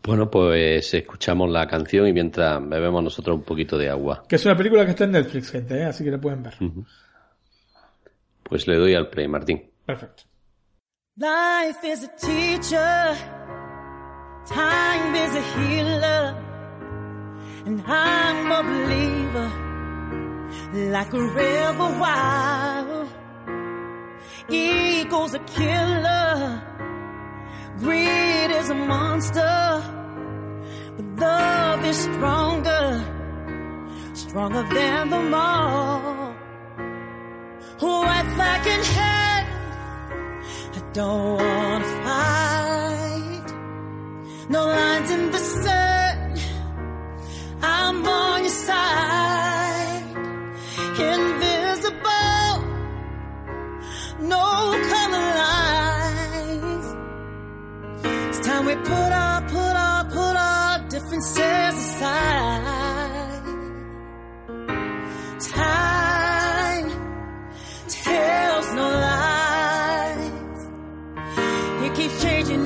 [0.02, 4.24] Bueno, pues escuchamos la canción y mientras bebemos nosotros un poquito de agua.
[4.28, 5.84] Que es una película que está en Netflix, gente, ¿eh?
[5.84, 6.52] así que la pueden ver.
[8.42, 9.70] Pues le doy al play, Martín.
[9.86, 10.24] Perfecto.
[11.16, 13.14] Life is a teacher,
[14.50, 16.22] time is a healer,
[17.66, 19.48] and I'm a believer,
[20.90, 23.08] like a river wild.
[24.48, 26.62] Ego's a killer,
[27.78, 29.82] greed is a monster,
[30.96, 32.84] but love is stronger,
[34.14, 36.34] stronger than them all.
[37.78, 39.46] White oh, flag in hand,
[40.76, 42.59] I don't wanna fight.
[44.50, 46.34] No lines in the sun,
[47.62, 50.02] I'm on your side.
[51.12, 52.54] Invisible,
[54.34, 54.44] no
[54.90, 56.86] color lines.
[58.28, 61.69] It's time we put our, put our, put our differences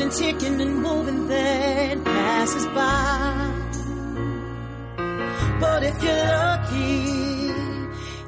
[0.05, 3.51] and ticking and moving, then passes by.
[5.59, 7.49] But if you're lucky,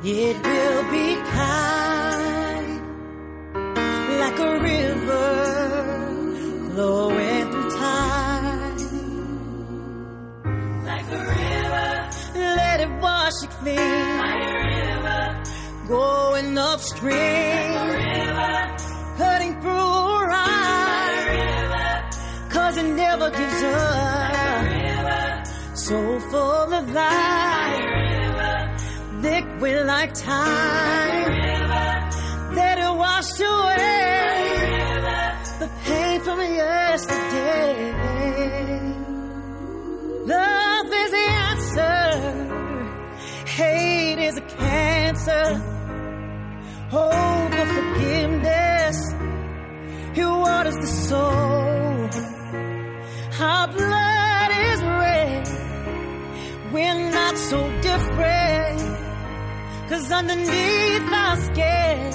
[0.04, 2.80] it will be kind,
[4.22, 5.28] like a river
[6.72, 8.76] flowing through time.
[10.90, 11.88] Like a river,
[12.56, 14.18] let it wash you clean.
[14.24, 15.42] Like a river,
[15.88, 17.74] going upstream.
[17.74, 18.54] Like a river,
[19.18, 20.05] cutting through
[22.76, 25.46] cause it never gives up.
[25.76, 27.84] So full of life.
[29.22, 31.32] Liquid like time.
[32.54, 34.66] that it wash away
[35.60, 37.92] the pain from yesterday.
[40.26, 41.98] Love is the answer.
[43.46, 45.62] Hate is a cancer.
[46.92, 48.98] Oh, Hope of forgiveness.
[50.18, 51.95] It waters the soul.
[53.38, 55.46] Our blood is red.
[56.72, 58.80] We're not so different.
[59.90, 62.12] Cause underneath our skin,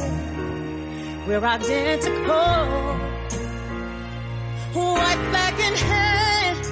[1.27, 2.97] we're identical.
[4.73, 6.63] White flag in hand,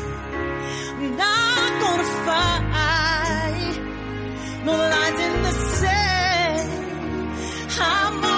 [1.16, 3.76] not gonna fight.
[4.66, 6.70] No lines in the sand,
[7.80, 8.28] I'm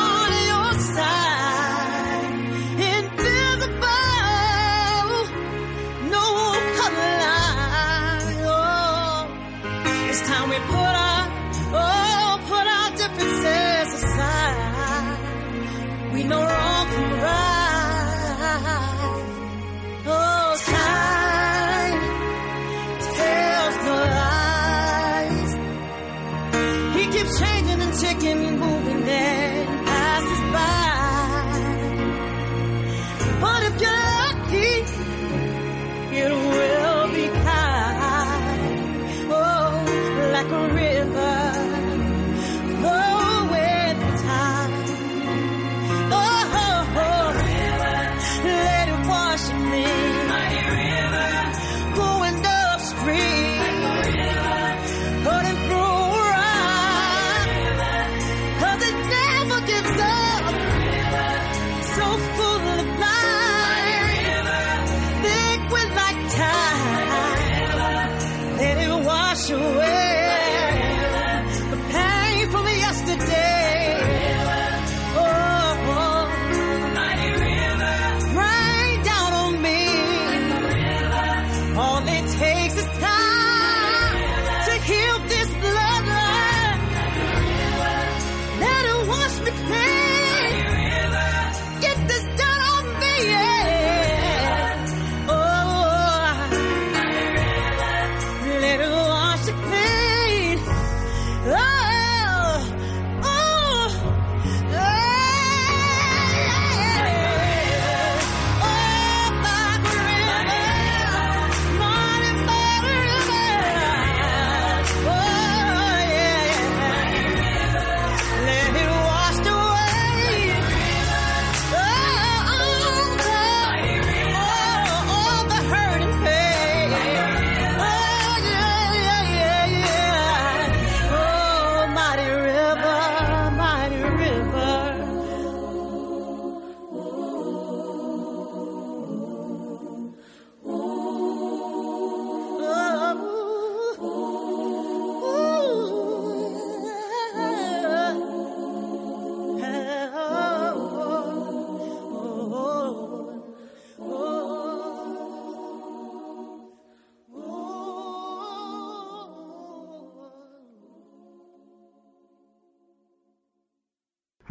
[16.32, 16.70] No wrong.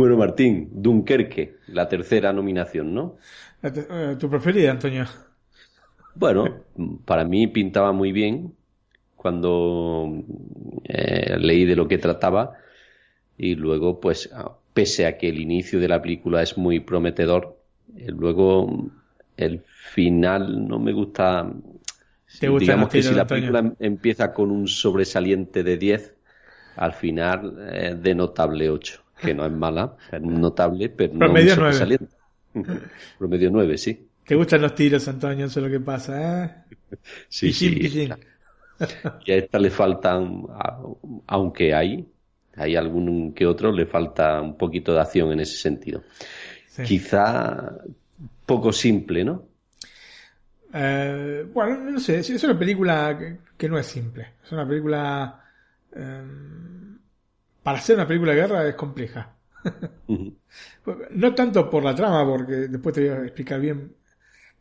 [0.01, 3.19] Bueno, Martín, Dunkerque, la tercera nominación, ¿no?
[3.63, 5.05] Eh, ¿Tu preferida, Antonio?
[6.15, 6.65] Bueno,
[7.05, 8.55] para mí pintaba muy bien
[9.15, 10.25] cuando
[10.85, 12.55] eh, leí de lo que trataba
[13.37, 14.31] y luego, pues,
[14.73, 17.59] pese a que el inicio de la película es muy prometedor,
[17.95, 18.91] eh, luego
[19.37, 21.53] el final no me gusta.
[22.41, 26.15] digamos que si la película empieza con un sobresaliente de 10,
[26.77, 31.99] al final de notable 8 que no es mala, es notable, pero no Promedio 9.
[33.19, 34.07] Promedio 9, sí.
[34.27, 35.47] ¿Te gustan los tiros, Antonio?
[35.47, 36.55] Eso es lo que pasa, ¿eh?
[37.29, 38.09] Sí, sí.
[39.27, 40.45] Y a esta le faltan,
[41.27, 42.07] aunque hay,
[42.57, 46.03] hay algún que otro, le falta un poquito de acción en ese sentido.
[46.85, 47.75] Quizá
[48.47, 49.45] poco simple, ¿no?
[50.73, 53.19] Eh, bueno, no sé, es una película
[53.57, 54.35] que, no es simple.
[54.45, 55.45] Es una película...
[55.95, 56.23] Eh,
[57.63, 59.37] para hacer una película de guerra es compleja.
[61.11, 63.95] no tanto por la trama, porque después te voy a explicar bien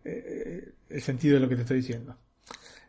[0.04, 2.16] eh, el sentido de lo que te estoy diciendo.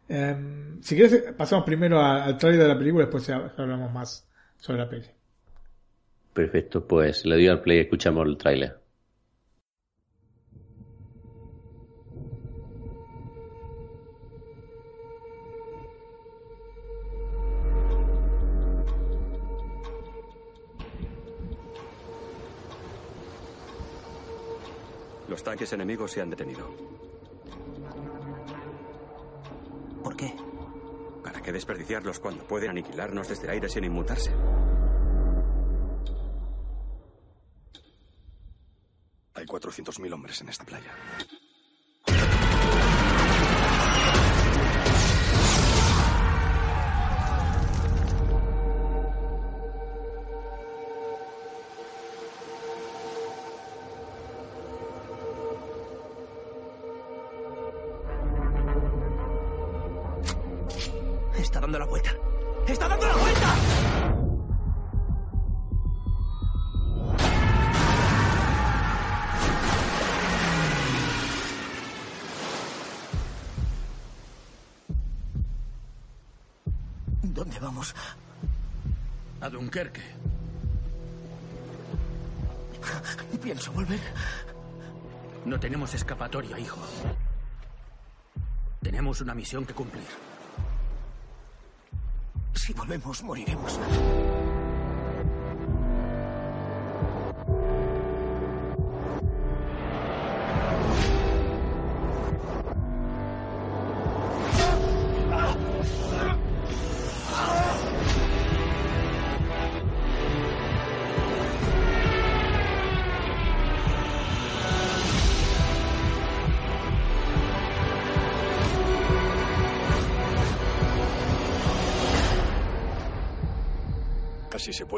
[0.09, 4.89] Em, si quieres, pasamos primero al trailer de la película, después hablamos más sobre la
[4.89, 5.07] peli.
[6.33, 8.80] Perfecto, pues le doy al play y escuchamos el trailer.
[25.31, 26.75] Los tanques enemigos se han detenido.
[30.03, 30.35] ¿Por qué?
[31.23, 34.33] ¿Para qué desperdiciarlos cuando pueden aniquilarnos desde aire sin inmutarse?
[39.35, 40.91] Hay 400.000 hombres en esta playa.
[79.71, 80.03] Dunkerque.
[83.41, 84.01] Pienso volver.
[85.45, 86.81] No tenemos escapatoria, hijo.
[88.83, 90.09] Tenemos una misión que cumplir.
[92.55, 93.79] Si volvemos, moriremos.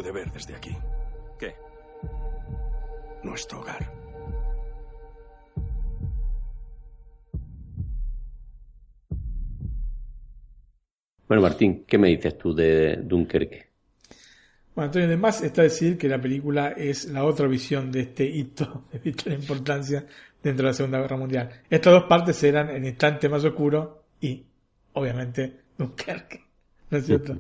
[0.03, 0.77] Puede ver desde aquí.
[1.39, 1.55] ¿Qué?
[3.23, 3.89] Nuestro hogar.
[11.29, 13.71] Bueno, Martín, ¿qué me dices tú de Dunkerque?
[14.75, 18.87] Bueno, Antonio, además está decir que la película es la otra visión de este hito
[18.93, 20.05] de vital importancia
[20.43, 21.49] dentro de la Segunda Guerra Mundial.
[21.71, 24.45] Estas dos partes eran El instante más oscuro y,
[24.95, 26.45] obviamente, Dunkerque.
[26.91, 27.39] ¿No es cierto?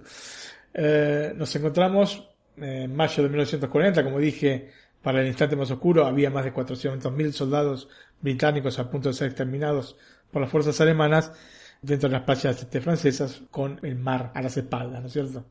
[0.72, 4.70] Eh, nos encontramos en mayo de 1940, como dije,
[5.02, 7.88] para el instante más oscuro había más de 400.000 soldados
[8.20, 9.96] británicos a punto de ser exterminados
[10.30, 11.32] por las fuerzas alemanas
[11.80, 15.44] dentro de las playas este, francesas con el mar a las espaldas, ¿no es cierto?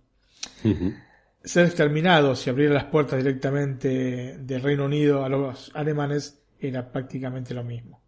[1.43, 7.53] Ser exterminados y abrir las puertas directamente del Reino Unido a los alemanes era prácticamente
[7.53, 7.99] lo mismo.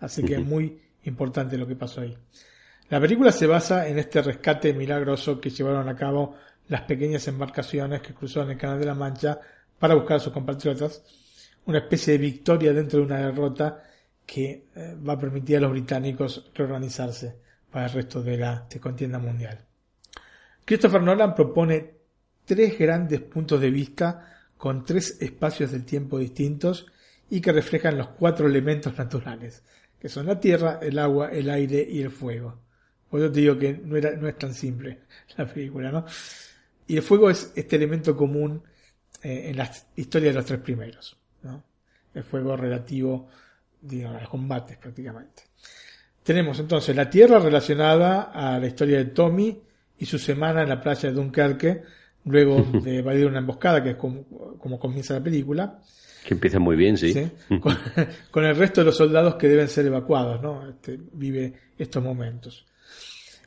[0.00, 2.16] Así que es muy importante lo que pasó ahí.
[2.88, 6.34] La película se basa en este rescate milagroso que llevaron a cabo
[6.70, 9.40] las pequeñas embarcaciones que cruzaron el Canal de la Mancha
[9.78, 11.02] para buscar a sus compatriotas,
[11.66, 13.82] una especie de victoria dentro de una derrota
[14.24, 17.36] que eh, va a permitir a los británicos reorganizarse
[17.72, 19.58] para el resto de la contienda mundial.
[20.64, 21.94] Christopher Nolan propone
[22.44, 26.86] tres grandes puntos de vista con tres espacios de tiempo distintos
[27.28, 29.64] y que reflejan los cuatro elementos naturales,
[29.98, 32.60] que son la tierra, el agua, el aire y el fuego.
[33.08, 35.00] Por eso te digo que no, no es tan simple
[35.36, 36.06] la película, ¿no?
[36.90, 38.64] Y el fuego es este elemento común
[39.22, 41.16] eh, en la historia de los tres primeros.
[42.12, 43.28] El fuego relativo
[43.80, 45.44] digamos, a los combates prácticamente.
[46.24, 49.56] Tenemos entonces la Tierra relacionada a la historia de Tommy
[49.98, 51.82] y su semana en la playa de Dunkerque,
[52.24, 54.24] luego de evadir una emboscada, que es como,
[54.58, 55.78] como comienza la película.
[56.26, 57.14] Que empieza muy bien, sí.
[57.60, 57.78] Con,
[58.32, 60.68] con, el resto de los soldados que deben ser evacuados, ¿no?
[60.68, 62.66] Este, vive estos momentos.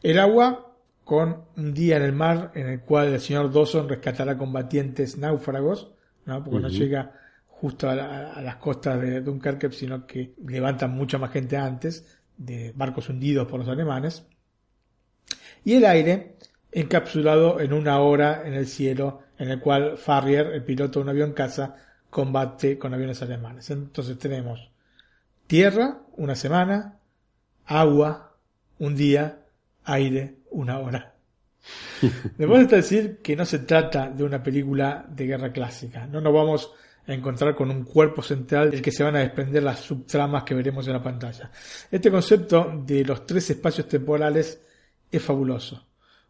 [0.01, 0.72] El agua,
[1.04, 5.91] con un día en el mar en el cual el señor Dawson rescatará combatientes náufragos,
[6.26, 6.43] ¿no?
[6.43, 7.12] Porque no llega
[7.47, 12.06] justo a, la, a, las costas de Dunkerque, sino que levantan mucha más gente antes,
[12.38, 14.26] de barcos hundidos por los alemanes.
[15.64, 16.36] Y el aire,
[16.72, 21.10] encapsulado en una hora en el cielo, en el cual Farrier, el piloto de un
[21.10, 21.76] avión caza,
[22.10, 23.70] combate con aviones alemanes.
[23.70, 24.72] Entonces tenemos
[25.47, 26.99] tierra, una semana,
[27.66, 28.36] agua,
[28.80, 29.42] un día,
[29.86, 31.13] aire, una hora.
[32.38, 36.05] Después está decir que no se trata de una película de guerra clásica.
[36.07, 36.71] No nos vamos
[37.07, 40.53] a encontrar con un cuerpo central del que se van a desprender las subtramas que
[40.53, 41.51] veremos en la pantalla.
[41.91, 44.61] Este concepto de los tres espacios temporales
[45.11, 45.86] es fabuloso.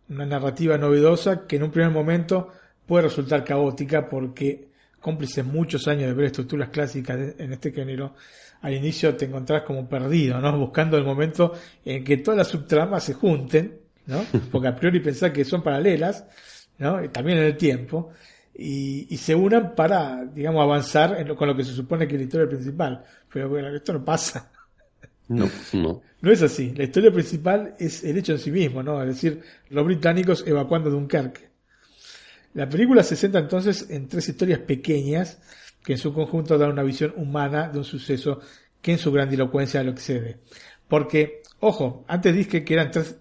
[0.10, 2.49] Una narrativa novedosa que en un primer momento
[2.86, 8.16] puede resultar caótica porque cómplices muchos años de ver estructuras clásicas en este género,
[8.64, 10.57] al inicio te encontrás como perdido, ¿no?
[10.57, 11.53] Buscando el momento
[11.84, 14.26] en que todas las subtramas se junten, ¿no?
[14.51, 16.26] Porque a priori pensás que son paralelas,
[16.78, 16.97] ¿no?
[17.09, 18.11] También en el tiempo,
[18.55, 22.16] y, y se unan para, digamos, avanzar en lo, con lo que se supone que
[22.16, 23.03] es la historia principal.
[23.32, 24.49] Pero bueno, esto no pasa.
[25.28, 26.01] No, no.
[26.22, 26.74] No es así.
[26.74, 29.01] La historia principal es el hecho en sí mismo, ¿no?
[29.01, 29.41] Es decir,
[29.72, 31.49] los británicos evacuando Dunkerque.
[32.53, 35.39] La película se centra entonces en tres historias pequeñas
[35.84, 38.40] que en su conjunto dan una visión humana de un suceso
[38.82, 40.40] que en su grandilocuencia lo excede.
[40.88, 43.18] Porque, ojo, antes dije que eran tres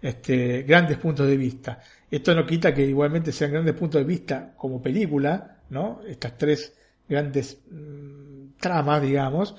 [0.00, 1.80] este, grandes puntos de vista.
[2.10, 6.00] Esto no quita que igualmente sean grandes puntos de vista como película, ¿no?
[6.06, 6.74] Estas tres
[7.08, 9.54] grandes mmm, tramas, digamos,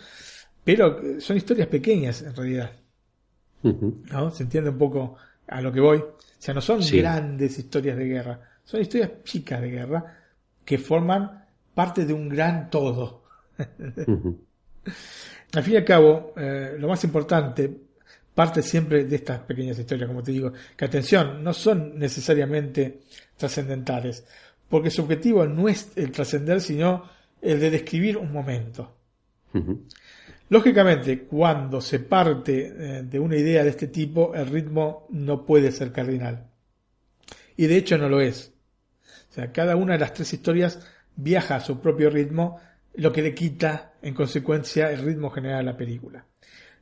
[0.64, 2.72] pero son historias pequeñas en realidad.
[3.62, 4.32] ¿No?
[4.32, 5.97] Se entiende un poco a lo que voy.
[5.97, 7.00] O sea, no son sí.
[7.00, 10.18] grandes historias de guerra, son historias chicas de guerra
[10.64, 11.39] que forman
[11.80, 13.23] parte de un gran todo.
[13.57, 17.73] Al fin y al cabo, eh, lo más importante
[18.36, 22.99] parte siempre de estas pequeñas historias, como te digo, que atención, no son necesariamente
[23.38, 24.25] trascendentales,
[24.67, 27.05] porque su objetivo no es el trascender, sino
[27.41, 28.97] el de describir un momento.
[30.49, 35.71] Lógicamente, cuando se parte eh, de una idea de este tipo, el ritmo no puede
[35.71, 36.45] ser cardinal.
[37.55, 38.51] Y de hecho no lo es.
[39.30, 40.80] O sea, cada una de las tres historias
[41.20, 42.59] viaja a su propio ritmo,
[42.95, 46.26] lo que le quita, en consecuencia, el ritmo general de la película.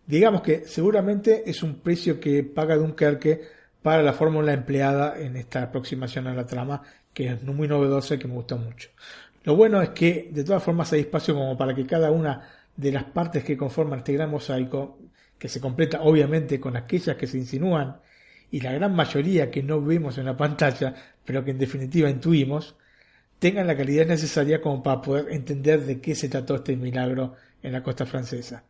[0.05, 3.41] Digamos que seguramente es un precio que paga Dunkerque
[3.81, 6.81] para la fórmula empleada en esta aproximación a la trama,
[7.13, 8.89] que es muy novedosa y que me gustó mucho.
[9.43, 12.91] Lo bueno es que de todas formas hay espacio como para que cada una de
[12.91, 14.99] las partes que conforman este gran mosaico,
[15.38, 17.97] que se completa obviamente con aquellas que se insinúan
[18.51, 20.93] y la gran mayoría que no vemos en la pantalla,
[21.25, 22.75] pero que en definitiva intuimos,
[23.39, 27.73] tengan la calidad necesaria como para poder entender de qué se trató este milagro en
[27.73, 28.63] la costa francesa.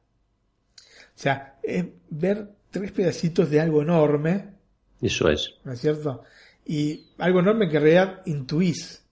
[0.78, 4.54] O sea, es ver tres pedacitos de algo enorme.
[5.02, 5.56] Eso es.
[5.64, 6.24] ¿No es cierto?
[6.66, 9.04] Y algo enorme que en realidad intuís.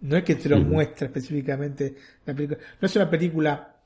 [0.00, 0.66] No es que te lo uh -huh.
[0.66, 1.94] muestra específicamente
[2.26, 2.58] la película.
[2.80, 3.76] No es una película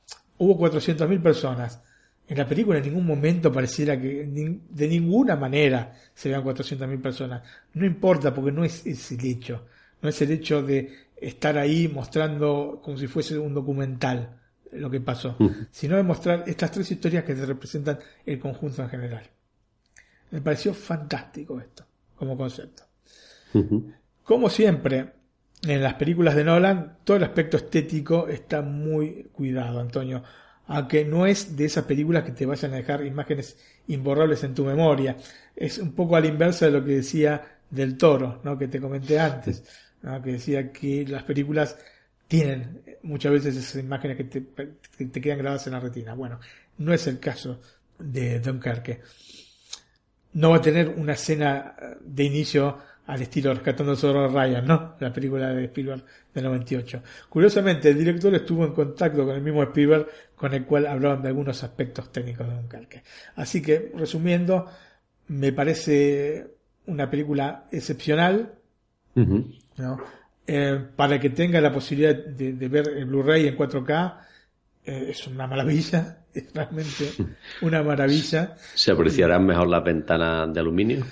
[0.40, 1.80] hubo 400.000 personas.
[2.26, 7.42] En la película en ningún momento pareciera que de ninguna manera se vean 400.000 personas.
[7.74, 9.66] No importa porque no es, es, el hecho.
[10.00, 14.40] No es el hecho de estar ahí mostrando como si fuese un documental
[14.72, 15.68] lo que pasó, uh -huh.
[15.70, 19.22] sino de mostrar estas tres historias que te representan el conjunto en general.
[20.30, 22.84] Me pareció fantástico esto como concepto.
[23.54, 23.94] Uh -huh.
[24.22, 25.12] Como siempre,
[25.62, 30.22] en las películas de Nolan todo el aspecto estético está muy cuidado, Antonio.
[30.66, 33.58] Aunque no es de esas películas que te vayan a dejar imágenes
[33.88, 35.16] imborrables en tu memoria.
[35.56, 38.56] Es un poco a la inversa de lo que decía del toro, ¿no?
[38.56, 39.64] que te comenté antes.
[40.02, 40.22] ¿No?
[40.22, 41.78] Que decía que las películas
[42.28, 44.46] tienen muchas veces esas imágenes que te,
[44.96, 46.14] que te quedan grabadas en la retina.
[46.14, 46.40] Bueno,
[46.78, 47.60] no es el caso
[47.98, 49.00] de Dunkerque.
[50.32, 52.78] No va a tener una escena de inicio
[53.10, 54.94] al estilo Rescatando a Ryan, ¿no?
[55.00, 57.02] La película de Spielberg del 98.
[57.28, 61.28] Curiosamente, el director estuvo en contacto con el mismo Spielberg, con el cual hablaban de
[61.28, 63.02] algunos aspectos técnicos de Dunkerque.
[63.34, 64.66] Así que, resumiendo,
[65.26, 66.54] me parece
[66.86, 68.54] una película excepcional,
[69.14, 69.60] uh -huh.
[69.78, 69.98] ¿no?
[70.46, 74.16] Eh, para que tenga la posibilidad de, de ver el Blu-ray en 4K,
[74.84, 77.10] eh, es una maravilla, es realmente
[77.62, 78.56] una maravilla.
[78.74, 81.04] ¿Se apreciarán mejor las ventanas de aluminio?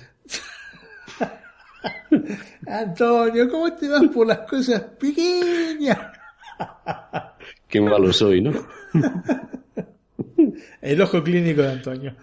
[2.66, 5.98] Antonio, ¿cómo te vas por las cosas pequeñas?
[7.68, 8.52] Qué malo soy, ¿no?
[10.80, 12.16] El ojo clínico de Antonio.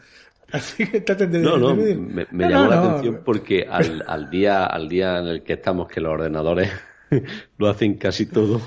[0.55, 2.81] Así que traten de No, no, me, me No, llamó no, la no.
[2.91, 6.71] atención porque al, al día al día en el que estamos, que los ordenadores
[7.57, 8.61] lo hacen casi todo.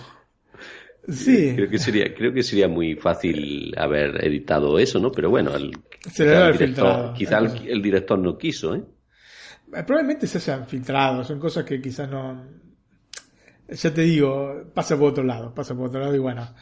[1.08, 1.54] Sí.
[1.54, 5.10] Creo que sería, creo que sería muy fácil haber editado eso, ¿no?
[5.10, 5.72] Pero bueno, el,
[6.12, 8.82] Se quizá el director, quizá el, el director no quiso, ¿eh?
[9.74, 12.44] Eh, Probablemente se hayan filtrado, son cosas que quizás no.
[13.68, 16.54] Ya te digo, pasa por otro lado, pasa por otro lado y bueno.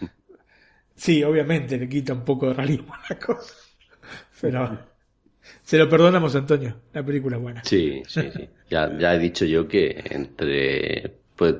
[0.94, 3.54] Sí, obviamente le quita un poco de realismo a la cosa.
[4.40, 4.78] Pero
[5.62, 6.76] se lo perdonamos, Antonio.
[6.92, 7.64] La película es buena.
[7.64, 8.48] Sí, sí, sí.
[8.70, 11.54] Ya, ya he dicho yo que entre, pues,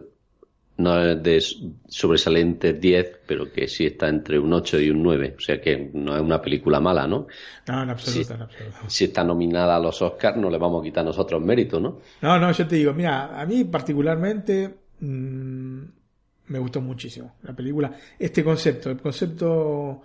[0.79, 1.41] no es de
[1.89, 5.37] sobresaliente 10, pero que sí está entre un 8 y un 9.
[5.39, 7.27] O sea que no es una película mala, ¿no?
[7.67, 8.79] No, en absoluto, en absoluto.
[8.89, 12.01] Si está nominada a los Oscars, no le vamos a quitar nosotros mérito, ¿no?
[12.21, 15.83] No, no, yo te digo, mira, a mí particularmente mm,
[16.49, 17.93] me gustó muchísimo la película.
[18.19, 20.03] Este concepto, el concepto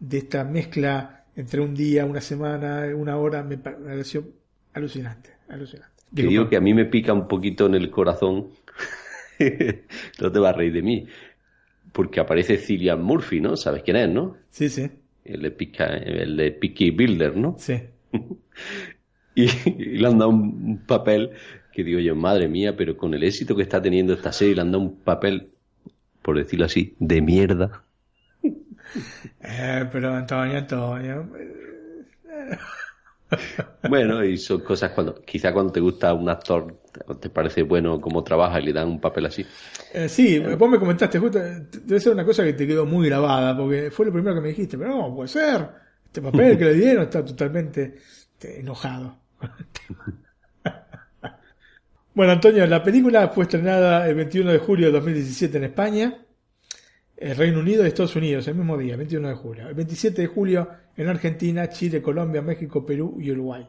[0.00, 4.26] de esta mezcla entre un día, una semana, una hora, me pa- me pareció
[4.72, 5.92] alucinante, alucinante.
[6.14, 8.50] Que Digo, digo que a mí me pica un poquito en el corazón.
[10.20, 11.06] no te vas a reír de mí.
[11.92, 13.56] Porque aparece Cillian Murphy, ¿no?
[13.56, 14.36] ¿Sabes quién es, no?
[14.50, 14.90] Sí, sí.
[15.24, 17.56] El de, Pica, el de Peaky Builder, ¿no?
[17.58, 17.80] Sí.
[19.34, 21.30] y, y le han dado un, un papel
[21.72, 24.60] que digo yo, madre mía, pero con el éxito que está teniendo esta serie, le
[24.60, 25.50] han dado un papel,
[26.22, 27.84] por decirlo así, de mierda.
[29.40, 31.28] Eh, pero Antonio, Antonio.
[33.88, 36.80] Bueno, y son cosas cuando, quizá cuando te gusta un actor,
[37.20, 39.44] te parece bueno cómo trabaja y le dan un papel así.
[39.92, 43.56] Eh, sí, vos me comentaste, justo, debe ser una cosa que te quedó muy grabada,
[43.56, 45.68] porque fue lo primero que me dijiste, pero no, puede ser.
[46.06, 49.18] Este papel que le dieron está totalmente este, enojado.
[52.14, 56.23] bueno, Antonio, la película fue estrenada el 21 de julio de 2017 en España,
[57.16, 59.68] el Reino Unido y Estados Unidos, el mismo día, 21 de julio.
[59.68, 63.66] El 27 de julio en Argentina, Chile, Colombia, México, Perú y Uruguay.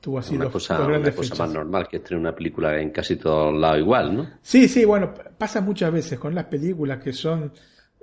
[0.00, 1.38] Tuvo así una dos, cosa, una grandes cosa fechas.
[1.46, 4.30] más normal que estrenar una película en casi todos lados igual, ¿no?
[4.42, 7.52] Sí, sí, bueno, pasa muchas veces con las películas que son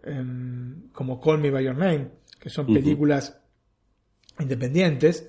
[0.03, 2.07] em, como Call Me By Your Name,
[2.39, 3.39] que son películas
[4.39, 5.27] independientes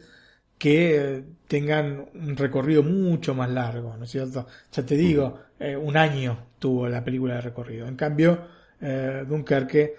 [0.59, 4.47] que eh, tengan un recorrido mucho más largo, ¿no es cierto?
[4.73, 7.87] Ya te digo, eh, un año tuvo la película de recorrido.
[7.87, 8.47] En cambio,
[8.81, 9.97] eh, Dunkerque,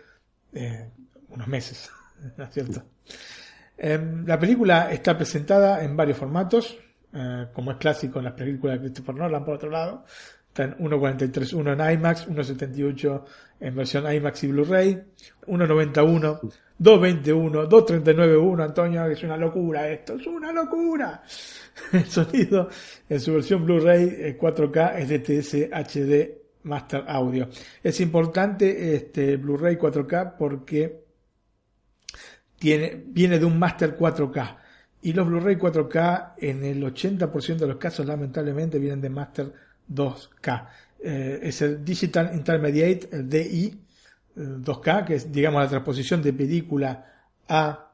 [0.53, 0.89] eh,
[1.29, 1.89] unos meses,
[2.37, 2.83] ¿no es cierto?
[3.77, 6.77] Em, la película está presentada en varios formatos,
[7.13, 10.03] eh, como es clásico en las películas de Christopher Nolan, por otro lado.
[10.47, 13.23] Está en 1.43.1 en IMAX, 1.78
[13.61, 15.03] en versión IMAX y Blu-ray,
[15.47, 16.39] 1.91,
[16.79, 21.23] 2.21, 2.39.1, Antonio, es una locura esto, es una locura.
[21.93, 22.69] El sonido
[23.07, 27.49] en su versión Blu-ray eh, 4K es DTS HD Master Audio.
[27.83, 31.03] Es importante este Blu-ray 4K porque
[32.57, 34.57] tiene, viene de un Master 4K.
[35.01, 39.53] Y los Blu-ray 4K en el 80% de los casos lamentablemente vienen de Master
[39.89, 40.67] 2K.
[41.01, 43.79] Eh, es el Digital Intermediate, el DI eh,
[44.35, 47.05] 2K, que es digamos la transposición de película
[47.47, 47.91] a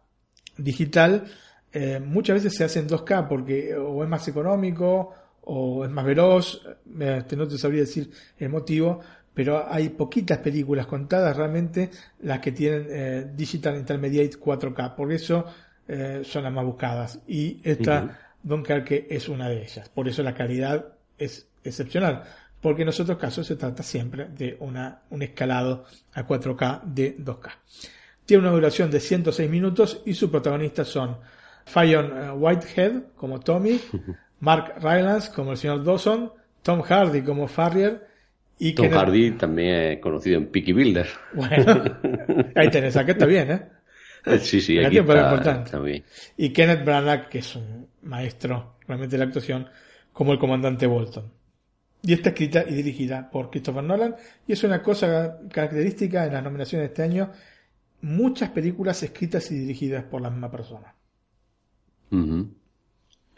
[0.57, 1.25] digital.
[1.71, 5.13] Eh, muchas veces se hace en 2K porque o es más económico
[5.45, 6.61] o es más veloz,
[6.99, 8.99] este, no te sabría decir el motivo,
[9.33, 11.89] pero hay poquitas películas contadas realmente
[12.21, 15.45] las que tienen eh, Digital Intermediate 4K, por eso
[15.87, 17.19] eh, son las más buscadas.
[17.27, 18.13] Y esta Ujú.
[18.43, 20.85] Dunkerque es una de ellas, por eso la calidad
[21.17, 22.23] es excepcional,
[22.61, 27.17] porque en los otros casos se trata siempre de una, un escalado a 4K de
[27.17, 27.49] 2K.
[28.25, 31.17] Tiene una duración de 106 minutos y sus protagonistas son
[31.65, 33.79] Fionn eh, Whitehead como Tommy,
[34.45, 36.31] Mark Rylance como el señor Dawson,
[36.61, 38.07] Tom Hardy como Farrier
[38.59, 41.07] y Tom Kenneth- Hardy también es conocido en Peaky Builder.
[41.33, 41.83] Bueno,
[42.55, 43.61] ahí tenés, aquí está bien, ¿eh?
[44.39, 46.03] Sí, sí, aquí está, está bien.
[46.37, 49.67] Y Kenneth Branagh, que es un maestro realmente de la actuación,
[50.13, 51.31] como el comandante Bolton.
[52.03, 54.15] Y está escrita y dirigida por Christopher Nolan.
[54.47, 57.31] Y es una cosa característica en las nominaciones de este año.
[58.01, 60.93] Muchas películas escritas y dirigidas por la misma persona.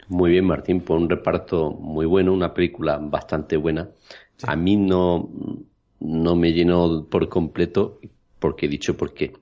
[0.08, 3.90] Muy bien, Martín, por un reparto muy bueno, una película bastante buena.
[4.46, 5.28] A mí no,
[6.00, 8.00] no me llenó por completo,
[8.38, 9.34] porque he dicho por qué.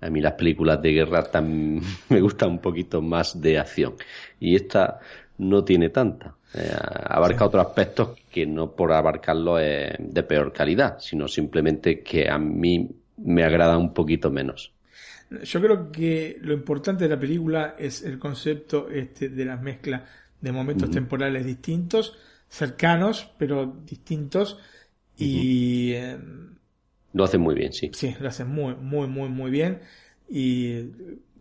[0.00, 3.94] A mí las películas de guerra tam- me gustan un poquito más de acción.
[4.40, 5.00] Y esta
[5.38, 6.36] no tiene tanta.
[6.54, 6.70] Eh,
[7.04, 12.38] abarca otros aspectos que no por abarcarlo es de peor calidad, sino simplemente que a
[12.38, 14.73] mí me agrada un poquito menos.
[15.42, 20.04] Yo creo que lo importante de la película es el concepto este de la mezcla
[20.40, 22.16] de momentos temporales distintos,
[22.48, 24.58] cercanos, pero distintos.
[25.16, 26.18] Y eh,
[27.12, 27.90] Lo hacen muy bien, sí.
[27.94, 29.80] Sí, lo hacen muy, muy, muy, muy bien.
[30.28, 30.82] Y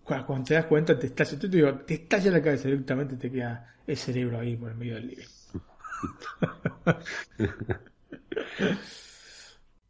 [0.04, 3.76] cuando te das cuenta te estalla, te, digo, te estalla la cabeza directamente, te queda
[3.86, 5.24] el cerebro ahí por el medio del living.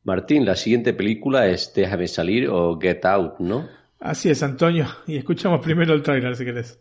[0.03, 3.82] Martín, la siguiente película es Déjame salir o Get Out, ¿no?
[4.03, 4.85] Así es, Antonio.
[5.07, 6.77] Y escuchamos primero el tráiler, si querés.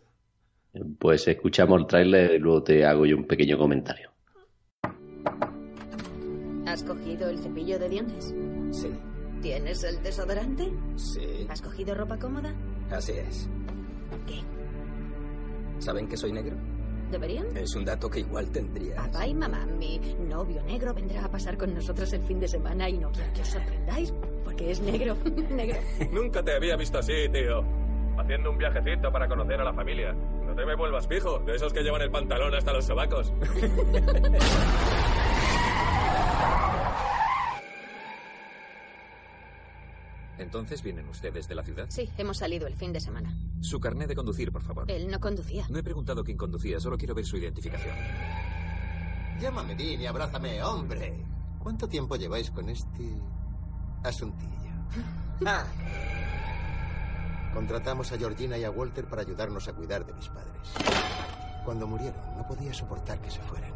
[0.99, 4.11] Pues escuchamos el tráiler y luego te hago yo un pequeño comentario.
[6.67, 8.35] ¿Has cogido el cepillo de dientes?
[8.71, 8.89] Sí.
[9.41, 10.69] ¿Tienes el desodorante?
[10.97, 11.47] Sí.
[11.47, 12.53] ¿Has cogido ropa cómoda?
[12.91, 13.49] Así es.
[14.27, 14.41] ¿Qué?
[15.79, 16.57] ¿Saben que soy negro?
[17.13, 17.55] ¿Deberían?
[17.55, 18.95] Es un dato que igual tendría.
[18.95, 22.89] Papá y mamá, mi novio negro vendrá a pasar con nosotros el fin de semana
[22.89, 24.11] y no quiero que os sorprendáis
[24.43, 25.15] porque es negro.
[25.51, 25.77] negro.
[26.11, 27.63] Nunca te había visto así, tío.
[28.17, 30.13] Haciendo un viajecito para conocer a la familia.
[30.13, 33.31] No te me vuelvas fijo, de esos que llevan el pantalón hasta los sobacos.
[40.37, 41.85] Entonces vienen ustedes de la ciudad.
[41.89, 43.35] Sí, hemos salido el fin de semana.
[43.61, 44.89] Su carnet de conducir, por favor.
[44.89, 45.65] Él no conducía.
[45.69, 47.95] No he preguntado quién conducía, solo quiero ver su identificación.
[49.39, 51.25] Llámame Dean y abrázame, hombre.
[51.59, 53.09] ¿Cuánto tiempo lleváis con este
[54.03, 54.51] asuntillo?
[55.45, 55.65] Ah.
[57.53, 60.71] Contratamos a Georgina y a Walter para ayudarnos a cuidar de mis padres.
[61.65, 63.73] Cuando murieron, no podía soportar que se fueran.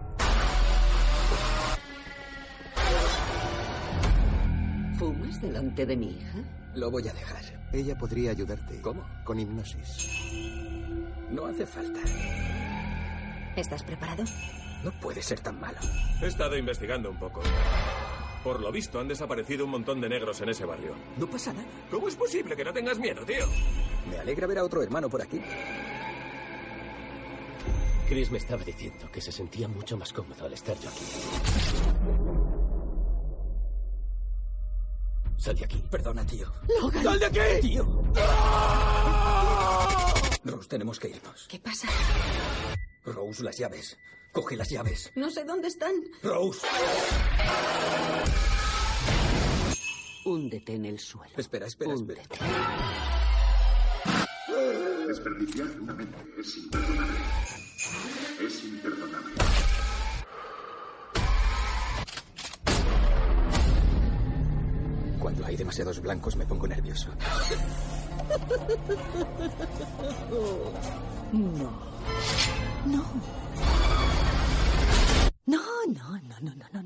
[4.98, 6.40] ¿Fumas delante de mi hija?
[6.76, 7.44] Lo voy a dejar.
[7.72, 8.82] Ella podría ayudarte.
[8.82, 9.06] ¿Cómo?
[9.24, 10.08] Con hipnosis.
[11.30, 12.00] No hace falta.
[13.56, 14.24] ¿Estás preparado?
[14.84, 15.78] No puede ser tan malo.
[16.22, 17.42] He estado investigando un poco.
[18.44, 20.94] Por lo visto, han desaparecido un montón de negros en ese barrio.
[21.18, 21.68] No pasa nada.
[21.92, 23.46] ¿Cómo es posible que no tengas miedo, tío?
[24.10, 25.42] Me alegra ver a otro hermano por aquí.
[28.08, 32.47] Chris me estaba diciendo que se sentía mucho más cómodo al estar yo aquí.
[35.38, 35.84] Sal de aquí.
[35.90, 36.52] Perdona, tío.
[36.82, 37.04] Logan.
[37.04, 37.40] ¡Sal de aquí!
[37.62, 38.04] ¡Tío!
[40.44, 41.48] Rose, tenemos que irnos.
[41.48, 41.88] ¿Qué pasa?
[43.06, 43.98] Rose, las llaves.
[44.32, 45.12] Coge las llaves.
[45.16, 45.94] No sé dónde están.
[46.24, 46.66] Rose.
[50.26, 51.32] Húndete en el suelo.
[51.38, 52.26] Espera, espera, espera.
[52.26, 52.40] Húndete.
[55.08, 57.18] Desperdiciar una mente es imperdonable.
[58.46, 59.34] Es imperdonable.
[65.48, 67.10] hay demasiados blancos, me pongo nervioso.
[71.32, 71.72] No.
[72.86, 73.04] No.
[75.46, 76.77] No, no, no, no, no.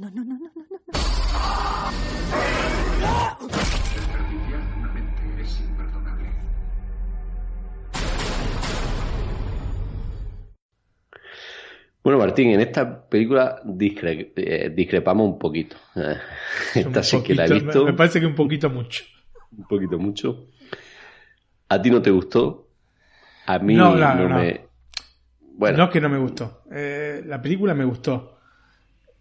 [12.28, 15.76] Martín, en esta película discre- eh, discrepamos un poquito.
[16.76, 17.84] Esta Un sí que la he visto.
[17.86, 19.04] Me, me parece que un poquito mucho.
[19.58, 20.48] Un poquito mucho.
[21.70, 22.68] ¿A ti no te gustó?
[23.48, 24.38] A mí No, no, no, no.
[24.40, 24.62] me.
[25.54, 26.64] Bueno, No es que no me gustó.
[26.72, 28.40] Eh, la película me gustó.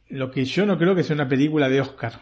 [0.08, 2.14] Lo que yo no creo que sea una película de Oscar.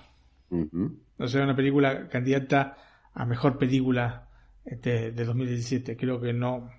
[0.51, 2.77] No sea una película candidata
[3.15, 4.29] a mejor película
[4.65, 5.97] este, de 2017.
[5.97, 6.71] Creo que no.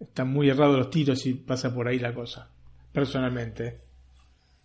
[0.00, 2.50] Están muy errados los tiros y pasa por ahí la cosa.
[2.92, 3.80] Personalmente.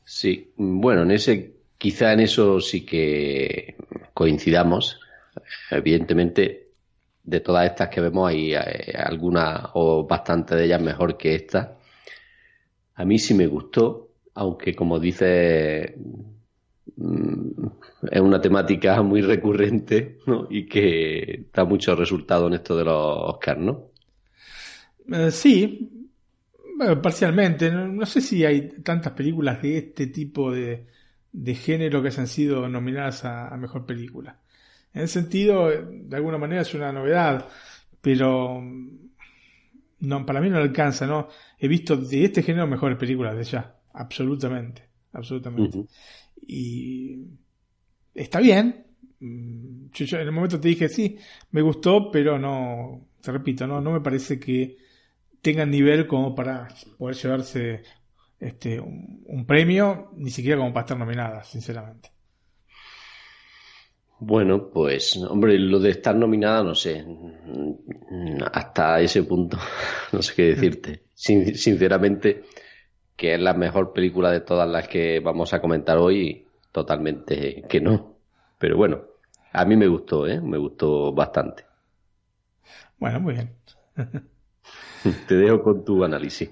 [0.03, 0.51] sí.
[0.57, 3.75] Bueno, en ese, quizá en eso sí que
[4.13, 4.99] coincidamos.
[5.71, 6.67] Evidentemente,
[7.23, 11.77] de todas estas que vemos hay eh, algunas o bastantes de ellas mejor que esta.
[12.95, 15.95] A mí sí me gustó, aunque como dice
[16.95, 17.67] mm,
[18.11, 20.47] es una temática muy recurrente ¿no?
[20.49, 23.91] y que da mucho resultado en esto de los Oscars, ¿no?
[25.11, 25.96] Eh, sí,
[26.77, 27.71] bueno, parcialmente.
[27.71, 30.87] No, no sé si hay tantas películas de este tipo de,
[31.31, 34.41] de género que hayan sido nominadas a, a mejor película.
[34.93, 37.47] En ese sentido, de alguna manera es una novedad,
[38.01, 38.89] pero mm,
[39.99, 41.27] no, para mí no alcanza, ¿no?
[41.57, 44.83] He visto de este género mejores películas de ya, absolutamente,
[45.13, 45.83] absolutamente.
[46.47, 47.27] Y
[48.13, 48.85] está bien.
[49.19, 51.17] Mm, Yo, yo en el momento te dije sí,
[51.51, 54.77] me gustó, pero no, te repito, no, no me parece que
[55.41, 57.83] tengan nivel como para poder llevarse
[58.39, 62.11] este un, un premio, ni siquiera como para estar nominada, sinceramente.
[64.19, 67.03] Bueno, pues, hombre, lo de estar nominada, no sé,
[68.51, 69.57] hasta ese punto,
[70.11, 71.03] no sé qué decirte.
[71.13, 72.43] Sin- sinceramente,
[73.15, 77.81] que es la mejor película de todas las que vamos a comentar hoy, totalmente que
[77.81, 78.17] no.
[78.59, 79.03] Pero bueno,
[79.53, 80.41] a mí me gustó, ¿eh?
[80.41, 81.65] Me gustó bastante.
[82.99, 83.55] Bueno, muy bien.
[85.27, 86.49] Te dejo con tu análisis.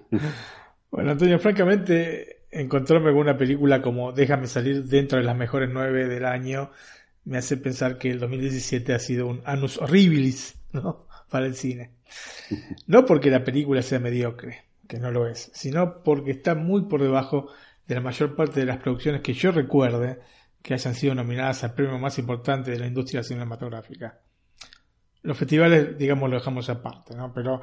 [0.91, 6.07] Bueno, Antonio, francamente, encontrarme con una película como Déjame salir dentro de las mejores nueve
[6.07, 6.71] del año
[7.25, 11.07] me hace pensar que el 2017 ha sido un annus horribilis, ¿no?
[11.29, 11.91] para el cine.
[12.87, 17.01] No porque la película sea mediocre, que no lo es, sino porque está muy por
[17.01, 17.47] debajo
[17.87, 20.19] de la mayor parte de las producciones que yo recuerde
[20.61, 24.19] que hayan sido nominadas al premio más importante de la industria cinematográfica.
[25.23, 27.33] Los festivales, digamos, lo dejamos aparte, ¿no?
[27.33, 27.61] Pero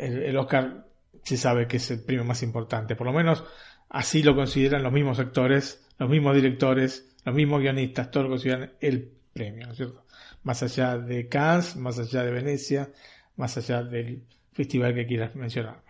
[0.00, 0.86] el, Oscar
[1.22, 2.96] se sabe que es el premio más importante.
[2.96, 3.44] Por lo menos
[3.88, 8.72] así lo consideran los mismos actores, los mismos directores, los mismos guionistas, todos lo consideran
[8.80, 10.04] el premio, ¿no es cierto?
[10.42, 12.90] Más allá de Cannes, más allá de Venecia,
[13.36, 15.82] más allá del festival que quieras mencionar.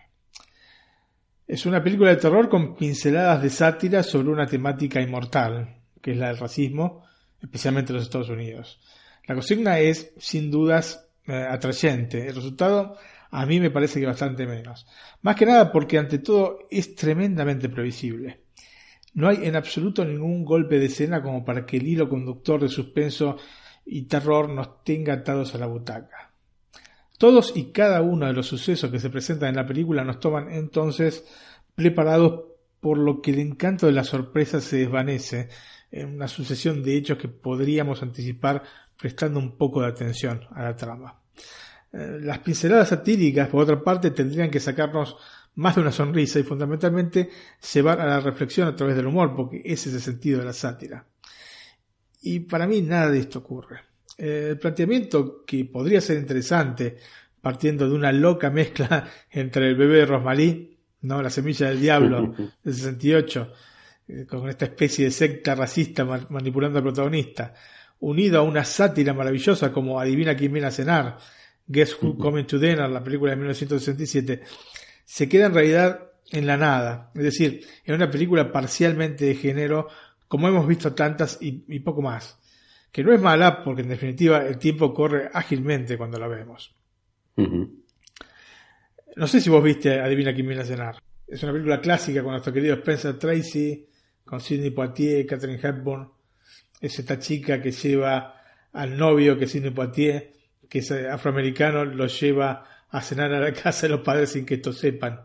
[1.47, 6.17] Es una película de terror con pinceladas de sátira sobre una temática inmortal, que es
[6.17, 7.03] la del racismo,
[7.41, 8.79] especialmente en los Estados Unidos.
[9.27, 12.27] La consigna es, sin dudas, eh, atrayente.
[12.27, 12.97] El resultado
[13.31, 14.85] a mí me parece que bastante menos.
[15.21, 18.41] Más que nada porque ante todo es tremendamente previsible.
[19.13, 22.69] No hay en absoluto ningún golpe de escena como para que el hilo conductor de
[22.69, 23.37] suspenso
[23.85, 26.31] y terror nos tenga atados a la butaca.
[27.17, 30.51] Todos y cada uno de los sucesos que se presentan en la película nos toman
[30.51, 31.25] entonces
[31.75, 32.45] preparados
[32.79, 35.49] por lo que el encanto de la sorpresa se desvanece
[35.91, 38.63] en una sucesión de hechos que podríamos anticipar
[38.97, 41.21] prestando un poco de atención a la trama.
[41.93, 45.17] Eh, las pinceladas satíricas, por otra parte, tendrían que sacarnos
[45.55, 47.29] más de una sonrisa y fundamentalmente
[47.73, 50.53] llevar a la reflexión a través del humor, porque ese es el sentido de la
[50.53, 51.05] sátira.
[52.21, 53.81] Y para mí nada de esto ocurre.
[54.17, 56.97] Eh, el planteamiento que podría ser interesante,
[57.41, 61.21] partiendo de una loca mezcla entre el bebé de Rosmarie, ¿no?
[61.21, 63.53] la semilla del diablo del 68,
[64.07, 67.53] eh, con esta especie de secta racista manipulando al protagonista,
[67.99, 71.17] unido a una sátira maravillosa como Adivina quién viene a cenar,
[71.67, 74.41] Guess Who Coming to Dinner, la película de 1967,
[75.05, 79.87] se queda en realidad en la nada, es decir, en una película parcialmente de género,
[80.27, 82.41] como hemos visto tantas y poco más
[82.91, 86.75] que no es mala porque en definitiva el tiempo corre ágilmente cuando la vemos.
[89.15, 91.01] No sé si vos viste Adivina quién viene a cenar.
[91.27, 93.87] Es una película clásica con nuestro querido Spencer Tracy,
[94.25, 96.09] con Sidney Poitier, Catherine Hepburn.
[96.81, 98.35] Es esta chica que lleva
[98.73, 100.33] al novio que es Sidney Poitier,
[100.71, 104.53] que es afroamericano, lo lleva a cenar a la casa de los padres sin que
[104.53, 105.19] estos sepan.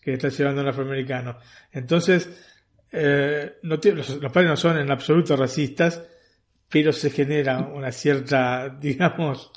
[0.00, 1.36] Que está llevando a un afroamericano.
[1.72, 2.30] Entonces,
[2.92, 6.00] eh, no los, padres no son en absoluto racistas,
[6.68, 9.50] pero se genera una cierta, digamos,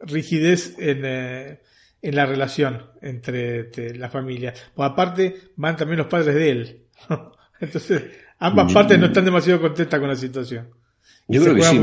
[0.00, 1.60] rigidez en, eh,
[2.02, 4.52] en la relación entre, la familia.
[4.74, 6.82] Pues aparte van también los padres de él.
[7.58, 8.02] Entonces,
[8.38, 10.81] ambas partes no están demasiado contentas con la situación.
[11.28, 11.78] Yo creo que sí,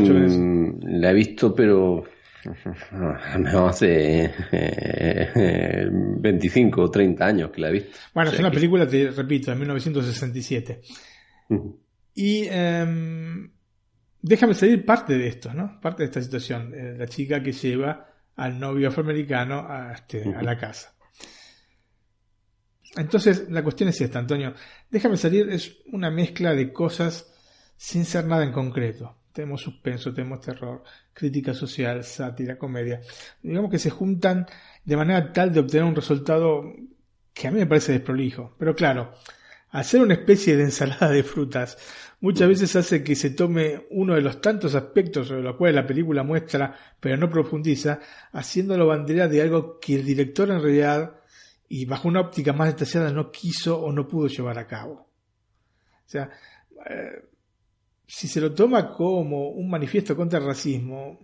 [0.83, 2.03] la he visto, pero
[3.67, 4.33] hace
[5.91, 7.97] 25 o 30 años que la he visto.
[8.13, 10.81] Bueno, es una película, te repito, de 1967.
[12.15, 13.51] Y em,
[14.21, 15.79] déjame salir parte de esto, ¿no?
[15.81, 16.73] Parte de esta situación.
[16.73, 20.93] Eh, la chica que lleva al novio afroamericano a, este, a la casa.
[22.95, 24.53] Entonces, la cuestión es esta, Antonio.
[24.89, 27.31] Déjame salir, es una mezcla de cosas
[27.77, 30.83] sin ser nada en concreto tenemos suspenso, tenemos terror,
[31.13, 33.01] crítica social, sátira, comedia.
[33.41, 34.45] Digamos que se juntan
[34.83, 36.73] de manera tal de obtener un resultado
[37.33, 38.55] que a mí me parece desprolijo.
[38.57, 39.13] Pero claro,
[39.69, 41.77] hacer una especie de ensalada de frutas
[42.21, 45.87] muchas veces hace que se tome uno de los tantos aspectos sobre los cuales la
[45.87, 47.99] película muestra, pero no profundiza,
[48.31, 51.15] haciéndolo bandera de algo que el director en realidad,
[51.67, 54.93] y bajo una óptica más detallada, no quiso o no pudo llevar a cabo.
[54.93, 56.29] O sea,
[56.89, 57.23] eh,
[58.11, 61.19] si se lo toma como un manifiesto contra el racismo,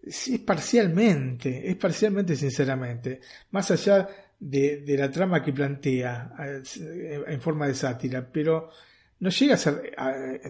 [0.00, 7.66] es parcialmente, es parcialmente sinceramente, más allá de, la trama que plantea eh, en forma
[7.66, 8.70] de sátira, pero
[9.18, 9.92] no llega a ser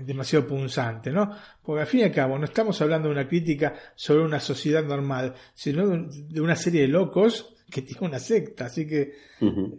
[0.05, 1.35] demasiado punzante, ¿no?
[1.63, 4.85] Porque al fin y al cabo no estamos hablando de una crítica sobre una sociedad
[4.85, 9.15] normal, sino de una serie de locos que tiene una secta, así que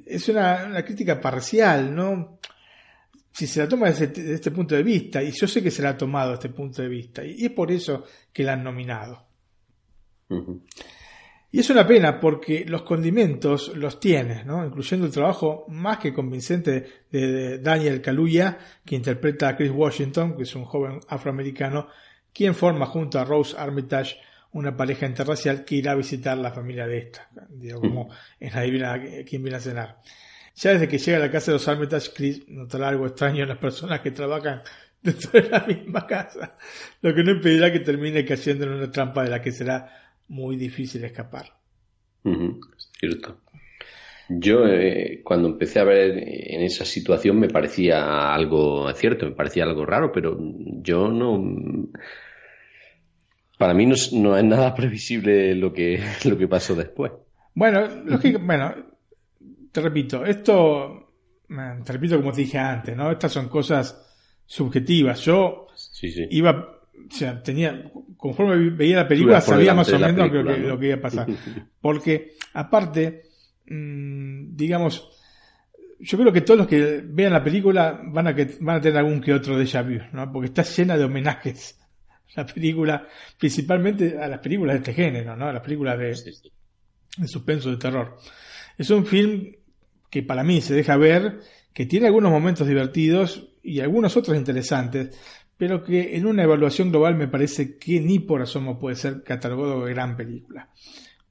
[0.05, 2.39] es una, una, crítica parcial, ¿no?
[3.33, 5.89] Si se la toma desde, este punto de vista, y yo sé que se la
[5.89, 9.25] ha tomado desde este punto de vista, y, es por eso que la han nominado.
[11.51, 14.65] Y es una pena porque los condimentos los tiene, ¿no?
[14.65, 20.43] incluyendo el trabajo más que convincente de, Daniel Kaluuya, que interpreta a Chris Washington, que
[20.43, 21.87] es un joven afroamericano,
[22.31, 24.17] quien forma junto a Rose Armitage
[24.53, 29.01] una pareja interracial que irá a visitar la familia de esta, digo, como en Adivina
[29.25, 29.97] quién viene a cenar.
[30.55, 33.49] Ya desde que llega a la casa de los Armitage, Chris notará algo extraño en
[33.49, 34.61] las personas que trabajan
[35.01, 36.55] dentro de la misma casa,
[37.01, 39.89] lo que no impedirá que termine cayendo en una trampa de la que será
[40.27, 41.45] muy difícil escapar.
[42.99, 43.39] cierto.
[44.29, 49.63] Yo eh, cuando empecé a ver en esa situación me parecía algo cierto, me parecía
[49.65, 50.37] algo raro, pero
[50.81, 51.89] yo no
[53.57, 57.11] para mí no, es- no es nada previsible lo que, lo que pasó después.
[57.53, 58.73] Bueno, lógica- bueno,
[59.73, 61.15] te repito, esto,
[61.47, 63.11] te repito como te dije antes, ¿no?
[63.11, 63.99] Estas son cosas
[64.45, 65.19] subjetivas.
[65.21, 66.27] Yo Sí, sí.
[66.29, 70.79] iba, o sea, tenía, conforme veía la película, sabía más o menos lo que, lo
[70.79, 71.27] que iba a pasar.
[71.81, 73.23] Porque, aparte,
[73.65, 75.09] mm, digamos,
[75.99, 78.99] yo creo que todos los que vean la película van a, que, van a tener
[78.99, 80.31] algún que otro déjà vu, ¿no?
[80.31, 81.79] Porque está llena de homenajes.
[82.35, 85.49] La película, principalmente a las películas de este género, ¿no?
[85.49, 86.07] A las películas de,
[87.17, 88.17] de suspenso de terror.
[88.75, 89.53] Es un film
[90.13, 91.39] que para mí se deja ver,
[91.73, 95.17] que tiene algunos momentos divertidos y algunos otros interesantes,
[95.57, 99.83] pero que en una evaluación global me parece que ni por asomo puede ser catalogado
[99.83, 100.69] de gran película.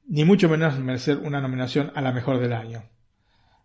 [0.09, 2.83] Ni mucho menos merecer una nominación a la mejor del año.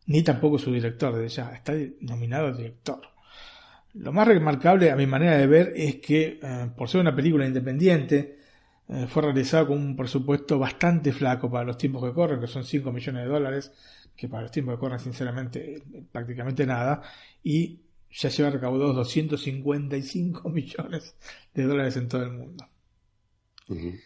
[0.05, 1.51] Ni tampoco su director, desde ya.
[1.51, 3.01] Está nominado director.
[3.95, 7.47] Lo más remarcable a mi manera de ver es que, eh, por ser una película
[7.47, 8.37] independiente,
[8.87, 12.63] eh, fue realizado con un presupuesto bastante flaco para los tiempos que corren, que son
[12.63, 13.73] 5 millones de dólares,
[14.17, 17.03] que para los tiempos que corren, sinceramente, prácticamente nada,
[17.43, 17.79] y
[18.09, 21.15] ya lleva recaudados 255 millones
[21.53, 22.67] de dólares en todo el mundo.
[23.69, 23.99] Eh,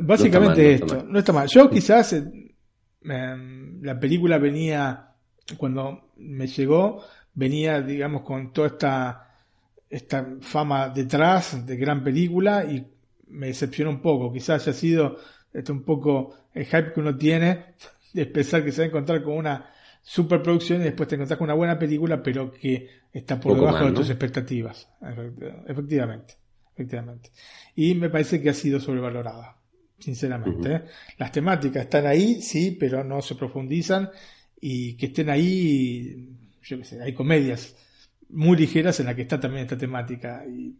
[0.00, 1.48] Básicamente No esto, no está mal.
[1.48, 2.54] Yo quizás eh,
[3.02, 5.14] la película venía,
[5.56, 7.02] cuando me llegó,
[7.34, 9.34] venía, digamos, con toda esta,
[9.88, 12.86] esta fama detrás de gran película y
[13.28, 14.32] me decepcionó un poco.
[14.32, 15.16] Quizás haya sido
[15.52, 17.74] este, un poco el hype que uno tiene
[18.12, 19.70] de pensar que se va a encontrar con una
[20.02, 23.84] superproducción y después te encontrás con una buena película, pero que está por Poco debajo
[23.86, 24.88] de tus expectativas.
[25.00, 26.34] Efect- Efectivamente,
[26.74, 27.30] efectivamente.
[27.76, 29.56] Y me parece que ha sido sobrevalorada,
[29.98, 30.72] sinceramente.
[30.72, 30.82] ¿eh?
[31.18, 34.10] Las temáticas están ahí, sí, pero no se profundizan
[34.60, 36.28] y que estén ahí,
[36.62, 37.76] yo qué sé, hay comedias
[38.30, 40.76] muy ligeras en las que está también esta temática y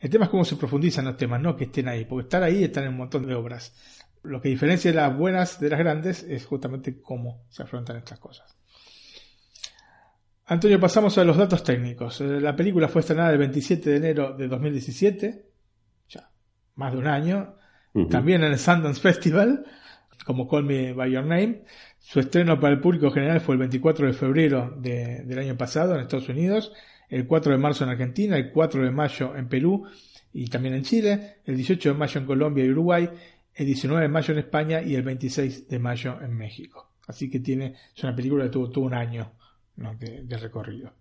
[0.00, 2.62] el tema es cómo se profundizan los temas, no que estén ahí, porque estar ahí
[2.64, 3.74] están en un montón de obras.
[4.24, 8.56] Lo que diferencia las buenas de las grandes es justamente cómo se afrontan estas cosas.
[10.46, 12.20] Antonio, pasamos a los datos técnicos.
[12.20, 15.44] Eh, La película fue estrenada el 27 de enero de 2017,
[16.08, 16.30] ya
[16.74, 17.56] más de un año,
[18.10, 19.64] también en el Sundance Festival,
[20.26, 21.64] como Call Me By Your Name.
[21.98, 25.94] Su estreno para el público general fue el 24 de febrero de- del año pasado
[25.94, 26.72] en Estados Unidos,
[27.08, 29.86] el 4 de marzo en Argentina, el 4 de mayo en Perú
[30.32, 33.08] y también en Chile, el 18 de mayo en Colombia y Uruguay,
[33.54, 36.90] el 19 de mayo en España y el 26 de mayo en México.
[37.06, 39.32] Así que tiene, es una película que tuvo, tuvo un año
[39.76, 39.94] ¿no?
[39.94, 40.92] de, de recorrido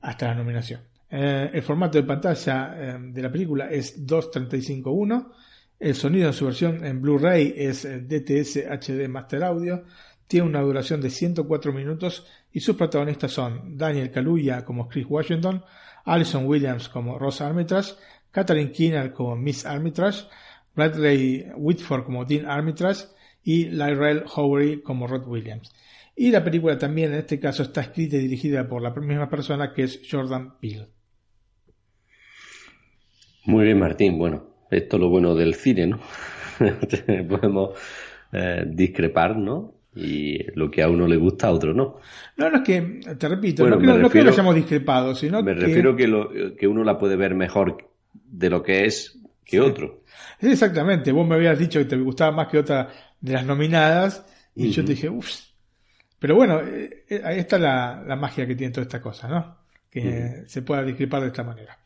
[0.00, 0.80] hasta la nominación.
[1.10, 5.32] Eh, el formato de pantalla eh, de la película es 2.35.1.
[5.78, 9.84] El sonido en su versión en Blu-ray es eh, DTS HD Master Audio.
[10.26, 15.62] Tiene una duración de 104 minutos y sus protagonistas son Daniel Kaluuya como Chris Washington,
[16.04, 17.92] Alison Williams como Rosa Armitage,
[18.30, 20.24] Catherine Keener como Miss Armitage,
[20.74, 23.04] Bradley Whitford como Dean Armitage
[23.44, 25.72] y Lyrell Howery como Rod Williams.
[26.14, 29.72] Y la película también en este caso está escrita y dirigida por la misma persona
[29.72, 30.88] que es Jordan Peele.
[33.46, 34.18] Muy bien, Martín.
[34.18, 36.00] Bueno, esto es lo bueno del cine, ¿no?
[37.28, 37.70] Podemos
[38.32, 39.74] eh, discrepar, ¿no?
[39.94, 41.96] Y lo que a uno le gusta, a otro no.
[42.36, 44.54] No, no es que, te repito, Bueno, no, creo, me no creo que refiero- hayamos
[44.54, 45.60] discrepado, sino Me que...
[45.60, 49.18] refiero que, lo, que uno la puede ver mejor de lo que es
[49.52, 50.02] que otro.
[50.40, 52.88] Exactamente, vos me habías dicho que te gustaba más que otra
[53.20, 54.24] de las nominadas
[54.54, 55.30] y yo te dije, uff.
[56.18, 59.58] Pero bueno, eh, eh, ahí está la, la magia que tiene toda esta cosa, ¿no?
[59.90, 61.78] Que se pueda discrepar de esta manera.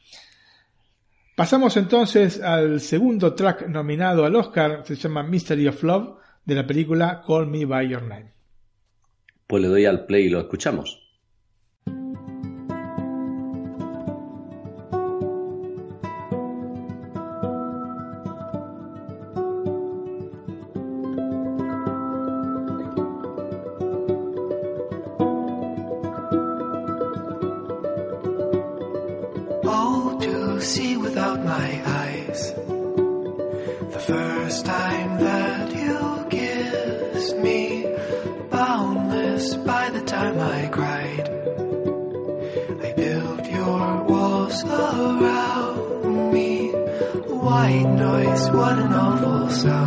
[1.34, 6.66] Pasamos entonces al segundo track nominado al Oscar, se llama Mystery of Love, de la
[6.66, 8.32] película Call Me By Your Name.
[9.46, 11.05] Pues le doy al play y lo escuchamos.
[47.66, 49.85] White noise, what an awful sound.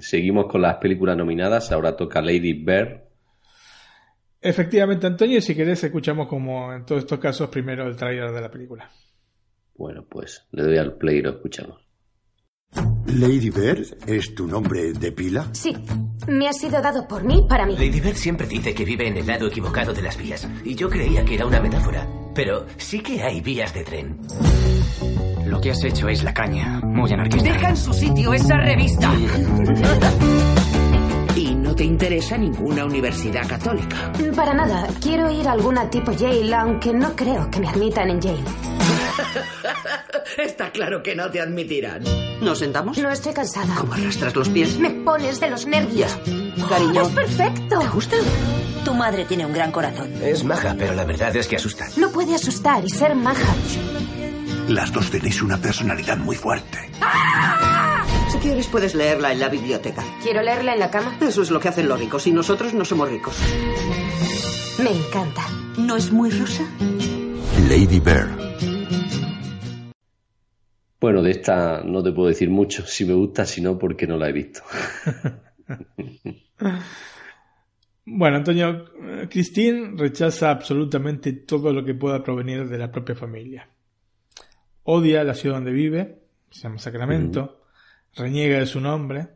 [0.00, 1.72] Seguimos con las películas nominadas.
[1.72, 3.02] Ahora toca Lady Bird.
[4.40, 8.50] Efectivamente, Antonio, si querés, escuchamos como en todos estos casos primero el trailer de la
[8.50, 8.90] película.
[9.74, 11.88] Bueno, pues le doy al play y lo escuchamos.
[13.06, 15.48] ¿Lady Bird es tu nombre de pila?
[15.52, 15.74] Sí,
[16.28, 17.74] me ha sido dado por mí para mí.
[17.74, 20.46] Lady Bird siempre dice que vive en el lado equivocado de las vías.
[20.64, 22.06] Y yo creía que era una metáfora.
[22.34, 24.18] Pero sí que hay vías de tren.
[25.46, 27.52] Lo que has hecho es la caña, muy anarquista.
[27.52, 29.12] Deja en su sitio esa revista.
[31.36, 34.12] Y no te interesa ninguna universidad católica.
[34.34, 38.20] Para nada, quiero ir a alguna tipo Yale, aunque no creo que me admitan en
[38.20, 38.38] Yale.
[40.38, 42.02] Está claro que no te admitirán.
[42.40, 42.98] ¿Nos sentamos?
[42.98, 43.74] No estoy cansada.
[43.76, 44.78] ¿Cómo arrastras los pies?
[44.78, 46.16] Me pones de los nervios.
[46.68, 47.02] Cariño.
[47.02, 47.78] Es perfecto.
[47.78, 48.16] ¿Te gusta?
[48.84, 50.12] Tu madre tiene un gran corazón.
[50.22, 51.86] Es maja, pero la verdad es que asusta.
[51.96, 53.54] No puede asustar y ser maja.
[54.68, 56.77] Las dos tenéis una personalidad muy fuerte.
[58.48, 60.02] Quieres, puedes leerla en la biblioteca.
[60.22, 61.18] ¿Quiero leerla en la cama?
[61.20, 63.36] Eso es lo que hacen los ricos y nosotros no somos ricos.
[64.82, 65.42] Me encanta.
[65.76, 66.66] ¿No es muy rosa?
[67.68, 68.30] Lady Bird.
[70.98, 74.16] Bueno, de esta no te puedo decir mucho si me gusta, si no, porque no
[74.16, 74.62] la he visto.
[78.10, 78.86] Bueno, Antonio,
[79.28, 83.68] Christine rechaza absolutamente todo lo que pueda provenir de la propia familia.
[84.84, 87.57] Odia la ciudad donde vive, se llama Sacramento,
[88.18, 89.28] reniega de su nombre,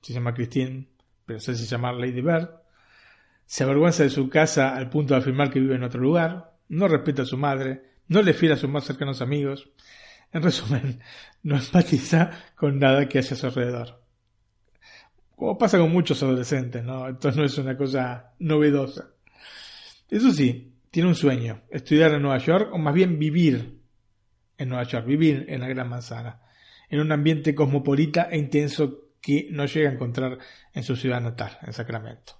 [0.00, 0.88] se llama Christine,
[1.26, 2.48] pero se hace llamar Lady Bird,
[3.46, 6.88] se avergüenza de su casa al punto de afirmar que vive en otro lugar, no
[6.88, 9.70] respeta a su madre, no le fiel a sus más cercanos amigos,
[10.32, 11.00] en resumen,
[11.42, 14.02] no empatiza con nada que haya a su alrededor.
[15.36, 17.10] Como pasa con muchos adolescentes, ¿no?
[17.10, 19.10] No es una cosa novedosa.
[20.08, 23.80] Eso sí, tiene un sueño, estudiar en Nueva York, o más bien vivir
[24.56, 26.40] en Nueva York, vivir en la Gran Manzana,
[26.90, 30.38] en un ambiente cosmopolita e intenso que no llega a encontrar
[30.72, 32.34] en su ciudad natal, en Sacramento.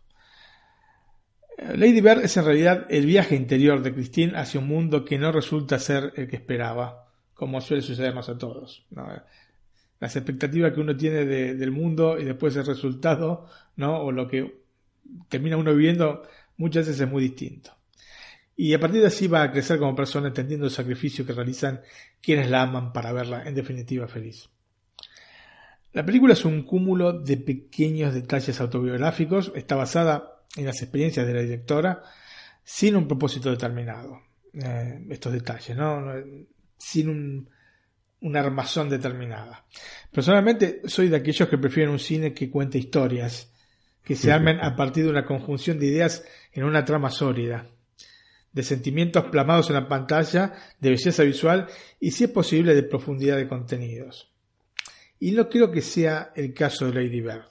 [1.76, 5.30] Lady Bird es en realidad el viaje interior de Christine hacia un mundo que no
[5.32, 8.84] resulta ser el que esperaba, como suele sucedernos a todos.
[10.00, 13.98] Las expectativas que uno tiene de- del mundo y después el resultado, ¿no?
[14.02, 14.62] o lo que
[15.28, 16.22] termina uno viviendo,
[16.56, 17.70] muchas veces es muy distinto.
[18.56, 21.80] Y a partir de así va a crecer como persona entendiendo el sacrificio que realizan
[22.20, 24.48] quienes la aman para verla en definitiva feliz.
[25.92, 31.34] La película es un cúmulo de pequeños detalles autobiográficos, está basada en las experiencias de
[31.34, 32.02] la directora,
[32.64, 34.20] sin un propósito determinado.
[34.52, 36.00] Eh, estos detalles, ¿no?
[36.00, 36.24] No-
[36.78, 37.48] Sin un,
[38.20, 39.64] una armazón determinada.
[40.12, 43.52] Personalmente soy de aquellos que prefieren un cine que cuente historias,
[44.02, 47.66] que se armen a partir de una conjunción de ideas en una trama sólida,
[48.54, 51.66] de sentimientos plasmados en la pantalla, de belleza visual
[52.00, 54.32] y, si es posible, de profundidad de contenidos.
[55.18, 57.44] Y no creo que sea el caso de Lady Bird.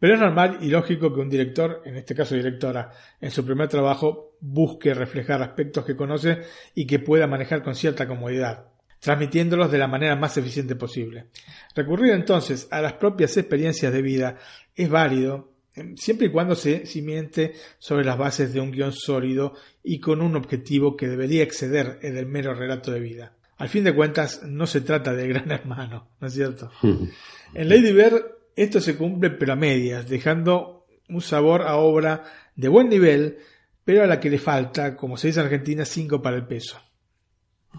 [0.00, 3.68] Pero es normal y lógico que un director, en este caso directora, en su primer
[3.68, 6.42] trabajo busque reflejar aspectos que conoce
[6.74, 8.66] y que pueda manejar con cierta comodidad,
[9.00, 11.26] transmitiéndolos de la manera más eficiente posible.
[11.74, 14.36] Recurrir entonces a las propias experiencias de vida
[14.74, 15.57] es válido
[15.96, 20.36] siempre y cuando se cimiente sobre las bases de un guion sólido y con un
[20.36, 23.34] objetivo que debería exceder el del mero relato de vida.
[23.56, 26.70] Al fin de cuentas, no se trata de gran hermano, ¿no es cierto?
[27.54, 32.24] En Lady Bird esto se cumple pero a medias, dejando un sabor a obra
[32.56, 33.38] de buen nivel,
[33.84, 36.80] pero a la que le falta, como se dice en Argentina, 5 para el peso.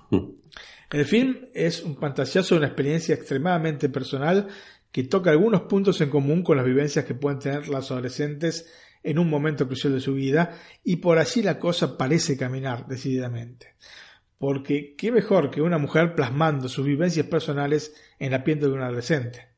[0.92, 4.48] El film es un pantallazo de una experiencia extremadamente personal
[4.92, 8.72] que toca algunos puntos en común con las vivencias que pueden tener las adolescentes
[9.04, 13.76] en un momento crucial de su vida y por allí la cosa parece caminar decididamente.
[14.38, 18.82] Porque qué mejor que una mujer plasmando sus vivencias personales en la piel de un
[18.82, 19.50] adolescente.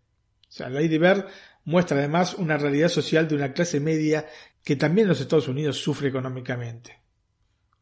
[0.49, 1.25] O sea, Lady Bird
[1.63, 4.27] muestra además una realidad social de una clase media
[4.63, 7.00] que también los Estados Unidos sufre económicamente.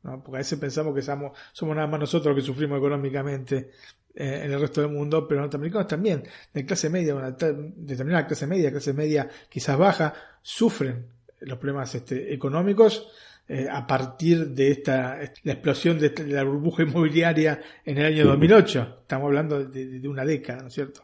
[0.01, 3.71] Porque a veces pensamos que somos, somos nada más nosotros que sufrimos económicamente
[4.15, 6.23] eh, en el resto del mundo, pero los norteamericanos también,
[6.53, 11.05] de clase media, una determinada clase media, clase media quizás baja, sufren
[11.41, 13.09] los problemas este, económicos
[13.47, 18.97] eh, a partir de esta la explosión de, la burbuja inmobiliaria en el año 2008.
[19.01, 21.03] Estamos hablando de, de una década, ¿no es cierto?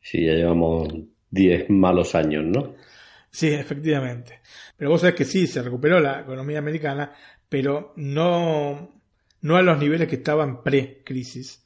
[0.00, 0.88] Sí, ya llevamos
[1.30, 2.74] 10 malos años, ¿no?
[3.30, 4.40] Sí, efectivamente.
[4.76, 7.12] Pero vos sabés que sí, se recuperó la economía americana,
[7.52, 9.02] pero no,
[9.42, 11.62] no a los niveles que estaban pre-crisis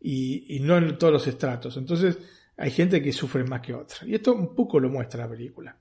[0.00, 1.76] y, y, no en todos los estratos.
[1.76, 2.18] Entonces
[2.56, 3.98] hay gente que sufre más que otra.
[4.04, 5.78] Y esto un poco lo muestra la película.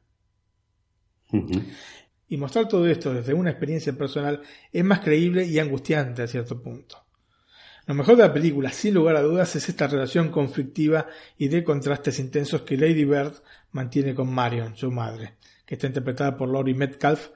[2.27, 6.61] Y mostrar todo esto desde una experiencia personal es más creíble y angustiante a cierto
[6.61, 7.07] punto.
[7.87, 11.63] Lo mejor de la película, sin lugar a dudas, es esta relación conflictiva y de
[11.63, 13.33] contrastes intensos que Lady Bird
[13.71, 17.29] mantiene con Marion, su madre, que está interpretada por Laurie Metcalf,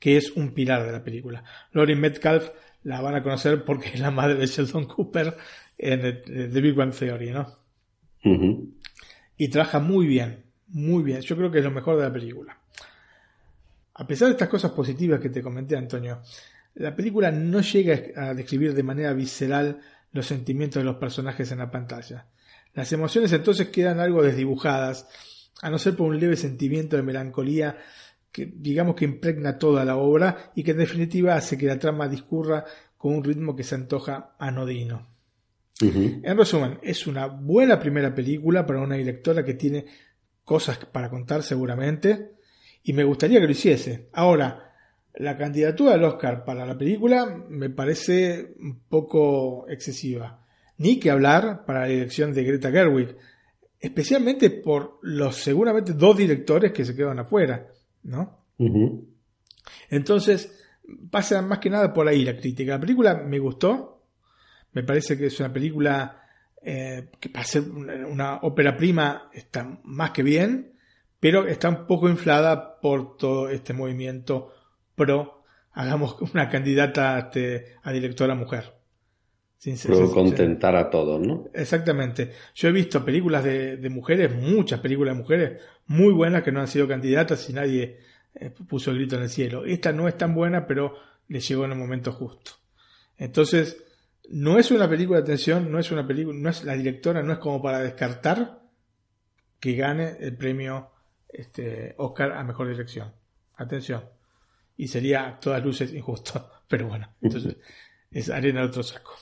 [0.00, 1.44] que es un pilar de la película.
[1.72, 2.50] Laurie Metcalf
[2.82, 5.36] la van a conocer porque es la madre de Sheldon Cooper
[5.78, 7.58] en The Big Bang Theory, ¿no?
[9.36, 11.20] Y trabaja muy bien, muy bien.
[11.20, 12.58] Yo creo que es lo mejor de la película.
[13.94, 16.22] A pesar de estas cosas positivas que te comenté, Antonio,
[16.74, 19.80] la película no llega a describir de manera visceral
[20.12, 22.26] los sentimientos de los personajes en la pantalla.
[22.72, 25.06] Las emociones entonces quedan algo desdibujadas,
[25.60, 27.76] a no ser por un leve sentimiento de melancolía
[28.32, 32.08] que digamos que impregna toda la obra y que en definitiva hace que la trama
[32.08, 32.64] discurra
[32.96, 35.08] con un ritmo que se antoja anodino.
[35.80, 39.86] En resumen, es una buena primera película para una directora que tiene
[40.44, 42.32] cosas para contar seguramente
[42.82, 44.08] y me gustaría que lo hiciese.
[44.12, 44.74] Ahora,
[45.14, 50.44] la candidatura al Oscar para la película me parece un poco excesiva.
[50.78, 53.16] Ni que hablar para la dirección de Greta Gerwig,
[53.78, 57.68] especialmente por los seguramente dos directores que se quedan afuera,
[58.02, 58.44] ¿no?
[59.88, 60.66] Entonces,
[61.10, 62.72] pasa más que nada por ahí la crítica.
[62.72, 64.04] La película me gustó,
[64.72, 66.22] me parece que es una película
[66.62, 70.74] eh, que para ser una ópera prima está más que bien,
[71.18, 74.52] pero está un poco inflada por todo este movimiento
[74.94, 75.40] pro
[75.72, 78.79] hagamos una candidata este, a directora mujer.
[79.60, 79.76] Sin
[80.08, 81.50] contentar a todos, ¿no?
[81.52, 82.32] Exactamente.
[82.54, 86.66] Yo he visto películas de, mujeres, muchas películas de mujeres muy buenas que no han
[86.66, 87.98] sido candidatas y nadie
[88.34, 89.66] eh, puso el grito en el cielo.
[89.66, 90.94] Esta no es tan buena, pero
[91.28, 92.52] le llegó en el momento justo.
[93.18, 93.84] Entonces,
[94.30, 97.34] no es una película de atención, no es una película, no es la directora, no
[97.34, 98.62] es como para descartar
[99.60, 100.88] que gane el premio
[101.28, 103.12] este, Oscar a mejor dirección.
[103.56, 104.04] Atención
[104.80, 106.50] y sería a todas luces injusto.
[106.68, 107.58] Pero bueno, entonces
[108.12, 109.16] es arena de otro saco.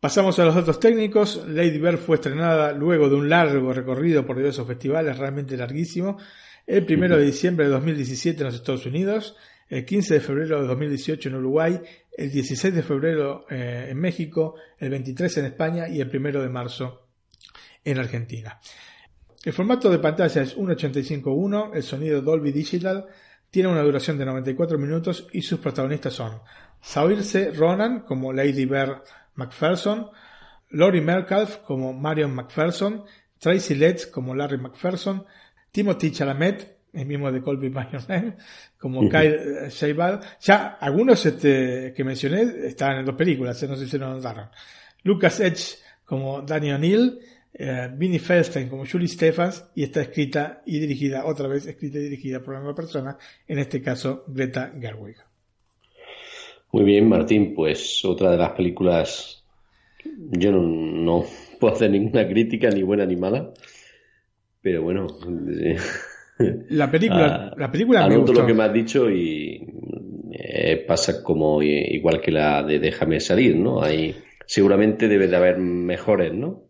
[0.00, 1.44] Pasamos a los datos técnicos.
[1.46, 6.18] Lady Bird fue estrenada luego de un largo recorrido por diversos festivales, realmente larguísimo,
[6.66, 9.36] el primero de diciembre de 2017 en los Estados Unidos,
[9.68, 11.80] el 15 de febrero de 2018 en Uruguay,
[12.16, 16.48] el 16 de febrero eh, en México, el 23 en España y el primero de
[16.48, 17.08] marzo
[17.84, 18.60] en Argentina.
[19.44, 23.06] El formato de pantalla es 1.85.1, el sonido Dolby Digital,
[23.50, 26.40] tiene una duración de 94 minutos y sus protagonistas son
[26.82, 29.02] Saoirse Ronan como Lady Bear
[29.36, 30.10] McPherson,
[30.70, 33.04] Laurie Metcalf como Marion McPherson,
[33.38, 35.24] Tracy Letts como Larry McPherson,
[35.70, 37.70] Timothy Chalamet, el mismo de Colby
[38.08, 38.36] Name,
[38.78, 40.20] como Kyle Shaibal.
[40.40, 44.48] Ya algunos este, que mencioné estaban en dos películas, eh, no sé si lo notaron.
[45.04, 47.20] Lucas Edge como Danny O'Neill,
[47.54, 52.02] eh, Vinnie Feldstein como Julie Stephens y está escrita y dirigida, otra vez escrita y
[52.02, 55.31] dirigida por la misma persona, en este caso Greta Gerwig.
[56.72, 59.44] Muy bien, Martín, pues otra de las películas,
[60.30, 61.24] yo no,
[61.60, 63.52] puedo hacer ninguna crítica, ni buena ni mala,
[64.60, 65.06] pero bueno.
[66.70, 69.64] La película, la película me lo que me has dicho y
[70.32, 73.80] eh, pasa como igual que la de Déjame salir, ¿no?
[73.80, 76.64] Hay, seguramente debe de haber mejores, ¿no?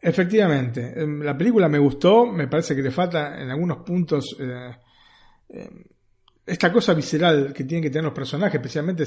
[0.00, 4.72] Efectivamente, em, la película me gustó, me parece que le falta en algunos puntos eh,
[5.50, 5.84] em,
[6.44, 9.04] esta cosa visceral que tienen que tener los personajes, especialmente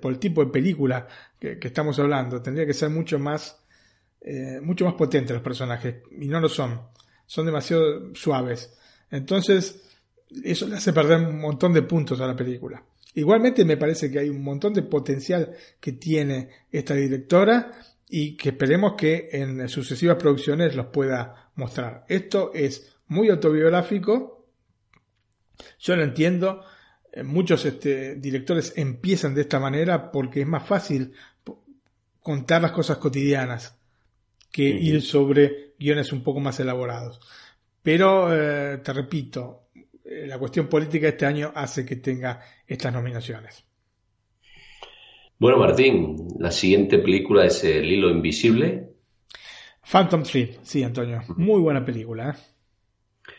[0.00, 1.06] por el tipo de película
[1.38, 2.40] que, estamos hablando.
[2.40, 3.62] Tendría que ser mucho más,
[4.20, 6.80] eh, mucho más potentes los personajes y no lo son,
[7.26, 8.74] son demasiado suaves.
[9.10, 9.82] Entonces,
[10.44, 12.82] eso le hace perder un montón de puntos a la película.
[13.14, 17.72] Igualmente me parece que hay un montón de potencial que tiene esta directora
[18.08, 22.04] y que esperemos que en sucesivas producciones los pueda mostrar.
[22.08, 24.46] Esto es muy autobiográfico,
[25.80, 26.68] yo lo entiendo, eh,
[27.24, 31.12] muchos este, directores empiezan de esta manera porque es más fácil
[32.20, 33.78] contar las cosas cotidianas
[34.50, 37.20] que ir sobre guiones un poco más elaborados.
[37.82, 39.68] Pero, eh, te repito,
[40.04, 43.64] eh, la cuestión política este año hace que tenga estas nominaciones.
[45.38, 48.90] Bueno, Martín, la siguiente película es El hilo invisible.
[49.90, 51.22] Phantom Thread, sí, Antonio.
[51.36, 52.30] Muy buena película.
[52.30, 53.32] ¿eh?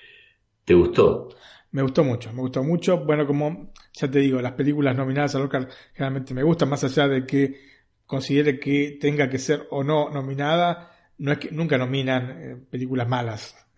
[0.63, 1.29] ¿Te gustó?
[1.71, 3.05] Me gustó mucho, me gustó mucho.
[3.05, 7.07] Bueno, como ya te digo, las películas nominadas al Oscar generalmente me gustan, más allá
[7.07, 7.59] de que
[8.05, 13.07] considere que tenga que ser o no nominada, no es que nunca nominan eh, películas
[13.07, 13.55] malas.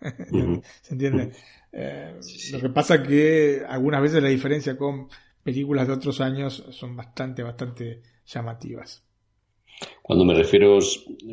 [0.82, 1.32] ¿Se entiende?
[1.70, 2.18] Eh,
[2.52, 5.08] lo que pasa es que algunas veces la diferencia con
[5.42, 9.02] películas de otros años son bastante, bastante llamativas.
[10.02, 10.78] Cuando me refiero,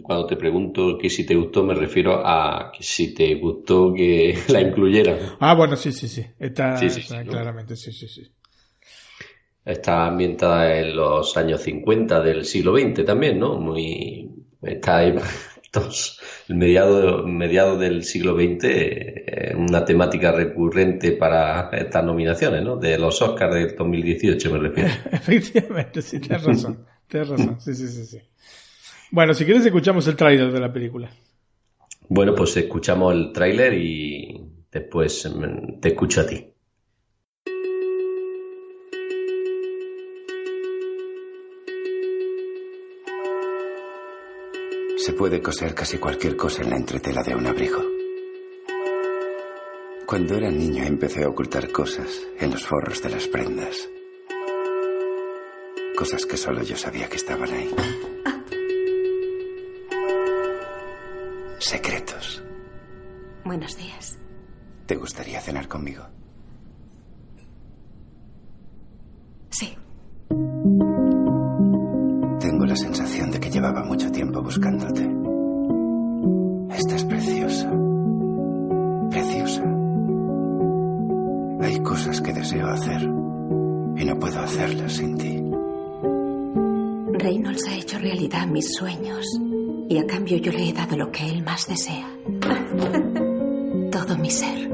[0.03, 4.38] cuando te pregunto que si te gustó, me refiero a que si te gustó que
[4.49, 5.18] la incluyeran.
[5.40, 6.26] Ah, bueno, sí, sí, sí.
[6.38, 6.80] Está,
[7.28, 8.32] claramente, sí, sí, sí.
[9.66, 13.60] Está ambientada en los años 50 del siglo XX también, ¿no?
[13.60, 14.30] Muy.
[14.61, 15.16] Está ahí.
[16.48, 22.78] el mediado, mediado del siglo XX, eh, una temática recurrente para estas nominaciones, ¿no?
[22.78, 24.90] De los Oscars del 2018, me refiero.
[25.11, 26.86] Efectivamente, sí, tienes razón.
[27.07, 28.20] Tienes razón, sí, sí, sí, sí.
[29.11, 31.10] Bueno, si quieres escuchamos el tráiler de la película.
[32.10, 34.40] Bueno, pues escuchamos el tráiler y
[34.72, 36.45] después mm, te escucho a ti.
[44.98, 47.81] Se puede coser casi cualquier cosa en la entretela de un abrigo.
[50.06, 53.90] Cuando era niño empecé a ocultar cosas en los forros de las prendas.
[55.95, 57.69] Cosas que solo yo sabía que estaban ahí.
[61.60, 62.41] Secretos.
[63.44, 64.18] Buenos días.
[64.86, 66.03] ¿Te gustaría cenar conmigo?
[69.49, 69.76] Sí.
[72.40, 75.10] Tengo la sensación de que llevaba mucho tiempo buscándote.
[76.77, 77.69] Estás preciosa.
[79.10, 79.64] Preciosa.
[81.61, 85.44] Hay cosas que deseo hacer y no puedo hacerlas sin ti.
[87.22, 89.26] Reynolds ha hecho realidad mis sueños
[89.90, 92.07] y a cambio yo le he dado lo que él más desea.
[93.91, 94.70] Todo mi ser.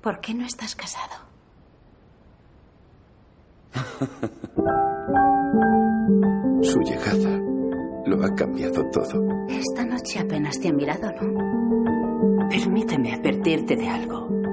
[0.00, 1.16] ¿Por qué no estás casado?
[6.62, 7.38] Su llegada
[8.06, 9.46] lo ha cambiado todo.
[9.48, 12.48] Esta noche apenas te ha mirado, ¿no?
[12.48, 14.45] Permíteme advertirte de algo.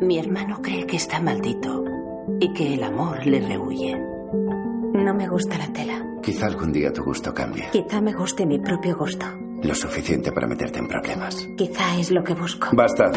[0.00, 1.84] Mi hermano cree que está maldito
[2.40, 3.96] y que el amor le rehuye.
[4.94, 6.04] No me gusta la tela.
[6.22, 7.68] Quizá algún día tu gusto cambie.
[7.70, 9.26] Quizá me guste mi propio gusto.
[9.62, 11.46] Lo suficiente para meterte en problemas.
[11.56, 12.68] Quizá es lo que busco.
[12.72, 13.10] Basta.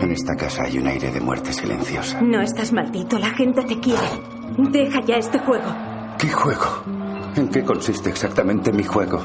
[0.00, 2.20] En esta casa hay un aire de muerte silenciosa.
[2.20, 4.06] No estás maldito, la gente te quiere.
[4.58, 5.64] Deja ya este juego.
[6.18, 6.82] ¿Qué juego?
[7.36, 9.20] ¿En qué consiste exactamente mi juego?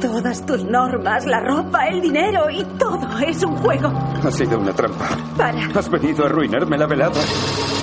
[0.00, 3.88] Todas tus normas, la ropa, el dinero y todo es un juego.
[3.88, 5.08] Ha sido una trampa.
[5.36, 5.66] Para.
[5.78, 7.20] Has venido a arruinarme la velada.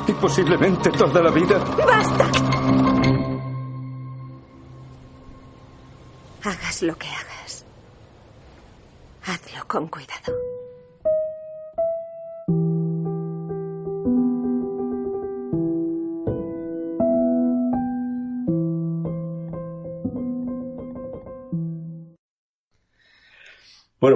[0.07, 1.57] Y posiblemente toda la vida.
[1.85, 2.25] ¡Basta!
[6.43, 7.65] Hagas lo que hagas.
[9.25, 10.50] Hazlo con cuidado.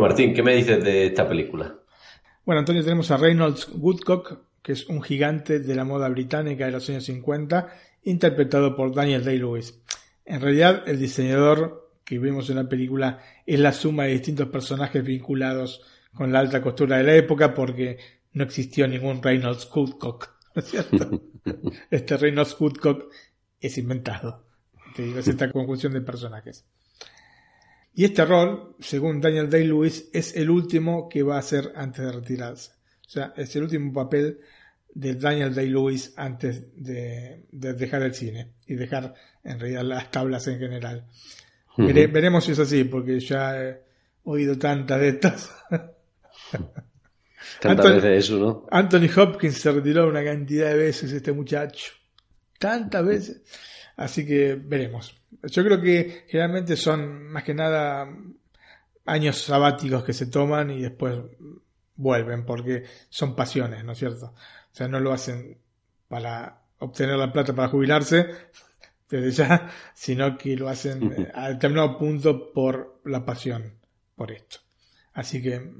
[0.07, 1.79] Martín, ¿qué me dices de esta película?
[2.45, 6.71] Bueno, Antonio, tenemos a Reynolds Woodcock, que es un gigante de la moda británica de
[6.73, 7.73] los años 50,
[8.03, 9.81] interpretado por Daniel Day-Lewis.
[10.23, 15.03] En realidad, el diseñador que vemos en la película es la suma de distintos personajes
[15.03, 15.81] vinculados
[16.13, 17.97] con la alta costura de la época, porque
[18.33, 21.19] no existió ningún Reynolds Woodcock, ¿no es cierto?
[21.89, 23.11] este Reynolds Woodcock
[23.59, 24.45] es inventado.
[24.95, 26.63] Te digo, es esta conjunción de personajes.
[27.95, 32.11] Y este rol, según Daniel Day-Lewis, es el último que va a hacer antes de
[32.11, 32.71] retirarse.
[33.07, 34.39] O sea, es el último papel
[34.93, 39.13] de Daniel Day-Lewis antes de, dejar el cine y dejar
[39.43, 41.05] en realidad las tablas en general.
[41.77, 43.81] veremos si es así, porque ya he
[44.23, 45.51] oído tantas de estas.
[47.61, 48.65] Tantas veces eso, ¿no?
[48.69, 51.93] Anthony Hopkins se retiró una cantidad de veces, este muchacho.
[52.59, 53.41] Tantas veces.
[53.95, 55.15] Así que veremos.
[55.43, 58.07] Yo creo que generalmente son más que nada
[59.05, 61.19] años sabáticos que se toman y después
[61.95, 64.27] vuelven porque son pasiones, ¿no es cierto?
[64.27, 65.57] O sea, no lo hacen
[66.07, 68.27] para obtener la plata para jubilarse,
[69.09, 73.79] desde ya, sino que lo hacen a determinado punto por la pasión
[74.15, 74.59] por esto.
[75.13, 75.71] Así que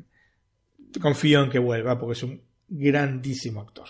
[1.01, 3.87] confío en que vuelva porque es un grandísimo actor.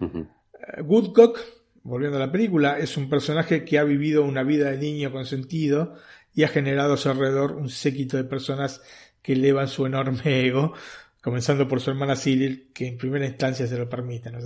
[0.00, 1.38] Eh, Woodcock,
[1.84, 5.26] volviendo a la película, es un personaje que ha vivido una vida de niño con
[5.26, 5.94] sentido
[6.34, 8.82] y ha generado a su alrededor un séquito de personas
[9.22, 10.74] que elevan su enorme ego,
[11.22, 14.30] comenzando por su hermana Cyril, que en primera instancia se lo permite.
[14.30, 14.40] ¿no?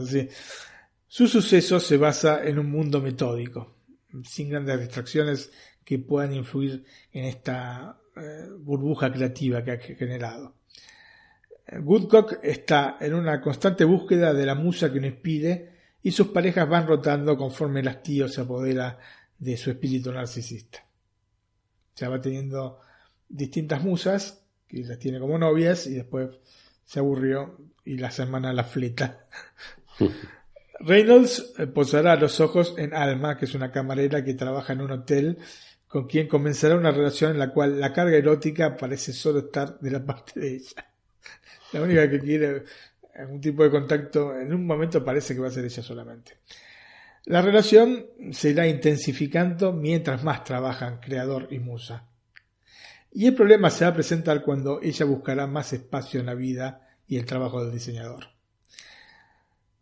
[1.07, 3.77] su suceso se basa en un mundo metódico,
[4.25, 5.51] sin grandes distracciones
[5.85, 10.57] que puedan influir en esta eh, burbuja creativa que ha generado.
[11.83, 16.69] Woodcock está en una constante búsqueda de la musa que lo inspire y sus parejas
[16.69, 18.99] van rotando conforme el hastío se apodera
[19.39, 20.85] de su espíritu narcisista.
[21.97, 22.81] Ya va teniendo
[23.29, 26.31] distintas musas, que las tiene como novias, y después
[26.85, 29.27] se aburrió y la semana la fleta.
[30.81, 34.93] Reynolds eh, posará los ojos en Alma, que es una camarera que trabaja en un
[34.93, 35.39] hotel,
[35.89, 39.91] con quien comenzará una relación en la cual la carga erótica parece solo estar de
[39.91, 40.87] la parte de ella.
[41.73, 42.65] La única que quiere
[43.19, 46.39] algún tipo de contacto en un momento parece que va a ser ella solamente.
[47.25, 52.09] La relación se irá intensificando mientras más trabajan creador y musa.
[53.13, 56.89] Y el problema se va a presentar cuando ella buscará más espacio en la vida
[57.07, 58.29] y el trabajo del diseñador.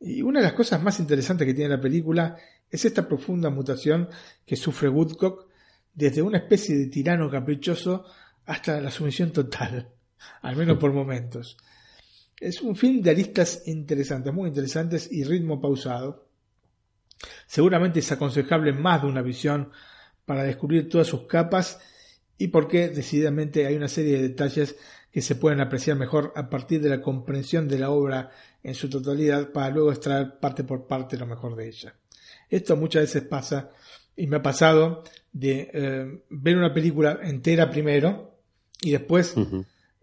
[0.01, 2.37] Y una de las cosas más interesantes que tiene la película
[2.71, 4.09] es esta profunda mutación
[4.45, 5.49] que sufre Woodcock
[5.95, 8.05] desde una especie de tirano caprichoso
[8.45, 9.89] hasta la sumisión total,
[10.43, 11.57] al menos por momentos.
[12.39, 16.29] Es un film de aristas interesantes, muy interesantes y ritmo pausado.
[17.47, 19.71] Seguramente es aconsejable más de una visión
[20.25, 21.81] para descubrir todas sus capas
[22.37, 24.77] y porque decididamente hay una serie de detalles
[25.11, 28.31] que se pueden apreciar mejor a partir de la comprensión de la obra
[28.63, 31.95] en su totalidad para luego extraer parte por parte lo mejor de ella.
[32.51, 33.71] Esto muchas veces pasa
[34.15, 38.41] y me ha pasado de eh, ver una película entera primero
[38.83, 39.35] y después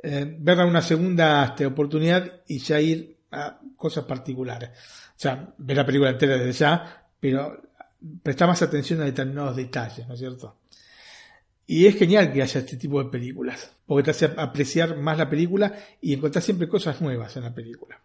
[0.05, 4.69] eh, verla una segunda este, oportunidad y ya ir a cosas particulares.
[4.69, 7.61] O sea, ver la película entera desde ya, pero
[8.21, 10.59] prestar más atención a determinados detalles, ¿no es cierto?
[11.65, 15.29] Y es genial que haya este tipo de películas, porque te hace apreciar más la
[15.29, 18.01] película y encontrar siempre cosas nuevas en la película.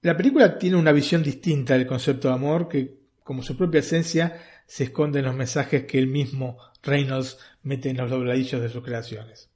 [0.00, 4.40] La película tiene una visión distinta del concepto de amor que, como su propia esencia,
[4.66, 8.82] se esconde en los mensajes que el mismo Reynolds mete en los dobladillos de sus
[8.82, 9.50] creaciones,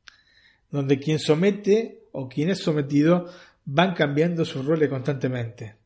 [0.70, 3.28] donde quien somete o quien es sometido
[3.64, 5.76] van cambiando sus roles constantemente.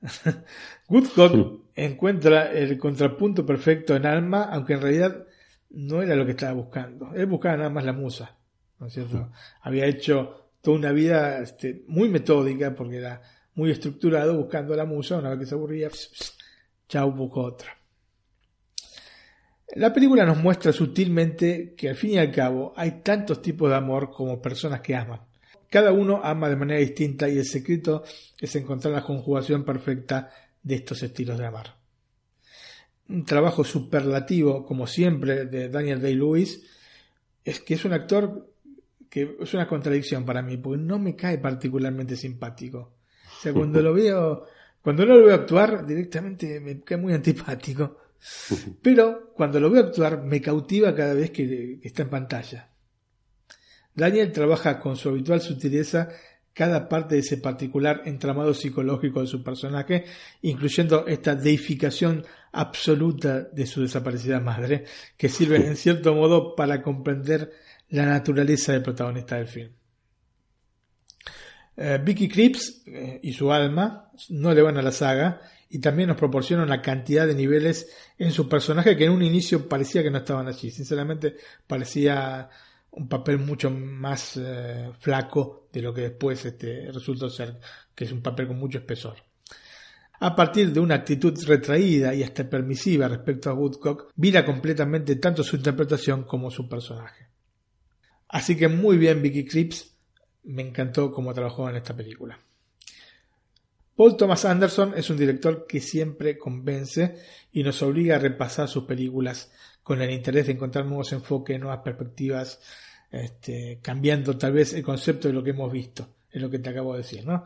[0.88, 5.26] Woodcock encuentra el contrapunto perfecto en Alma, aunque en realidad
[5.70, 7.12] no era lo que estaba buscando.
[7.14, 8.36] Él buscaba nada más la musa,
[8.78, 9.30] ¿no es cierto?
[9.62, 13.22] Había hecho toda una vida este, muy metódica, porque era
[13.54, 15.88] muy estructurado, buscando la musa, una vez que se aburría,
[16.88, 17.77] chau, buscó otra.
[19.74, 23.76] La película nos muestra sutilmente que al fin y al cabo hay tantos tipos de
[23.76, 25.20] amor como personas que aman.
[25.68, 28.02] Cada uno ama de manera distinta y el secreto
[28.40, 30.30] es encontrar la conjugación perfecta
[30.62, 31.76] de estos estilos de amar.
[33.08, 36.62] Un trabajo superlativo, como siempre, de Daniel Day-Lewis,
[37.44, 38.50] es que es un actor
[39.10, 42.94] que es una contradicción para mí, porque no me cae particularmente simpático.
[43.38, 44.46] O sea, cuando lo veo,
[44.82, 48.07] cuando no lo veo actuar, directamente me cae muy antipático.
[48.82, 52.70] Pero cuando lo veo actuar, me cautiva cada vez que, está en pantalla.
[53.94, 56.08] Daniel trabaja con su habitual sutileza
[56.52, 60.04] cada parte de ese particular entramado psicológico de su personaje,
[60.42, 64.84] incluyendo esta deificación absoluta de su desaparecida madre,
[65.16, 67.52] que sirve en cierto modo para comprender
[67.90, 69.72] la naturaleza del protagonista del film.
[71.76, 75.40] Eh, Vicky Cripps eh, y su alma no le van a la saga
[75.70, 79.68] y también nos proporciona una cantidad de niveles en su personaje que en un inicio
[79.68, 80.70] parecía que no estaban allí.
[80.70, 81.36] Sinceramente
[81.66, 82.48] parecía
[82.92, 87.58] un papel mucho más eh, flaco de lo que después este, resultó ser,
[87.94, 89.16] que es un papel con mucho espesor.
[90.20, 95.44] A partir de una actitud retraída y hasta permisiva respecto a Woodcock, vira completamente tanto
[95.44, 97.28] su interpretación como su personaje.
[98.28, 99.94] Así que muy bien Vicky Cripps,
[100.44, 102.38] me encantó cómo trabajó en esta película.
[103.98, 107.16] Paul Thomas Anderson es un director que siempre convence
[107.50, 109.50] y nos obliga a repasar sus películas
[109.82, 112.60] con el interés de encontrar nuevos enfoques, nuevas perspectivas,
[113.10, 116.70] este, cambiando tal vez el concepto de lo que hemos visto, es lo que te
[116.70, 117.42] acabo de decir, ¿no?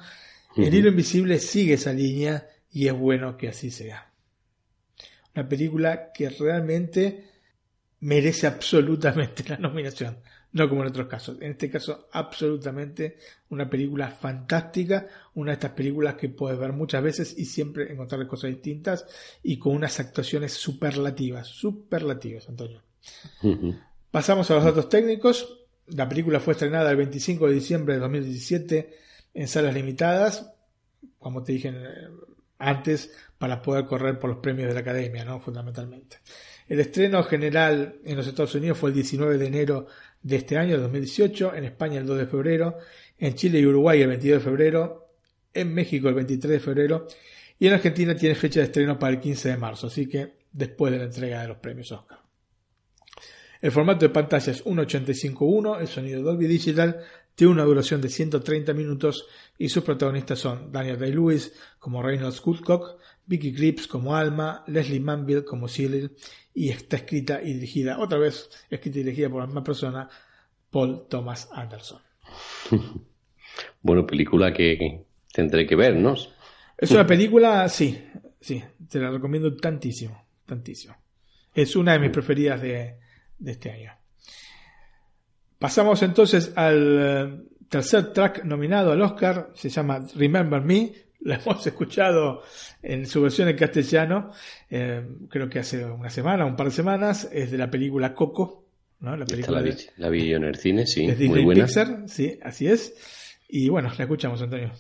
[0.54, 4.12] El hilo invisible sigue esa línea y es bueno que así sea.
[5.34, 7.30] Una película que realmente
[8.00, 10.18] merece absolutamente la nominación.
[10.52, 11.38] No como en otros casos.
[11.40, 13.16] En este caso, absolutamente
[13.48, 18.26] una película fantástica, una de estas películas que puedes ver muchas veces y siempre encontrar
[18.26, 19.06] cosas distintas
[19.42, 22.82] y con unas actuaciones superlativas, superlativas, Antonio.
[24.10, 25.58] Pasamos a los datos técnicos.
[25.86, 28.96] La película fue estrenada el 25 de diciembre de 2017
[29.34, 30.52] en salas limitadas,
[31.18, 32.08] como te dije eh,
[32.58, 35.40] antes, para poder correr por los premios de la academia, ¿no?
[35.40, 36.18] Fundamentalmente.
[36.68, 39.86] El estreno general en los Estados Unidos fue el 19 de enero
[40.22, 42.78] de este año, 2018, en España el 2 de febrero,
[43.18, 45.08] en Chile y Uruguay el 22 de febrero,
[45.54, 47.06] en México el 23 de febrero
[47.58, 50.92] y en Argentina tiene fecha de estreno para el 15 de marzo, así que después
[50.92, 52.18] de la entrega de los premios Oscar.
[53.60, 57.04] El formato de pantalla es 1.85.1, el sonido Dolby Digital
[57.34, 59.26] tiene una duración de 130 minutos
[59.56, 65.44] y sus protagonistas son Daniel Day-Lewis como Reynolds Woodcock, Vicky Clips como Alma, Leslie Manville
[65.44, 66.12] como Cyril
[66.54, 70.08] y está escrita y dirigida, otra vez escrita y dirigida por la misma persona,
[70.70, 72.00] Paul Thomas Anderson.
[73.82, 76.14] bueno, película que tendré que ver, ¿no?
[76.76, 78.02] Es una película, sí,
[78.40, 80.96] sí, te la recomiendo tantísimo, tantísimo.
[81.54, 82.96] Es una de mis preferidas de,
[83.38, 83.92] de este año.
[85.58, 90.92] Pasamos entonces al eh, tercer track nominado al Oscar, se llama Remember Me,
[91.24, 92.42] lo hemos escuchado
[92.82, 94.30] en su versión en castellano,
[94.70, 98.64] eh, creo que hace una semana, un par de semanas, es de la película Coco,
[99.00, 99.16] ¿no?
[99.16, 101.64] La película la, vi, de, la vi en el cine, sí, de muy buena.
[101.64, 102.94] Pixar, sí, así es.
[103.48, 104.72] Y bueno, la escuchamos, Antonio.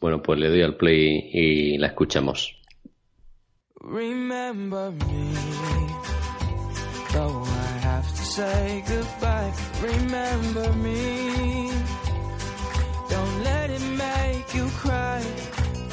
[0.00, 2.54] Bueno, pues le doy al play y la escuchamos.
[3.80, 5.34] Remember me,
[7.12, 9.52] though I have to say goodbye.
[9.82, 11.70] Remember me,
[13.08, 15.22] don't let it make you cry.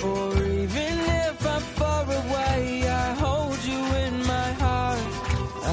[0.05, 0.33] For
[0.63, 0.95] even
[1.25, 5.05] if I'm far away, I hold you in my heart.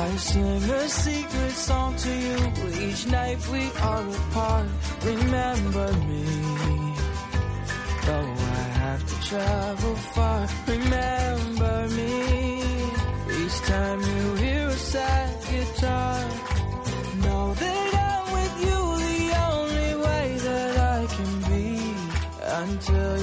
[0.05, 2.39] I sing a secret song to you
[2.87, 4.69] each night we are apart.
[5.13, 6.25] Remember me,
[8.07, 10.41] though I have to travel far.
[10.75, 12.13] Remember me,
[13.41, 16.21] each time you hear a sad guitar.
[17.25, 21.69] Know that I'm with you the only way that I can be
[22.63, 23.22] until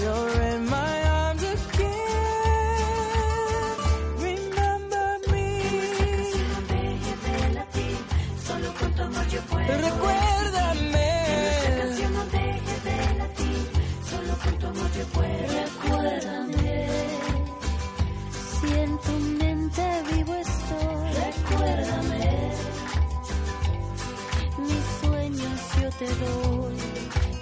[25.99, 26.77] te doy.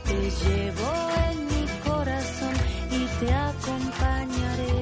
[0.05, 0.89] Te llevo
[1.29, 2.55] en mi corazón
[2.91, 4.77] y te acompañaré.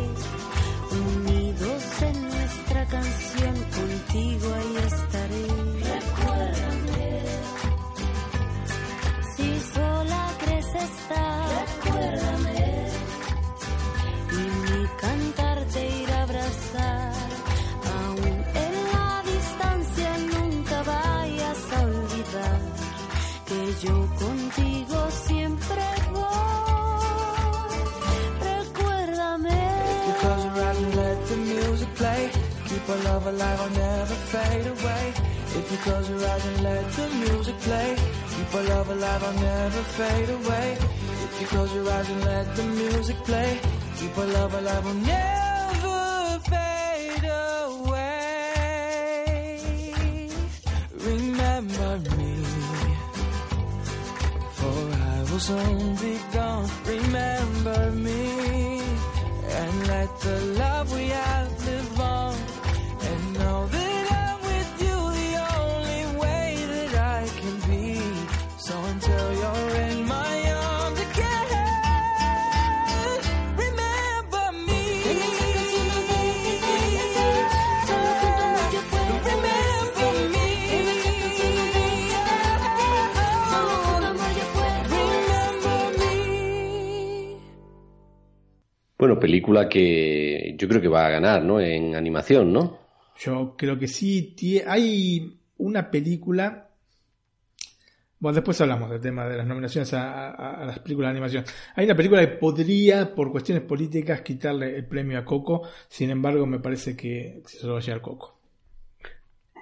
[0.92, 5.15] Unidos en nuestra canción, contigo ahí estaré.
[33.26, 35.14] Keep our love alive, I'll never fade away.
[35.58, 37.96] If you close your eyes and let the music play.
[38.36, 40.78] Keep our love alive, I'll never fade away.
[41.24, 43.60] If you close your eyes and let the music play.
[43.98, 47.26] Keep our love alive, I'll never fade
[47.74, 48.06] away.
[50.94, 52.44] Remember me.
[54.58, 56.70] For I will soon be gone.
[56.86, 58.82] Remember me
[59.50, 61.45] and let the love we have
[89.06, 91.60] Bueno, película que yo creo que va a ganar, ¿no?
[91.62, 92.80] En animación, ¿no?
[93.18, 94.36] Yo creo que sí.
[94.68, 96.70] Hay una película.
[98.20, 101.46] Bueno, después hablamos del tema de las nominaciones a, a- a las películas de animación.
[101.76, 105.64] Hay una película que podría, por cuestiones políticas, quitarle el premio a Coco.
[105.88, 108.40] Sin embargo, me parece que se lo va a llevar Coco.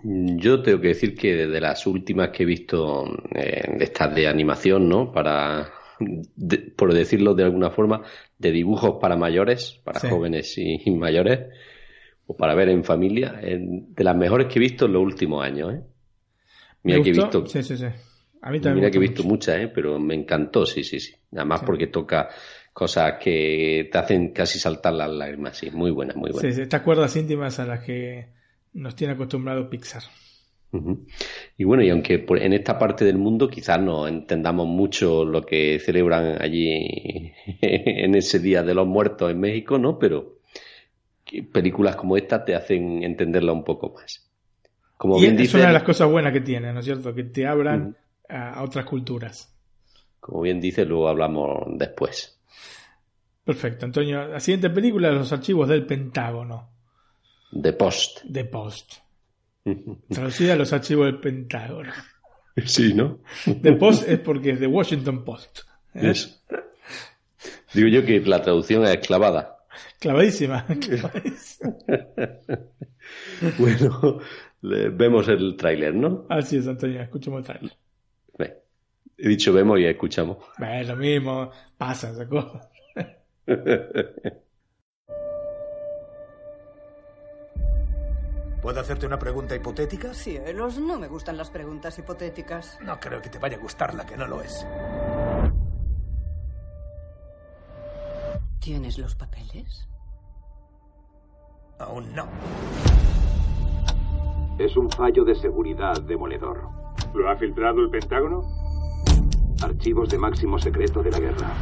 [0.03, 4.27] Yo tengo que decir que desde las últimas que he visto eh, de estas de
[4.27, 5.11] animación, ¿no?
[5.11, 8.03] Para, de- por decirlo de alguna forma,
[8.37, 10.07] de dibujos para mayores, para Sí.
[10.09, 11.39] jóvenes y, y mayores,
[12.27, 15.73] o para ver en familia, de las mejores que he visto en los últimos años,
[15.73, 15.81] ¿eh?
[16.83, 17.85] Mira ¿Me que he visto Sí, sí, sí.
[18.41, 19.67] A mí también Mira que he visto muchas, ¿eh?
[19.73, 21.13] pero me encantó, sí, sí, sí.
[21.31, 22.29] Además porque toca
[22.73, 25.71] cosas que te hacen casi saltar las lágrimas, sí.
[25.71, 26.49] Muy buena, muy buena.
[26.49, 28.27] Sí, sí, estas cuerdas íntimas a las que
[28.73, 30.03] nos tiene acostumbrado Pixar.
[31.57, 35.79] Y bueno, y aunque en esta parte del mundo quizás no entendamos mucho lo que
[35.79, 37.31] celebran allí
[37.61, 39.99] en ese Día de los Muertos en México, ¿no?
[39.99, 40.39] Pero
[41.51, 44.27] películas como esta te hacen entenderla un poco más.
[44.97, 47.13] Como y bien es una de las cosas buenas que tiene, ¿no es cierto?
[47.13, 47.95] Que te abran
[48.27, 49.53] a, a otras culturas.
[50.19, 52.39] como bien dices, luego hablamos después.
[53.43, 54.27] Perfecto, Antonio.
[54.27, 56.69] La siguiente película es Los archivos del Pentágono.
[57.61, 58.21] The Post.
[58.31, 59.03] The Post.
[60.09, 61.91] Traducida a los archivos del Pentágono.
[62.65, 63.19] Sí, ¿no?
[63.45, 65.61] The Post es porque es de Washington Post.
[65.95, 66.11] ¿eh?
[66.11, 66.29] Eso.
[67.73, 69.57] Digo yo que la traducción es clavada.
[69.99, 70.65] Clavadísima.
[70.79, 71.75] clavadísima.
[73.59, 74.19] Bueno,
[74.61, 76.25] vemos el tráiler, ¿no?
[76.29, 77.01] Así es, Antonio.
[77.01, 77.77] Escuchemos el trailer.
[78.37, 78.57] Ve.
[79.17, 80.37] He dicho vemos y escuchamos.
[80.57, 81.51] Es lo mismo.
[81.77, 82.69] Pasa esa cosa.
[88.63, 90.13] ¿Puedo hacerte una pregunta hipotética?
[90.13, 92.79] Cielos, no me gustan las preguntas hipotéticas.
[92.81, 94.65] No creo que te vaya a gustar la que no lo es.
[98.59, 99.89] ¿Tienes los papeles?
[101.77, 102.29] Aún no.
[104.57, 106.69] Es un fallo de seguridad demoledor.
[107.13, 108.43] ¿Lo ha filtrado el Pentágono?
[109.61, 111.53] Archivos de máximo secreto de la guerra.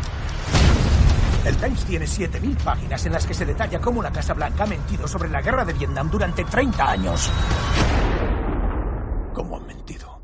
[1.45, 4.68] El Times tiene 7.000 páginas en las que se detalla cómo la Casa Blanca ha
[4.68, 7.31] mentido sobre la guerra de Vietnam durante 30 años.
[9.34, 10.22] ¿Cómo han mentido?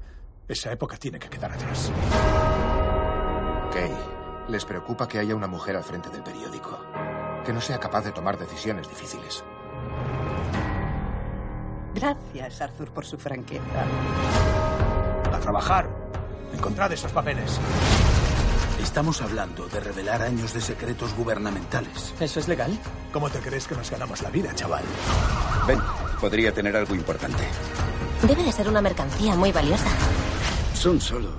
[0.48, 1.92] Esa época tiene que quedar atrás.
[3.74, 3.92] Kay,
[4.50, 6.80] les preocupa que haya una mujer al frente del periódico.
[7.44, 9.44] Que no sea capaz de tomar decisiones difíciles.
[11.96, 13.86] Gracias, Arthur, por su franqueza.
[15.34, 15.90] A trabajar.
[16.54, 17.60] Encontrad esos papeles.
[18.98, 22.16] Estamos hablando de revelar años de secretos gubernamentales.
[22.20, 22.72] ¿Eso es legal?
[23.14, 24.84] ¿Cómo te crees que nos ganamos la vida, chaval?
[25.68, 25.78] Ven,
[26.20, 27.44] podría tener algo importante.
[28.28, 29.88] Debe de ser una mercancía muy valiosa.
[30.74, 31.30] Son solo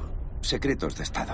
[0.40, 1.32] secretos de Estado.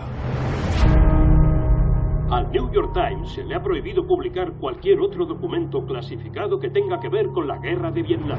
[2.31, 7.01] Al New York Times se le ha prohibido publicar cualquier otro documento clasificado que tenga
[7.01, 8.39] que ver con la guerra de Vietnam.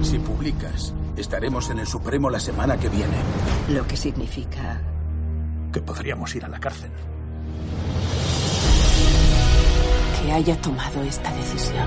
[0.00, 3.18] Si publicas, estaremos en el Supremo la semana que viene.
[3.74, 4.80] Lo que significa
[5.78, 6.90] Que podríamos ir a la cárcel.
[10.20, 11.86] Que haya tomado esta decisión.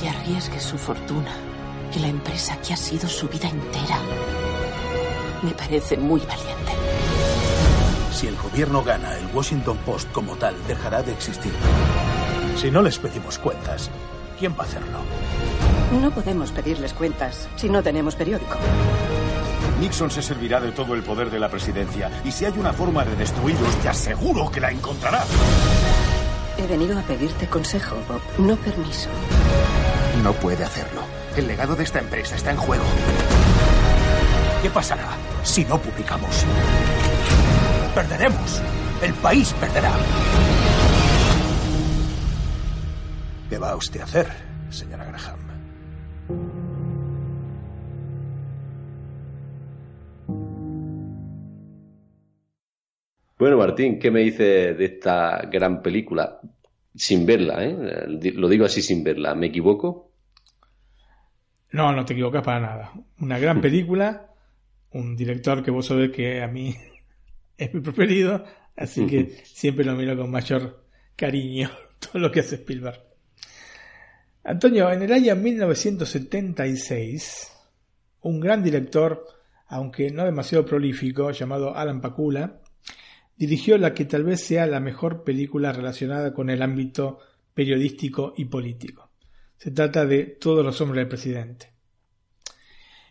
[0.00, 1.32] Que arriesgue su fortuna
[1.92, 3.98] y la empresa que ha sido su vida entera.
[5.42, 6.72] Me parece muy valiente.
[8.12, 11.52] Si el gobierno gana, el Washington Post como tal dejará de existir.
[12.54, 13.90] Si no les pedimos cuentas,
[14.38, 15.00] ¿quién va a hacerlo?
[16.00, 18.56] No podemos pedirles cuentas si no tenemos periódico.
[19.80, 23.04] Nixon se servirá de todo el poder de la presidencia y si hay una forma
[23.04, 25.24] de destruirlos, te aseguro que la encontrará.
[26.58, 29.08] He venido a pedirte consejo, Bob, no permiso.
[30.22, 31.02] No puede hacerlo.
[31.36, 32.84] El legado de esta empresa está en juego.
[34.62, 35.10] ¿Qué pasará
[35.44, 36.44] si no publicamos?
[37.94, 38.60] Perderemos.
[39.00, 39.92] El país perderá.
[43.48, 44.28] ¿Qué va usted a hacer,
[44.70, 45.37] señora Graham?
[53.38, 56.40] Bueno, Martín, ¿qué me dices de esta gran película?
[56.92, 58.04] Sin verla, ¿eh?
[58.34, 59.36] Lo digo así sin verla.
[59.36, 60.10] ¿Me equivoco?
[61.70, 62.92] No, no te equivocas para nada.
[63.20, 64.34] Una gran película,
[64.92, 66.74] un director que vos sabés que a mí
[67.56, 68.44] es mi preferido,
[68.74, 70.82] así que siempre lo miro con mayor
[71.14, 71.70] cariño
[72.00, 73.00] todo lo que hace Spielberg.
[74.42, 77.52] Antonio, en el año 1976,
[78.22, 79.24] un gran director,
[79.68, 82.62] aunque no demasiado prolífico, llamado Alan Pakula,
[83.38, 87.20] dirigió la que tal vez sea la mejor película relacionada con el ámbito
[87.54, 89.10] periodístico y político.
[89.56, 91.72] Se trata de Todos los hombres del presidente.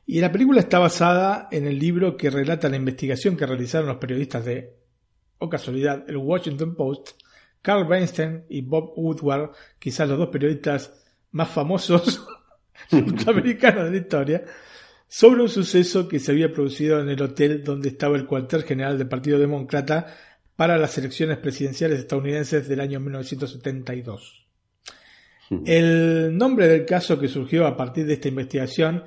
[0.06, 3.98] Y la película está basada en el libro que relata la investigación que realizaron los
[3.98, 4.78] periodistas de,
[5.40, 7.12] o casualidad, el Washington Post,
[7.62, 10.94] Carl Weinstein y Bob Woodward, quizás los dos periodistas
[11.32, 12.26] más famosos
[12.92, 14.46] norteamericanos de la historia,
[15.08, 18.98] sobre un suceso que se había producido en el hotel donde estaba el cuartel general
[18.98, 20.14] del Partido Demócrata
[20.56, 24.48] para las elecciones presidenciales estadounidenses del año 1972.
[25.66, 29.04] El nombre del caso que surgió a partir de esta investigación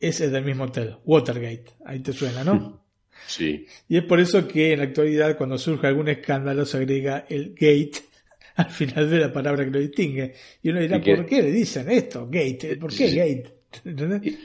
[0.00, 1.66] es el del mismo hotel, Watergate.
[1.84, 2.82] Ahí te suena, ¿no?
[3.26, 3.66] Sí.
[3.88, 7.50] Y es por eso que en la actualidad cuando surge algún escándalo se agrega el
[7.50, 7.92] gate
[8.56, 10.34] al final de la palabra que lo distingue.
[10.62, 11.00] Y uno dirá.
[11.00, 12.26] ¿por qué le dicen esto?
[12.26, 12.76] Gate.
[12.76, 14.42] ¿Por qué gate?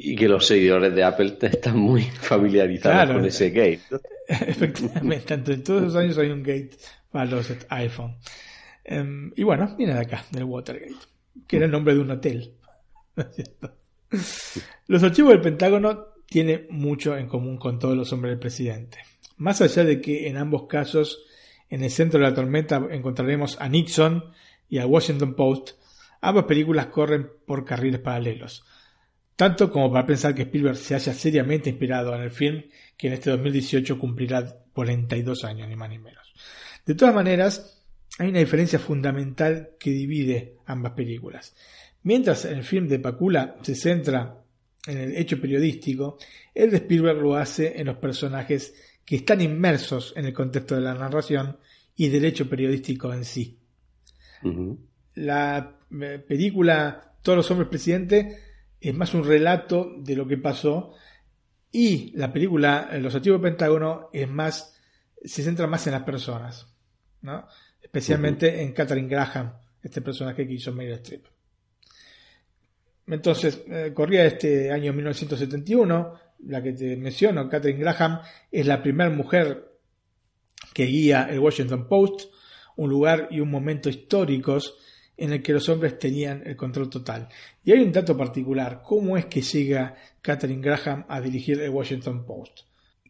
[0.00, 3.80] Y que los seguidores de Apple están muy familiarizados con ese gate.
[4.28, 6.70] Efectivamente, tanto en todos los años hay un gate
[7.10, 8.16] para los iPhone.
[8.84, 10.94] Em, y bueno, viene de acá, del Watergate,
[11.46, 12.54] que era el nombre de un hotel.
[14.86, 18.98] los archivos del Pentágono tienen mucho en común con todos los hombres del presidente.
[19.36, 21.24] Más allá de que en ambos casos,
[21.70, 24.24] en el centro de la tormenta encontraremos a Nixon
[24.68, 25.70] y al Washington Post,
[26.20, 28.64] ambas películas corren por carriles paralelos
[29.38, 32.64] tanto como para pensar que Spielberg se haya seriamente inspirado en el film
[32.96, 36.34] que en este 2018 cumplirá 42 años, ni más ni menos.
[36.84, 37.84] De todas maneras,
[38.18, 41.54] hay una diferencia fundamental que divide ambas películas.
[42.02, 44.42] Mientras el film de Pacula se centra
[44.84, 46.18] en el hecho periodístico,
[46.52, 48.74] el de Spielberg lo hace en los personajes
[49.04, 51.58] que están inmersos en el contexto de la narración
[51.94, 53.56] y del hecho periodístico en sí.
[55.14, 58.47] La eh, película Todos los hombres presidente
[58.80, 60.94] es más un relato de lo que pasó
[61.70, 64.74] y la película Los activos del Pentágono es más
[65.24, 66.66] se centra más en las personas,
[67.22, 67.46] ¿no?
[67.80, 69.52] especialmente en Catherine Graham,
[69.82, 71.24] este personaje que hizo Meryl Streep.
[73.06, 76.14] Entonces, eh, corría este año 1971,
[76.46, 79.78] la que te menciono, Catherine Graham, es la primera mujer
[80.74, 82.30] que guía el Washington Post,
[82.76, 84.76] un lugar y un momento históricos
[85.18, 87.28] en el que los hombres tenían el control total.
[87.64, 92.24] Y hay un dato particular, ¿cómo es que llega Catherine Graham a dirigir el Washington
[92.24, 92.60] Post?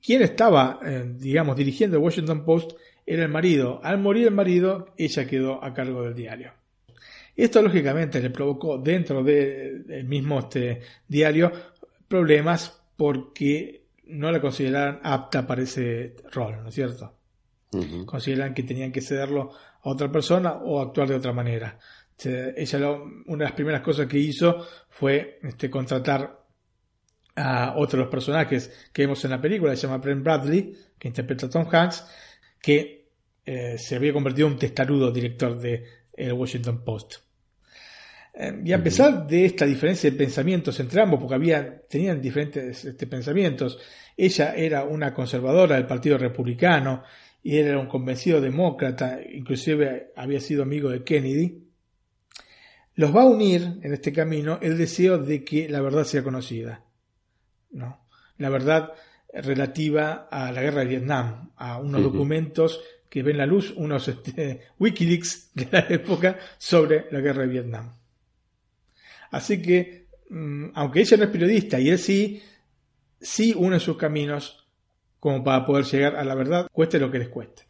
[0.03, 2.73] Quien estaba, eh, digamos, dirigiendo el Washington Post
[3.05, 3.81] era el marido.
[3.83, 6.53] Al morir el marido, ella quedó a cargo del diario.
[7.37, 11.53] Esto lógicamente le provocó dentro del mismo este diario
[12.09, 17.15] problemas porque no la consideraban apta para ese rol, ¿no es cierto?
[18.07, 19.53] Consideran que tenían que cederlo
[19.83, 21.79] a otra persona o actuar de otra manera
[22.25, 22.91] ella
[23.27, 26.45] una de las primeras cosas que hizo fue este, contratar
[27.37, 31.09] a otro de los personajes que vemos en la película, se llama Brent Bradley, que
[31.09, 32.05] interpreta a Tom Hanks,
[32.61, 33.11] que
[33.45, 37.15] eh, se había convertido en un testarudo director de el Washington Post.
[38.35, 42.85] Eh, y a pesar de esta diferencia de pensamientos entre ambos, porque había, tenían diferentes
[42.85, 43.79] este, pensamientos,
[44.17, 47.05] ella era una conservadora del Partido Republicano
[47.43, 51.68] y él era un convencido demócrata, inclusive había sido amigo de Kennedy,
[52.99, 56.85] los va a unir en este camino el deseo de que la verdad sea conocida.
[57.71, 58.05] ¿no?
[58.39, 58.93] La verdad
[59.33, 64.63] relativa a la guerra de Vietnam, a unos documentos que ven la luz, unos este,
[64.81, 67.95] Wikileaks de la época sobre la guerra de Vietnam.
[69.31, 72.43] Así que, mm, aunque ella no es periodista y él sí,
[73.21, 74.69] sí une sus caminos
[75.21, 77.63] como para poder llegar a la verdad, cueste lo que les cueste.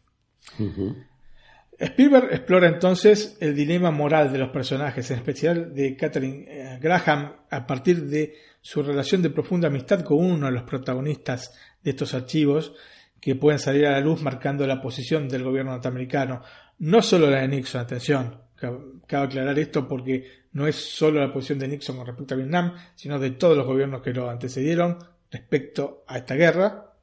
[1.79, 7.33] Spielberg explora entonces el dilema moral de los personajes, en especial de Catherine eh, Graham,
[7.49, 12.13] a partir de su relación de profunda amistad con uno de los protagonistas de estos
[12.13, 12.73] archivos,
[13.21, 16.41] que pueden salir a la luz marcando la posición del gobierno norteamericano.
[16.79, 21.59] No solo la de Nixon, atención, cabe aclarar esto porque no es solo la posición
[21.59, 24.97] de Nixon con respecto a Vietnam, sino de todos los gobiernos que lo antecedieron
[25.31, 26.93] respecto a esta guerra.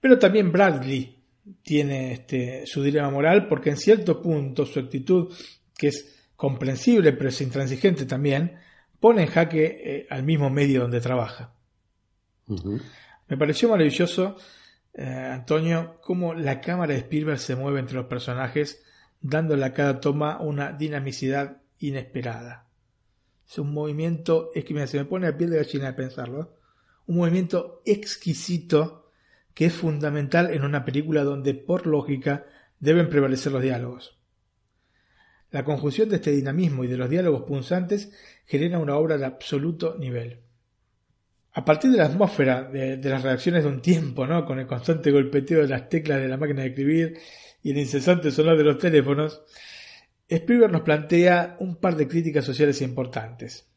[0.00, 1.21] Pero también Bradley,
[1.62, 5.32] tiene este, su dilema moral porque en cierto punto su actitud,
[5.76, 8.58] que es comprensible pero es intransigente también,
[9.00, 11.54] pone en jaque eh, al mismo medio donde trabaja.
[13.28, 14.36] Me pareció maravilloso,
[14.94, 18.82] eh, Antonio, cómo la cámara de Spielberg se mueve entre los personajes,
[19.20, 22.68] dándole a cada toma una dinamicidad inesperada.
[23.48, 26.56] Es un movimiento, es que se me pone a piel de gallina de pensarlo,
[27.06, 29.01] un movimiento exquisito
[29.54, 32.46] que es fundamental en una película donde, por lógica,
[32.80, 34.18] deben prevalecer los diálogos.
[35.50, 38.12] La conjunción de este dinamismo y de los diálogos punzantes
[38.46, 40.40] genera una obra de absoluto nivel.
[41.52, 44.46] A partir de la atmósfera de, las reacciones de un tiempo, ¿no?
[44.46, 47.18] con el constante golpeteo de las teclas de la máquina de escribir
[47.62, 49.42] y el incesante sonar de los teléfonos,
[50.26, 53.71] Spielberg nos plantea un par de críticas sociales importantes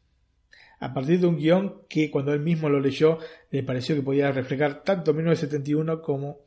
[0.80, 3.20] a partir de un guion que cuando él mismo lo leyó
[3.52, 6.40] le pareció que podía reflejar tanto 1971 como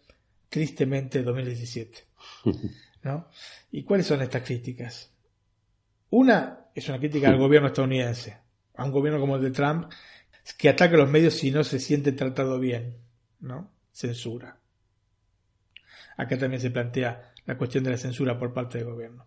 [0.49, 1.99] tristemente 2017.
[3.03, 3.29] ¿no?
[3.71, 5.13] ¿Y cuáles son estas críticas?
[6.11, 8.39] Una es una crítica al gobierno estadounidense,
[8.75, 9.91] a un gobierno como el de Trump,
[10.57, 12.97] que ataca a los medios si no se siente tratado bien,
[13.41, 13.71] ¿no?
[13.93, 14.59] Censura.
[16.17, 19.27] Acá también se plantea la cuestión de la censura por parte del gobierno.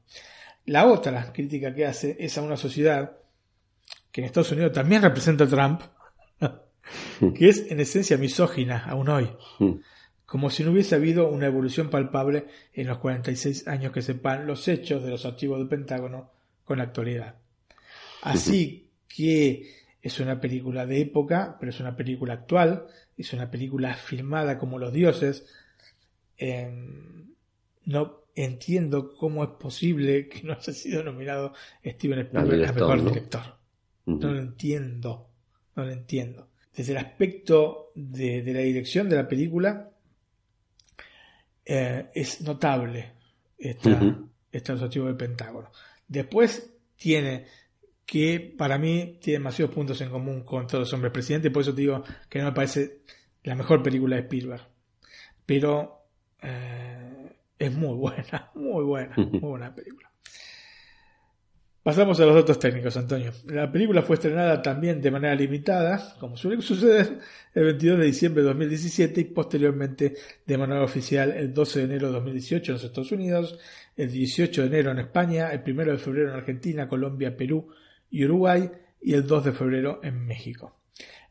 [0.65, 3.17] La otra crítica que hace es a una sociedad
[4.11, 5.81] que en Estados Unidos también representa a Trump,
[7.35, 9.29] que es en esencia misógina aún hoy,
[10.25, 14.67] como si no hubiese habido una evolución palpable en los 46 años que separan los
[14.67, 16.31] hechos de los archivos del Pentágono
[16.63, 17.35] con la actualidad.
[18.21, 23.93] Así que es una película de época, pero es una película actual, es una película
[23.95, 25.45] filmada como los dioses.
[26.37, 27.33] Em,
[27.85, 31.53] no entiendo cómo es posible que no haya sido nominado
[31.85, 33.60] Steven Spielberg a mejor director.
[34.19, 35.29] No lo entiendo,
[35.75, 36.49] no lo entiendo.
[36.75, 39.89] Desde el aspecto de, la dirección de la película,
[41.65, 43.13] eh, es notable
[43.57, 43.99] esta,
[44.51, 45.71] este objetivo del Pentágono.
[46.07, 47.45] Después tiene
[48.05, 51.71] que para mí tiene demasiados puntos en común con todos los hombres presidentes, por eso
[51.71, 53.03] digo que no me parece
[53.43, 54.67] la mejor película de Spielberg.
[55.45, 56.07] Pero
[56.41, 60.10] eh, es muy buena, muy buena, muy buena película.
[61.83, 63.31] Pasamos a los datos técnicos, Antonio.
[63.47, 67.17] La película fue estrenada también de manera limitada, como suele suceder,
[67.55, 70.13] el 22 de diciembre de 2017 y posteriormente
[70.45, 73.57] de manera oficial el 12 de enero de 2018 en los Estados Unidos,
[73.97, 77.69] el 18 de enero en España, el 1 de febrero en Argentina, Colombia, Perú,
[78.11, 78.69] y Uruguay
[79.01, 80.75] y el 2 de febrero en México.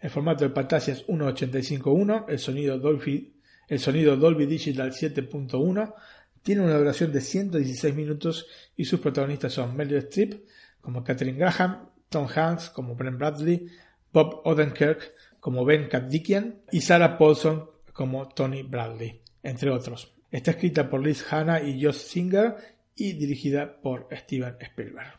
[0.01, 3.35] El formato de pantalla es 1.85.1, el sonido Dolby,
[3.69, 5.95] el sonido Dolby Digital 7.1,
[6.43, 8.47] tiene una duración de 116 minutos
[8.77, 10.45] y sus protagonistas son Meryl Streep
[10.81, 13.69] como Catherine Graham, Tom Hanks como Brent Bradley,
[14.13, 20.15] Bob Odenkirk como Ben Kaddikian y Sarah Paulson como Tony Bradley, entre otros.
[20.31, 22.57] Está escrita por Liz Hanna y Josh Singer
[22.95, 25.19] y dirigida por Steven Spielberg.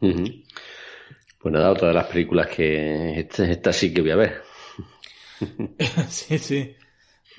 [0.00, 4.42] Pues nada, otra de las películas que esta, sí que voy a ver.
[6.08, 6.74] sí, sí.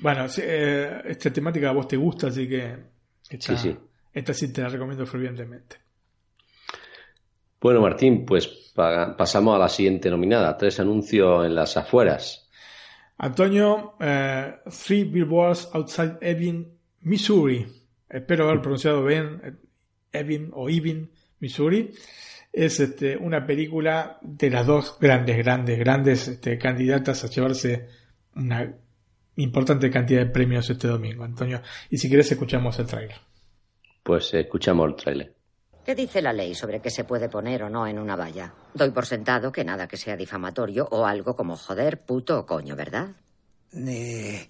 [0.00, 2.91] Bueno, eh, esta temática a vos te gusta, así que
[3.36, 3.76] esta sí,
[4.12, 5.76] esta sí te la recomiendo fervientemente.
[7.60, 10.56] Bueno, Martín, pues pasamos a la siguiente nominada.
[10.56, 12.48] Tres anuncios en las afueras.
[13.18, 17.66] Antonio, eh, Three Billboards Outside Ebbing, Missouri.
[18.08, 19.52] Espero haber pronunciado bien eh,
[20.12, 21.92] Ebbing o Ebbing, Missouri
[22.52, 27.88] es este, una película de las dos grandes, grandes, grandes este, candidatas a llevarse
[28.36, 28.74] una
[29.36, 31.62] importante cantidad de premios este domingo, Antonio.
[31.90, 33.16] Y si quieres, escuchamos el tráiler.
[34.02, 35.34] Pues escuchamos el tráiler.
[35.84, 38.54] ¿Qué dice la ley sobre qué se puede poner o no en una valla?
[38.72, 42.76] Doy por sentado que nada que sea difamatorio o algo como joder, puto o coño,
[42.76, 43.10] ¿verdad?
[43.74, 44.48] Eh...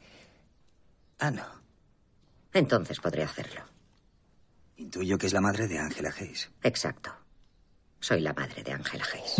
[1.19, 1.45] Ah, no.
[2.53, 3.63] Entonces podré hacerlo.
[4.77, 6.51] Intuyo que es la madre de Ángela Hayes.
[6.63, 7.11] Exacto.
[8.01, 9.37] Soy la madre de Ángela Hayes.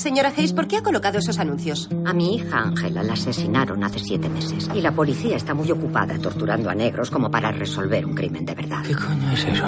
[0.00, 1.90] Señora Hayes, ¿por qué ha colocado esos anuncios?
[2.06, 6.18] A mi hija Ángela la asesinaron hace siete meses y la policía está muy ocupada
[6.18, 8.82] torturando a negros como para resolver un crimen de verdad.
[8.82, 9.64] ¿Qué coño es eso?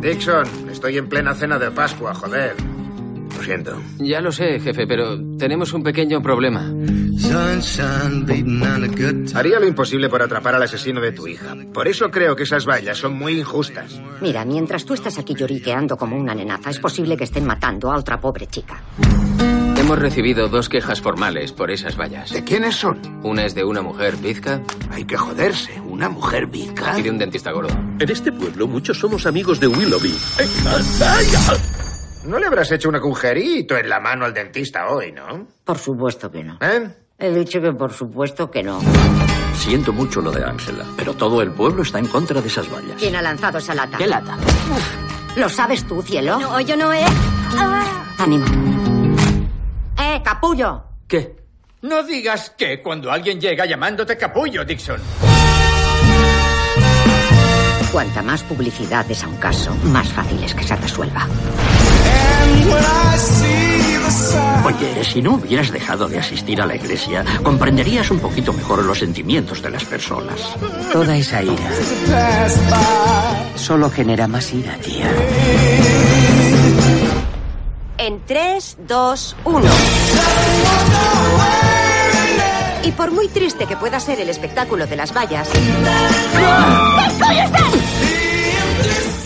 [0.00, 2.56] Dixon, estoy en plena cena de Pascua, joder.
[3.98, 6.72] Ya lo sé, jefe, pero tenemos un pequeño problema.
[9.34, 11.54] Haría lo imposible por atrapar al asesino de tu hija.
[11.72, 14.00] Por eso creo que esas vallas son muy injustas.
[14.20, 17.96] Mira, mientras tú estás aquí lloriqueando como una nenaza, es posible que estén matando a
[17.96, 18.82] otra pobre chica.
[19.76, 22.32] Hemos recibido dos quejas formales por esas vallas.
[22.32, 22.98] ¿De quiénes son?
[23.22, 24.62] Una es de una mujer bizca.
[24.90, 25.78] Hay que joderse.
[25.82, 26.98] ¿Una mujer bizca?
[26.98, 27.76] Y de un dentista gordo.
[27.98, 30.14] En este pueblo muchos somos amigos de Willoughby.
[32.24, 35.46] No le habrás hecho un agujerito en la mano al dentista hoy, ¿no?
[35.64, 36.56] Por supuesto que no.
[36.60, 36.88] ¿Eh?
[37.18, 38.80] He dicho que por supuesto que no.
[39.54, 42.96] Siento mucho lo de Ángela, pero todo el pueblo está en contra de esas vallas.
[42.98, 43.98] ¿Quién ha lanzado esa lata?
[43.98, 44.36] ¿Qué lata?
[45.36, 46.38] ¿Lo sabes tú, cielo?
[46.38, 47.04] No, yo no he...
[48.18, 48.46] Ánimo.
[49.98, 50.82] ¡Eh, capullo!
[51.06, 51.36] ¿Qué?
[51.82, 55.00] No digas que cuando alguien llega llamándote capullo, Dixon.
[57.92, 61.28] Cuanta más publicidad des a un caso, más fácil es que se resuelva.
[64.64, 68.98] Oye, si no hubieras dejado de asistir a la iglesia, comprenderías un poquito mejor los
[68.98, 70.40] sentimientos de las personas.
[70.92, 71.70] Toda esa ira
[73.56, 75.10] solo genera más ira, tía.
[77.98, 79.70] En 3, 2, 1.
[82.84, 85.48] Y por muy triste que pueda ser el espectáculo de las vallas...
[85.48, 85.60] ¿Qué
[87.24, 87.73] coño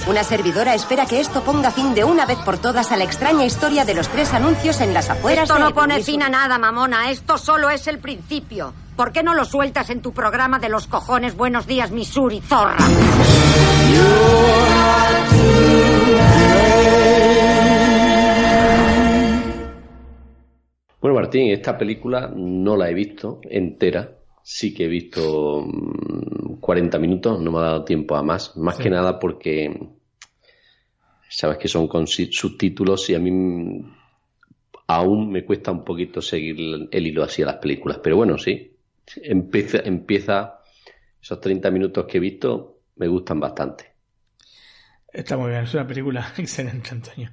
[0.09, 3.45] una servidora espera que esto ponga fin de una vez por todas a la extraña
[3.45, 7.11] historia de los tres anuncios en las afueras Esto no pone fin a nada, mamona.
[7.11, 8.73] Esto solo es el principio.
[8.97, 12.77] ¿Por qué no lo sueltas en tu programa de los cojones Buenos Días, Missouri, zorra?
[21.01, 24.15] Bueno, Martín, esta película no la he visto entera.
[24.43, 25.67] Sí que he visto
[26.61, 28.57] 40 mm, minutos, no me ha dado tiempo a más.
[28.57, 29.98] Más que nada porque
[31.29, 33.85] sabes que son con subtítulos y a mí
[34.87, 38.01] aún me cuesta un poquito seguir el hilo así a las películas.
[38.03, 38.77] Pero bueno, sí,
[39.17, 40.61] empieza, empieza
[41.21, 43.93] esos 30 minutos que he visto, me gustan bastante.
[45.13, 47.31] Está muy bien, es una película excelente, Antonio.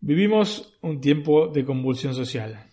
[0.00, 2.66] Vivimos un tiempo de convulsión social.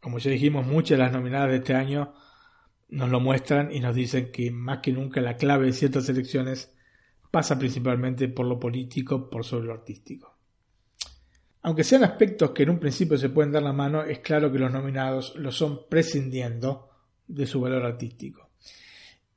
[0.00, 2.12] Como ya dijimos, muchas de las nominadas de este año
[2.88, 6.74] nos lo muestran y nos dicen que más que nunca la clave de ciertas elecciones
[7.32, 10.36] pasa principalmente por lo político por sobre lo artístico.
[11.62, 14.58] Aunque sean aspectos que en un principio se pueden dar la mano, es claro que
[14.58, 16.90] los nominados lo son prescindiendo
[17.26, 18.50] de su valor artístico.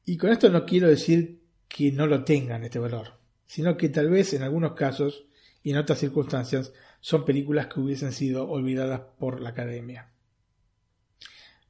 [0.04, 3.14] Y con esto no quiero decir que no lo tengan este valor,
[3.46, 5.26] sino que tal vez en algunos casos
[5.64, 10.12] y en otras circunstancias son películas que hubiesen sido olvidadas por la academia.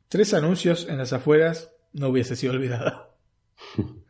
[0.07, 3.15] Tres anuncios en las afueras no hubiese sido olvidada.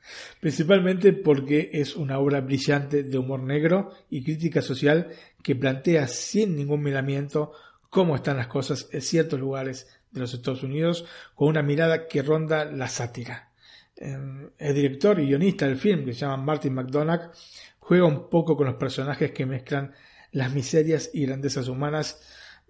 [0.46, 5.10] Principalmente porque es una obra brillante de humor negro y crítica social
[5.42, 7.52] que plantea sin ningún miramiento
[7.90, 12.22] cómo están las cosas en ciertos lugares de los Estados Unidos con una mirada que
[12.22, 13.50] ronda la sátira.
[13.96, 17.32] Em, el director y guionista del film, que se llama Martin McDonagh,
[17.80, 19.96] juega un poco con los personajes que mezclan
[20.32, 22.22] las miserias y grandezas humanas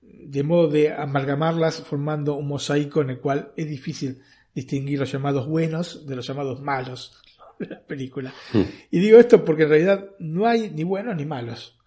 [0.01, 4.21] de modo de amalgamarlas formando un mosaico en el cual es difícil
[4.53, 7.21] distinguir los llamados buenos de los llamados malos
[7.59, 8.33] de la película.
[8.53, 8.63] Hmm.
[8.91, 11.77] Y digo esto porque en realidad no hay ni buenos ni malos.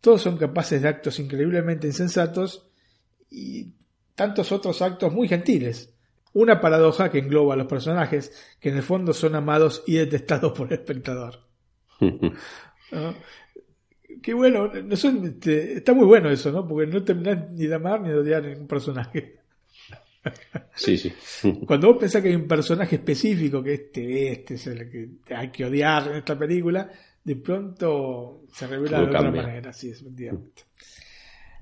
[0.00, 2.70] Todos son capaces de actos increíblemente insensatos
[3.30, 3.72] y
[4.14, 5.94] tantos otros actos muy gentiles.
[6.32, 10.52] Una paradoja que engloba a los personajes que en el fondo son amados y detestados
[10.52, 11.40] por el espectador.
[14.22, 16.66] Qué bueno, este, está muy bueno eso, ¿no?
[16.66, 19.39] Porque no terminas ni de amar ni de odiar a un personaje.
[20.74, 21.12] Sí, sí.
[21.66, 25.50] Cuando vos pensás que hay un personaje específico, que este, este es el que hay
[25.50, 26.90] que odiar en esta película,
[27.22, 30.62] de pronto se revela de otra manera, sí, efectivamente.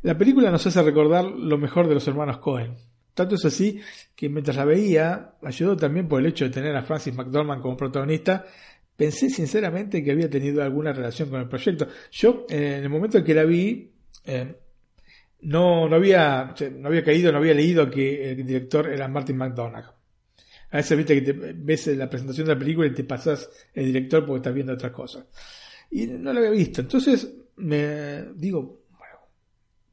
[0.02, 2.76] La película nos hace recordar lo mejor de los hermanos Cohen.
[3.14, 3.80] Tanto es así
[4.14, 7.76] que mientras la veía, ayudó también por el hecho de tener a Francis McDormand como
[7.76, 8.44] protagonista,
[8.97, 11.89] pensé sinceramente que había tenido alguna relación con el proyecto.
[12.12, 13.93] Yo, en el momento en que la vi,
[14.24, 14.55] eh,
[15.40, 19.94] no, no, había, no había caído, no había leído que el director era Martin McDonagh.
[20.70, 23.86] A veces viste que te, ves la presentación de la película y te pasas el
[23.86, 25.27] director porque estás viendo otras cosas.
[25.90, 26.81] Y no lo había visto.
[26.81, 29.16] Entonces me digo, bueno,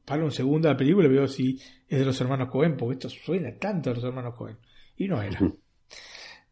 [0.04, 1.58] paro un segundo a la película y veo si
[1.88, 4.58] es de los hermanos Cohen, porque esto suena tanto a los hermanos Cohen.
[4.96, 5.40] Y no era.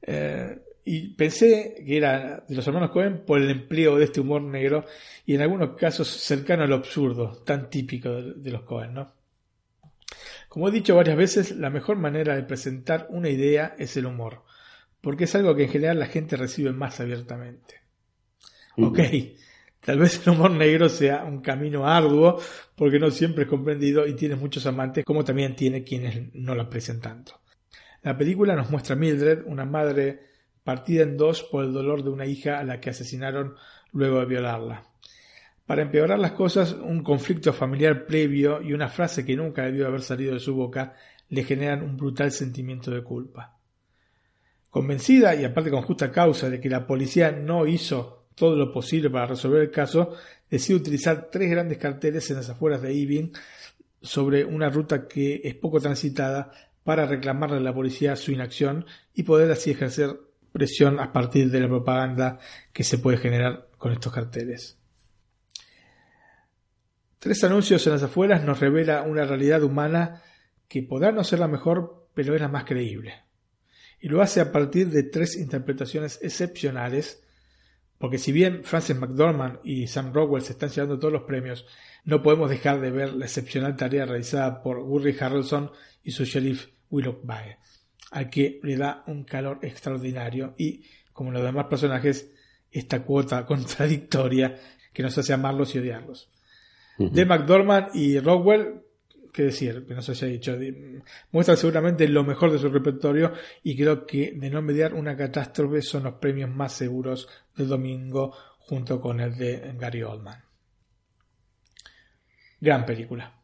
[0.07, 4.43] Eh, y pensé que era de los hermanos Cohen por el empleo de este humor
[4.43, 4.85] negro
[5.25, 9.15] y en algunos casos cercano al absurdo, tan típico de, los Cohen, ¿no?
[10.49, 14.45] Como he dicho varias veces, la mejor manera de presentar una idea es el humor,
[15.01, 17.81] porque es algo que en general la gente recibe más abiertamente.
[18.77, 18.99] Ok,
[19.81, 22.41] tal vez el humor negro sea un camino arduo,
[22.77, 26.63] porque no siempre es comprendido y tiene muchos amantes, como también tiene quienes no lo
[26.63, 27.41] aprecian tanto.
[28.03, 30.34] La película nos muestra a Mildred, una madre
[30.65, 33.55] partida en dos por el dolor de una hija a la que asesinaron
[33.93, 34.85] luego de violarla.
[35.67, 40.03] Para empeorar las cosas, un conflicto familiar previo y una frase que nunca debió haber
[40.03, 40.95] salido de su boca
[41.29, 43.57] le generan un brutal sentimiento de culpa.
[44.69, 49.09] Convencida, y aparte con justa causa, de que la policía no hizo todo lo posible
[49.09, 50.15] para resolver el caso,
[50.51, 53.33] decide utilizar tres grandes carteles en las afueras de Ibin
[54.03, 56.51] sobre una ruta que es poco transitada
[56.83, 58.85] para reclamarle a la policía su inacción
[59.15, 60.21] y poder así ejercer
[60.55, 62.39] presión a partir de la propaganda
[62.73, 64.79] que se puede generar con estos carteles.
[67.19, 70.23] Tres anuncios en las afueras nos revela una realidad humana
[70.69, 73.25] que podrá no ser la mejor, pero es la más creíble.
[73.99, 77.25] Y lo hace a partir de tres interpretaciones excepcionales,
[77.99, 81.67] porque si bien Frances McDormand y Sam Rockwell se están llevando todos los premios,
[82.05, 85.73] no podemos dejar de ver la excepcional tarea realizada por Woody Harrelson
[86.05, 87.59] y su sheriff Willow Bae
[88.15, 92.31] a que le da un calor extraordinario y, como los demás personajes,
[92.71, 94.57] esta cuota contradictoria
[94.93, 96.31] que nos hace amarlos y odiarlos.
[96.97, 98.83] De McDormand y Rockwell,
[99.33, 100.57] qué decir, que no se haya dicho,
[101.33, 103.33] muestran seguramente lo mejor de su repertorio
[103.65, 108.33] y creo que de no mediar una catástrofe son los premios más seguros del domingo
[108.61, 110.41] junto con el de Gary Oldman.
[112.61, 113.43] Gran película.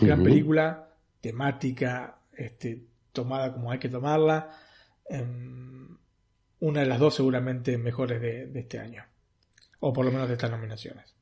[0.00, 2.87] Gran película, temática, este,
[3.22, 4.50] tomada como hay que tomarla.
[5.08, 5.96] Em,
[6.60, 9.04] una de las dos seguramente mejores de, este año.
[9.80, 11.14] O por lo menos de estas nominaciones.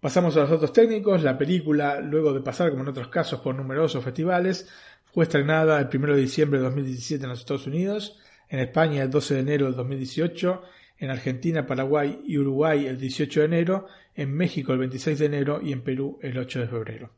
[0.00, 1.22] Pasamos a los datos técnicos.
[1.22, 4.68] La película, luego de pasar, como en otros casos, por numerosos festivales,
[5.04, 8.18] fue estrenada el 1 de diciembre de 2017 en los Estados Unidos,
[8.48, 10.62] en España el 12 de enero de 2018,
[10.98, 15.60] en Argentina, Paraguay y Uruguay el 18 de enero, en México el 26 de enero
[15.62, 17.10] y en Perú el 8 de febrero.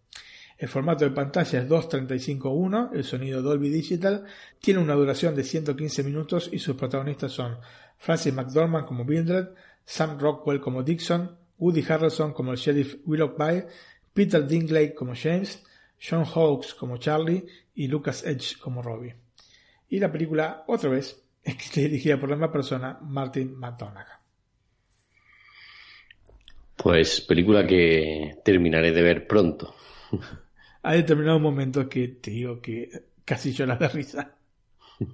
[0.59, 4.25] El formato de pantalla es 2.35.1, el sonido Dolby Digital,
[4.59, 7.59] tiene una duración de 115 minutos y sus protagonistas son
[7.99, 9.49] Francis McDormand como Mildred,
[9.85, 13.65] Sam Rockwell como Dixon, Woody Harrelson como el sheriff Willoughby,
[14.15, 15.63] Peter Dinklage como James,
[15.99, 19.15] Sean Hawkes como Charlie y Lucas Edge como Robbie.
[19.91, 24.21] Y la película, otra vez, es dirigida por la misma persona, Martin McDonagh.
[26.77, 29.75] Pues película que terminaré de ver pronto.
[30.89, 32.89] Hay determinados momentos que te digo que
[33.25, 34.37] casi lloras de risa.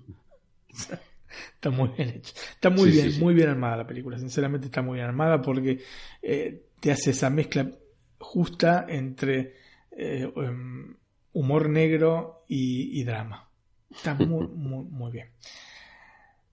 [1.54, 2.34] Está muy bien hecho.
[2.54, 3.20] Está muy Sí, bien, sí, sí.
[3.20, 4.18] muy bien armada la película.
[4.18, 5.80] Sinceramente está muy bien armada porque
[6.20, 7.70] eh, te hace esa mezcla
[8.18, 9.54] justa entre
[9.92, 10.94] eh, em,
[11.32, 13.48] humor negro y, y drama.
[13.90, 15.30] Está muy, muy, muy bien.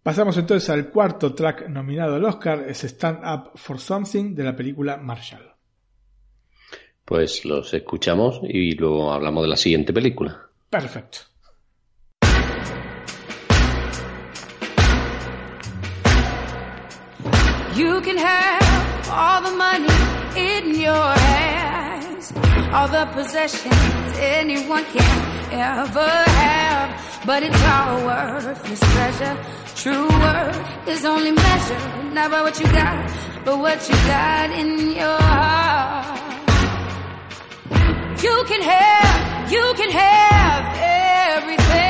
[0.01, 4.55] Pasamos entonces al cuarto track nominado al Oscar, es Stand Up for Something de la
[4.55, 5.48] película Marshall.
[7.09, 10.41] Pues los escuchamos y luego hablamos de la siguiente película.
[10.69, 11.17] Perfecto.
[17.75, 19.89] You can have all the money
[20.37, 22.31] in your hands,
[22.71, 23.73] all the possessions
[24.19, 29.35] anyone can ever have, but it's all worthless treasure.
[29.75, 33.11] True worth is only measured not by what you got,
[33.43, 36.28] but what you got in your heart.
[38.21, 41.88] You can have, you can have everything.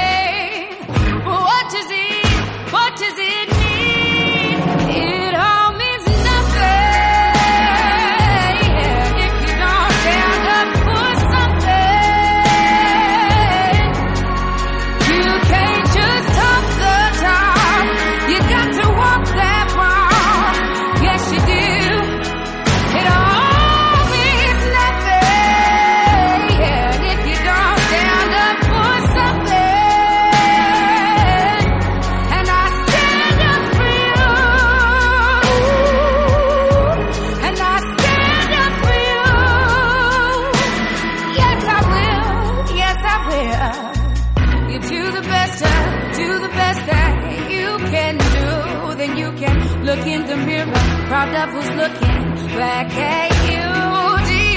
[51.37, 53.69] Who's looking back at you.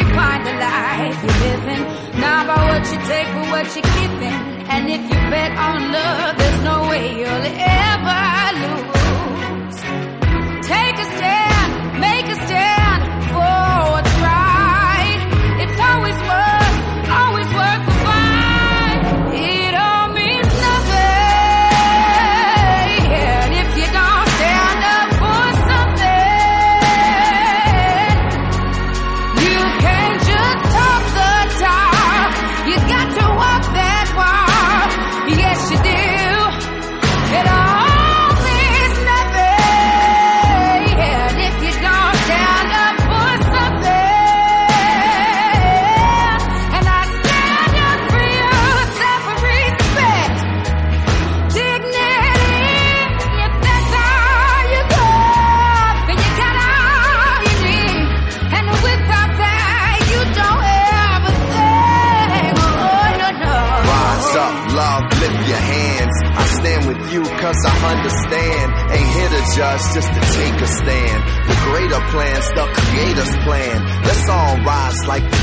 [0.08, 4.40] Define the life you're living, not by what you take, but what you're giving.
[4.72, 9.01] And if you bet on love, there's no way you'll ever lose.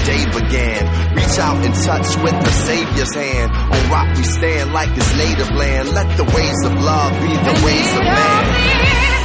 [0.05, 0.81] Day began.
[1.15, 3.51] Reach out and touch with the Savior's hand.
[3.51, 5.89] On rock we stand like his native land.
[5.89, 9.18] Let the ways of love be the ways of man.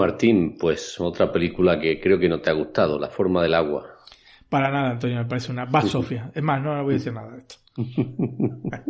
[0.00, 3.96] Martín, pues otra película que creo que no te ha gustado, La forma del agua.
[4.48, 6.30] Para nada, Antonio, me parece una basofia.
[6.34, 7.56] Es más, no voy a decir nada de esto.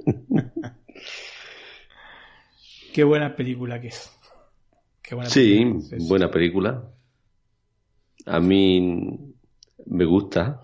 [2.92, 4.10] Qué buena película que es.
[5.02, 6.04] Qué buena Sí, película es.
[6.08, 6.92] buena película.
[8.26, 8.60] A mí
[9.86, 10.60] me gusta.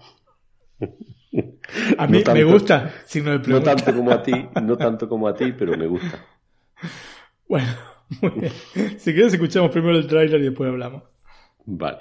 [1.98, 2.92] A mí No me gusta,
[3.32, 3.62] de No pregunta.
[3.62, 6.18] tanto como a ti, no tanto como a ti, pero me gusta.
[7.48, 7.72] Bueno,
[8.22, 8.52] muy bien.
[8.98, 11.02] Si quieres escuchamos primero el tráiler y después hablamos.
[11.64, 11.98] Vale.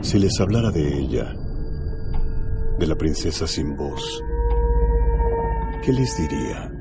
[0.00, 1.34] Si les hablara de ella,
[2.78, 4.22] de la princesa sin voz,
[5.84, 6.72] ¿qué les diría?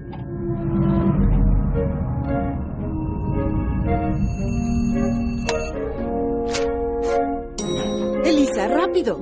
[8.23, 9.19] Elisa, rápido.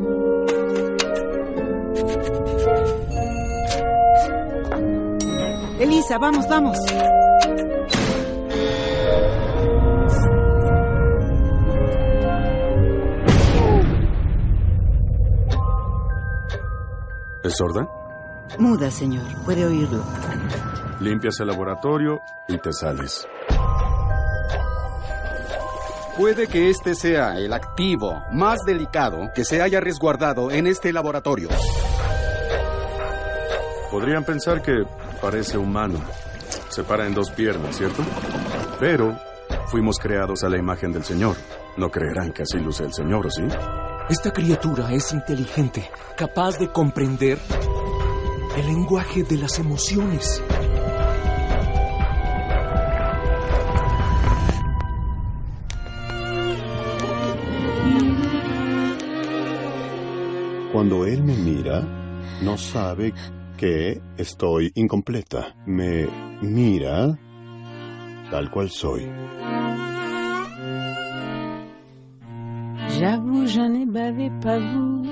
[5.86, 6.80] Elisa, vamos, vamos.
[17.44, 17.88] ¿Es sorda?
[18.57, 19.22] Muda, señor.
[19.45, 20.03] Puede oírlo.
[21.02, 23.28] Limpias el laboratorio y te sales.
[26.18, 31.49] Puede que este sea el activo más delicado que se haya resguardado en este laboratorio.
[33.91, 34.84] Podrían pensar que
[35.26, 35.99] parece humano.
[36.69, 38.03] Se para en dos piernas, ¿cierto?
[38.80, 39.18] Pero
[39.65, 41.35] fuimos creados a la imagen del Señor.
[41.77, 43.41] No creerán que así luce el Señor, ¿o sí?
[44.07, 47.39] Esta criatura es inteligente, capaz de comprender
[48.56, 50.43] el lenguaje de las emociones.
[60.72, 61.81] Cuando él me mira,
[62.43, 63.11] no sabe
[63.57, 65.56] que estoy incompleta.
[65.65, 66.07] Me
[66.41, 67.18] mira
[68.32, 69.07] tal cual soy.
[72.99, 75.03] J'avoue, je n'ai bavé pas vous,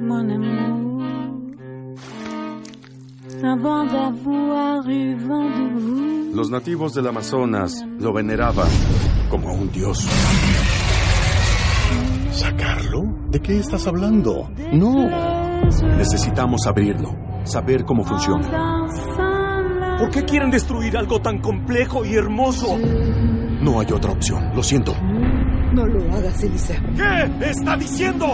[0.00, 1.02] mon amour.
[3.42, 6.34] Avant d'avoir eu vent de vous.
[6.34, 8.68] Los nativos del Amazonas lo veneraban
[9.30, 10.06] como a un dios.
[12.32, 13.02] ¿Sacarlo?
[13.30, 14.48] ¿De qué estás hablando?
[14.72, 15.08] No.
[15.96, 17.14] Necesitamos abrirlo,
[17.46, 18.86] saber cómo funciona.
[19.98, 22.78] ¿Por qué quieren destruir algo tan complejo y hermoso?
[22.78, 24.94] No hay otra opción, lo siento.
[25.72, 26.74] No lo hagas, Elisa.
[26.94, 28.26] ¿Qué está diciendo?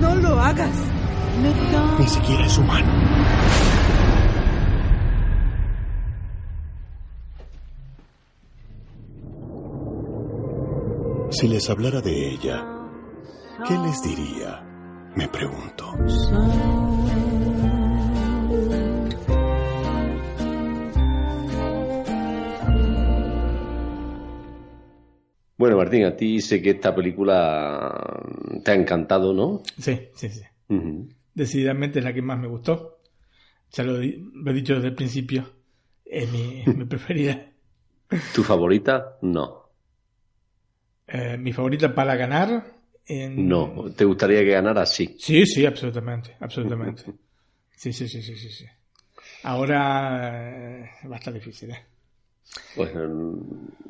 [0.00, 0.76] No lo hagas.
[1.98, 2.92] Ni siquiera es humano.
[11.30, 12.62] Si les hablara de ella,
[13.66, 14.62] ¿qué les diría?
[15.16, 15.92] Me pregunto.
[25.62, 28.20] Bueno, Martín, a ti sé que esta película
[28.64, 29.62] te ha encantado, ¿no?
[29.78, 30.42] Sí, sí, sí.
[31.32, 32.98] Decididamente es la que más me gustó.
[33.70, 35.48] Ya lo, lo he dicho desde el principio.
[36.04, 37.46] Es mi, mi preferida.
[38.34, 39.18] ¿Tu favorita?
[39.22, 39.68] No.
[41.06, 42.64] Eh, mi favorita para ganar.
[43.06, 43.46] En...
[43.46, 44.84] No, ¿te gustaría que ganara?
[44.84, 45.14] Sí.
[45.16, 46.34] Sí, sí, absolutamente.
[46.40, 47.04] Absolutamente.
[47.76, 48.48] Sí, sí, sí, sí, sí.
[48.48, 48.64] sí.
[49.44, 51.86] Ahora eh, va a estar difícil, ¿eh?
[52.76, 52.90] Pues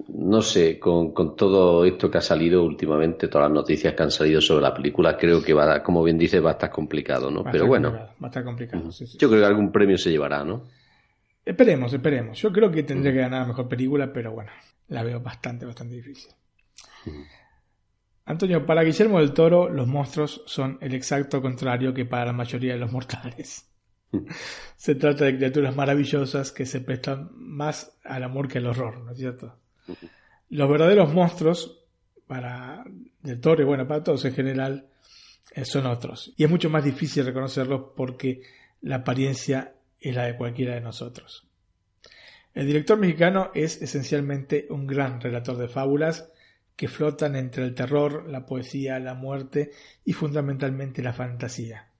[0.08, 4.10] no sé, con, con, todo esto que ha salido últimamente, todas las noticias que han
[4.10, 7.30] salido sobre la película, creo que va, a, como bien dice, va a estar complicado,
[7.30, 7.42] ¿no?
[7.42, 7.92] Va Pero bueno.
[7.92, 9.18] Va a estar complicado, sí, sí.
[9.18, 10.64] Yo creo que algún premio se llevará, ¿no?
[11.44, 12.40] Esperemos, esperemos.
[12.40, 14.52] Yo creo que tendría que ganar la mejor película, pero bueno,
[14.88, 16.32] la veo bastante, bastante difícil.
[18.24, 22.74] Antonio, para Guillermo del Toro, los monstruos son el exacto contrario que para la mayoría
[22.74, 23.71] de los mortales.
[24.76, 29.12] Se trata de criaturas maravillosas que se prestan más al amor que al horror, ¿no
[29.12, 29.56] es cierto?
[30.50, 31.84] Los verdaderos monstruos,
[32.26, 32.84] para
[33.22, 34.88] Del Toro y bueno, para todos en general,
[35.54, 36.32] eh, son otros.
[36.36, 38.42] Y es mucho más difícil reconocerlos porque
[38.80, 41.46] la apariencia es la de cualquiera de nosotros.
[42.54, 46.30] El director mexicano es esencialmente un gran relator de fábulas
[46.76, 49.70] que flotan entre el terror, la poesía, la muerte
[50.04, 51.91] y fundamentalmente la fantasía.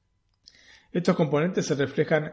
[0.93, 2.32] Estos componentes se reflejan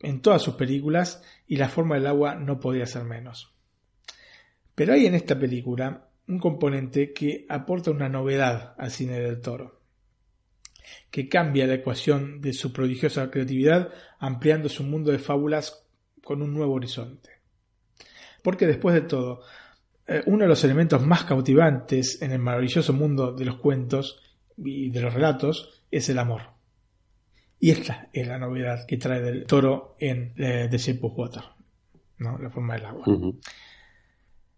[0.00, 3.54] en todas sus películas y la forma del agua no podía ser menos.
[4.74, 9.80] Pero hay en esta película un componente que aporta una novedad al cine del toro,
[11.10, 15.86] que cambia la ecuación de su prodigiosa creatividad ampliando su mundo de fábulas
[16.22, 17.30] con un nuevo horizonte.
[18.42, 19.42] Porque después de todo,
[20.26, 24.22] uno de los elementos más cautivantes en el maravilloso mundo de los cuentos
[24.56, 26.57] y de los relatos es el amor.
[27.60, 31.42] Y esta es la novedad que trae del toro en eh, The of Water,
[32.18, 32.38] ¿no?
[32.38, 33.04] la forma del agua.
[33.06, 33.40] Uh -huh.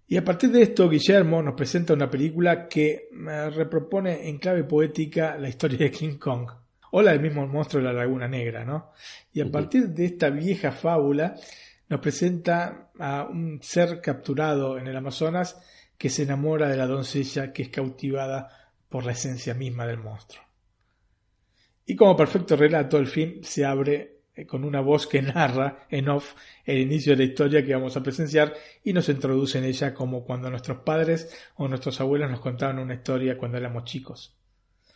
[0.07, 4.65] Y a partir de esto, Guillermo nos presenta una película que eh, repropone en clave
[4.65, 6.51] poética la historia de King Kong,
[6.91, 8.91] o la del mismo monstruo de la Laguna Negra, ¿no?
[9.33, 9.53] Y a uh -huh.
[9.53, 11.37] partir de esta vieja fábula,
[11.89, 15.61] nos presenta a un ser capturado en el Amazonas
[15.97, 18.49] que se enamora de la doncella que es cautivada
[18.89, 20.50] por la esencia misma del monstruo.
[21.91, 26.09] Y como perfecto relato, el film se abre eh, con una voz que narra en
[26.09, 28.55] off el inicio de la historia que vamos a presenciar
[28.85, 32.95] y nos introduce en ella como cuando nuestros padres o nuestros abuelos nos contaban una
[32.95, 34.39] historia cuando éramos chicos.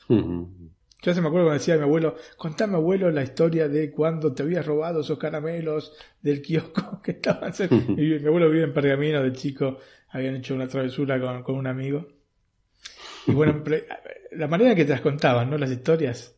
[0.08, 4.32] Yo se me acuerdo cuando decía a mi abuelo, contame abuelo la historia de cuando
[4.32, 7.74] te habías robado esos caramelos del kiosco que estaban cerca.
[7.74, 9.78] y mi abuelo vive en Pergamino de chico,
[10.10, 12.06] habían hecho una travesura con, con un amigo.
[13.26, 13.64] Y bueno,
[14.30, 15.58] la manera en que te las contaban, ¿no?
[15.58, 16.36] Las historias.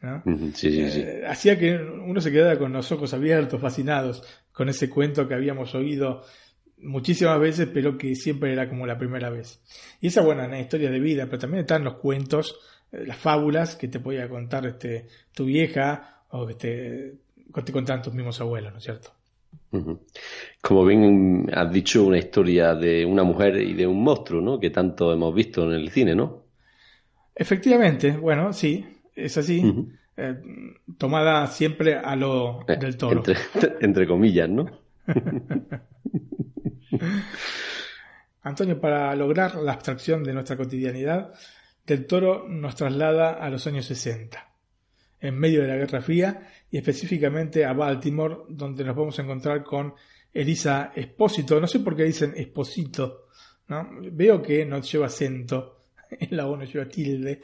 [0.00, 0.22] ¿No?
[0.54, 1.00] Sí, sí, sí.
[1.00, 4.22] Eh, hacía que uno se quedara con los ojos abiertos, fascinados
[4.52, 6.22] con ese cuento que habíamos oído
[6.78, 9.60] muchísimas veces, pero que siempre era como la primera vez.
[10.00, 12.58] Y esa, bueno, una historia de vida, pero también están los cuentos
[12.92, 17.14] eh, las fábulas que te podía contar este, tu vieja o que te,
[17.64, 19.10] te contaban tus mismos abuelos, ¿no es cierto?
[20.60, 24.58] Como bien has dicho, una historia de una mujer y de un monstruo, ¿no?
[24.58, 26.44] Que tanto hemos visto en el cine, ¿no?
[27.34, 29.88] Efectivamente, bueno, sí, es así.
[30.16, 30.36] Eh,
[30.98, 33.18] tomada siempre a lo eh, del toro.
[33.18, 33.36] Entre,
[33.80, 34.66] entre comillas, ¿no?
[38.42, 41.34] Antonio, para lograr la abstracción de nuestra cotidianidad,
[41.86, 44.54] del Toro nos traslada a los años 60,
[45.20, 49.62] en medio de la Guerra Fría y específicamente a Baltimore, donde nos vamos a encontrar
[49.62, 49.94] con
[50.32, 51.60] Elisa Espósito.
[51.60, 53.26] No sé por qué dicen Esposito,
[53.68, 53.88] ¿no?
[54.12, 55.79] Veo que no lleva acento,
[56.18, 57.42] en la O no lleva tilde,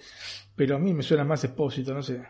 [0.55, 2.20] pero a mí me suena más Espósito, no sé.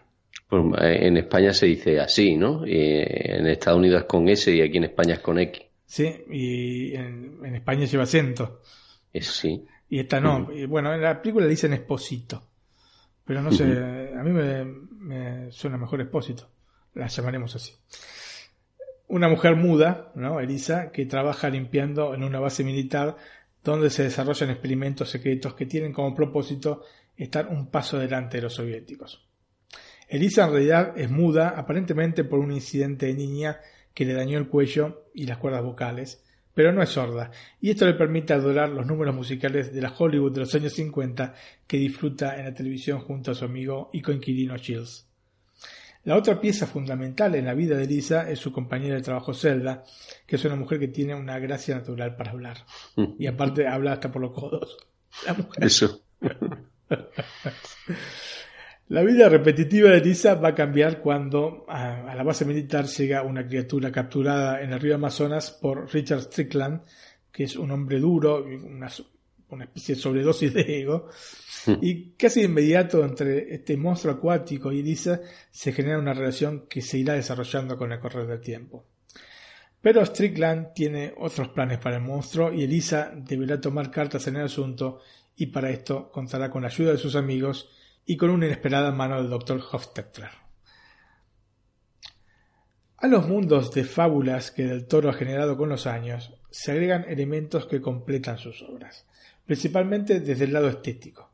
[0.48, 2.62] Pues, eh, en España se dice así, ¿no?
[2.64, 5.62] en Estados Unidos es con S y aquí en España es con X.
[5.84, 8.60] Sí, y en, en España lleva acento.
[9.12, 9.64] Eso sí.
[9.88, 10.52] Y esta no.
[10.52, 12.42] Y bueno, en la película le dicen Esposito.
[13.24, 16.48] Pero no sé, a mí me, suena mejor Espósito.
[16.94, 17.72] La llamaremos así.
[19.08, 20.40] Una mujer muda, ¿no?
[20.40, 23.16] Elisa, que trabaja limpiando en una base militar
[23.72, 26.82] donde se desarrollan experimentos secretos que tienen como propósito
[27.16, 29.26] estar un paso delante de los soviéticos.
[30.08, 33.60] Elisa en realidad es muda aparentemente por un incidente de niña
[33.92, 36.22] que le dañó el cuello y las cuerdas vocales,
[36.54, 37.30] pero no es sorda,
[37.60, 41.34] y esto le permite adorar los números musicales de la Hollywood de los años 50
[41.66, 45.06] que disfruta en la televisión junto a su amigo y coinquilino Shields.
[46.06, 49.82] La otra pieza fundamental en la vida de Lisa es su compañera de trabajo Zelda,
[50.24, 52.58] que es una mujer que tiene una gracia natural para hablar.
[53.18, 54.78] Y aparte habla hasta por los codos.
[55.26, 55.64] La mujer.
[55.64, 56.00] Eso.
[58.88, 63.44] La vida repetitiva de Lisa va a cambiar cuando a, la base militar llega una
[63.44, 66.82] criatura capturada en el río Amazonas por Richard Strickland,
[67.32, 68.88] que es un hombre duro, una,
[69.50, 71.08] una especie de sobredosis de ego,
[71.80, 76.82] y casi de inmediato entre este monstruo acuático y Lisa se genera una relación que
[76.82, 78.86] se irá desarrollando con el correr del tiempo.
[79.80, 84.46] Pero Strickland tiene otros planes para el monstruo y Elisa deberá tomar cartas en el
[84.46, 85.00] asunto
[85.36, 87.68] y para esto contará con la ayuda de sus amigos
[88.04, 89.62] y con una inesperada mano del Dr.
[89.70, 90.28] Hofstetter.
[92.98, 97.04] A los mundos de fábulas que Del Toro ha generado con los años se agregan
[97.06, 99.06] elementos que completan sus obras,
[99.46, 101.32] principalmente desde el lado estético.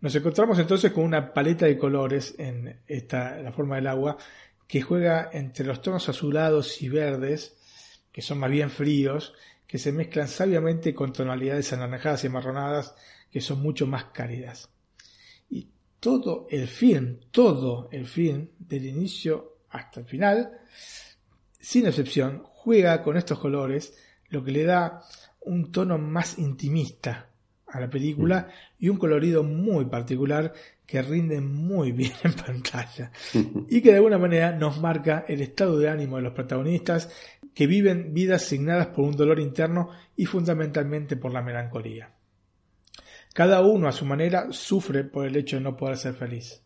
[0.00, 4.16] Nos encontramos entonces con una paleta de colores en esta, la forma del agua
[4.66, 7.56] que juega entre los tonos azulados y verdes,
[8.10, 9.34] que son más bien fríos,
[9.66, 12.94] que se mezclan sabiamente con tonalidades anaranjadas y marronadas,
[13.30, 14.70] que son mucho más cálidas
[16.04, 20.50] todo el film, todo el film, del inicio hasta el final,
[21.58, 23.96] sin excepción, juega con estos colores,
[24.28, 25.00] lo que le da
[25.40, 27.30] un tono más intimista
[27.74, 30.52] a la película y un colorido muy particular
[30.86, 33.10] que rinde muy bien en pantalla
[33.68, 37.10] y que de alguna manera nos marca el estado de ánimo de los protagonistas
[37.52, 42.12] que viven vidas signadas por un dolor interno y fundamentalmente por la melancolía.
[43.32, 46.62] Cada uno a su manera sufre por el hecho de no poder ser feliz.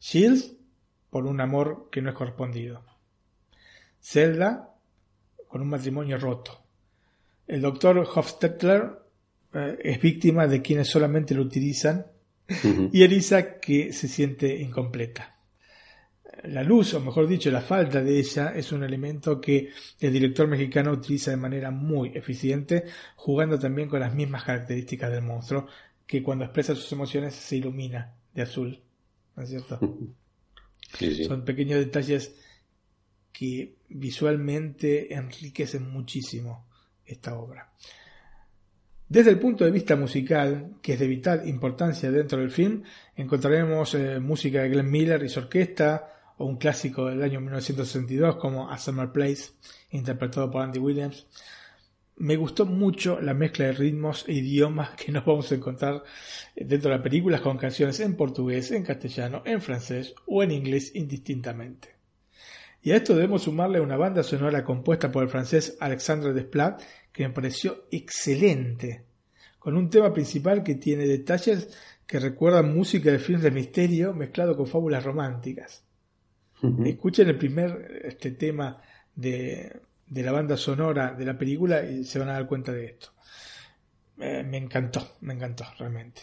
[0.00, 0.54] Shields
[1.08, 2.84] por un amor que no es correspondido.
[4.00, 4.74] Zelda
[5.48, 6.62] con un matrimonio roto.
[7.46, 9.07] El doctor Hofstetler
[9.54, 12.06] eh, es víctima de quienes solamente lo utilizan.
[12.92, 15.38] Y Elisa que se siente incompleta
[16.44, 19.70] la luz, o mejor dicho, la falta de ella, es un elemento que
[20.00, 22.84] el director mexicano utiliza de manera muy eficiente,
[23.16, 25.66] jugando también con las mismas características del monstruo,
[26.06, 28.80] que cuando expresa sus emociones se ilumina de azul.
[29.36, 29.78] ¿No es cierto?
[31.26, 32.34] Son pequeños detalles
[33.32, 36.66] que visualmente enriquecen muchísimo
[37.04, 37.72] esta obra.
[39.08, 42.82] Desde el punto de vista musical, que es de vital importancia dentro del film,
[43.16, 48.36] encontraremos eh, música de Glenn Miller y su orquesta, o un clásico del año 1962
[48.36, 49.52] como A Summer Place,
[49.92, 51.26] interpretado por Andy Williams.
[52.16, 56.02] Me gustó mucho la mezcla de ritmos e idiomas que nos vamos a encontrar
[56.54, 60.94] dentro de la película con canciones en portugués, en castellano, en francés o en inglés
[60.94, 61.96] indistintamente.
[62.82, 66.82] Y a esto debemos sumarle una banda sonora compuesta por el francés Alexandre Desplat,
[67.18, 69.02] que me pareció excelente,
[69.58, 71.68] con un tema principal que tiene detalles
[72.06, 75.82] que recuerdan música de films de misterio mezclado con fábulas románticas.
[76.84, 78.80] Escuchen el primer este tema
[79.16, 82.84] de, de, la banda sonora de la película y se van a dar cuenta de
[82.84, 83.08] esto.
[84.20, 86.20] Eh, me encantó, me encantó realmente.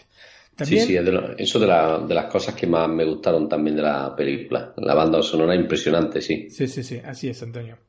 [0.64, 4.74] sí, sí, eso de, de, las cosas que más me gustaron también de la película.
[4.78, 6.50] La banda sonora impresionante, sí.
[6.50, 7.80] Sí, sí, sí, así es, Antonio.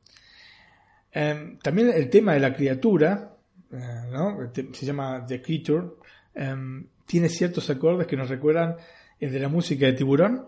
[1.19, 3.35] Em, también el tema de la criatura,
[3.71, 3.77] eh,
[4.11, 4.37] ¿no?
[4.53, 5.87] se llama The Creature,
[6.35, 8.75] em, tiene ciertos acordes que nos recuerdan
[9.19, 10.45] el de la música de Tiburón.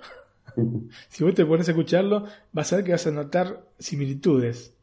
[1.09, 4.75] si vos te pones a escucharlo, vas a ver que vas a notar similitudes.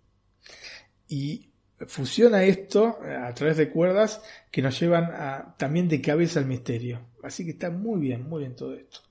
[1.07, 1.51] Y
[1.87, 6.47] fusiona esto eh, a través de cuerdas que nos llevan a, también de cabeza al
[6.47, 7.01] misterio.
[7.23, 9.03] Así que está muy bien, muy bien todo esto.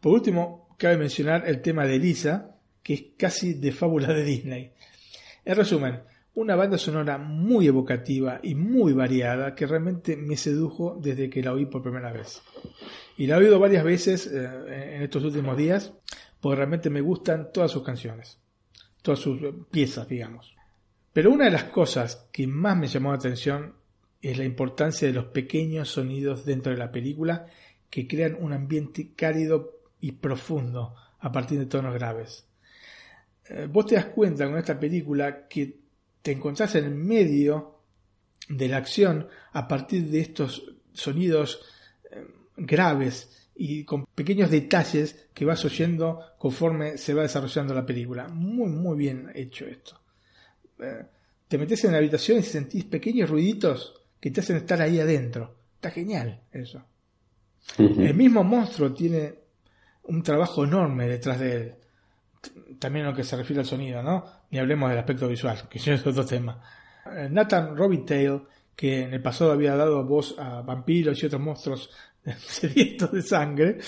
[0.00, 4.72] Por último, cabe mencionar el tema de Elisa, que es casi de fábula de Disney.
[5.46, 11.28] En resumen, una banda sonora muy evocativa y muy variada que realmente me sedujo desde
[11.28, 12.40] que la oí por primera vez.
[13.16, 15.92] Y la he oído varias veces eh, en estos últimos días
[16.40, 18.38] porque realmente me gustan todas sus canciones,
[19.02, 20.54] todas sus piezas, digamos.
[21.12, 23.74] Pero una de las cosas que más me llamó la atención
[24.22, 27.46] es la importancia de los pequeños sonidos dentro de la película
[27.88, 32.46] que crean un ambiente cálido y profundo a partir de tonos graves.
[33.48, 35.79] Eh, vos te das cuenta con esta película que
[36.22, 37.80] te encontrás en el medio
[38.48, 41.62] de la acción a partir de estos sonidos
[42.10, 42.26] eh,
[42.56, 48.28] graves y con pequeños detalles que vas oyendo conforme se va desarrollando la película.
[48.28, 50.00] Muy, muy bien hecho esto.
[50.78, 51.04] Eh,
[51.46, 55.56] te metes en la habitación y sentís pequeños ruiditos que te hacen estar ahí adentro.
[55.74, 56.84] Está genial eso.
[57.78, 59.34] El mismo monstruo tiene
[60.04, 61.74] un trabajo enorme detrás de él
[62.78, 64.24] también en lo que se refiere al sonido, ¿no?
[64.50, 66.62] Ni hablemos del aspecto visual, que es otro tema.
[67.06, 68.42] Eh, Nathan Robitaille,
[68.74, 71.90] que en el pasado había dado voz a vampiros y otros monstruos
[72.38, 73.78] sedientos de sangre,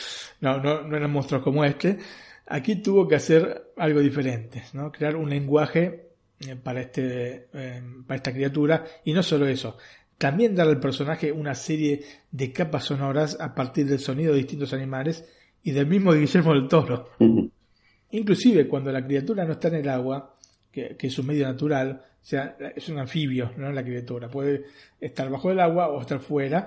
[0.41, 1.99] no, no, no eran monstruos como este,
[2.47, 4.93] aquí tuvo que hacer algo diferente, ¿no?
[4.93, 9.77] Crear un lenguaje eh, para, este, eh, para esta criatura, y no solo eso,
[10.19, 14.73] también dar al personaje una serie de capas sonoras a partir del sonido de distintos
[14.73, 15.25] animales
[15.63, 17.11] y del mismo Guillermo del Toro.
[18.13, 20.37] Inclusive cuando la criatura no está en el agua,
[20.71, 24.65] que, es su medio natural, o sea, es un anfibio, no la criatura, puede
[25.01, 26.67] estar bajo el agua o estar fuera,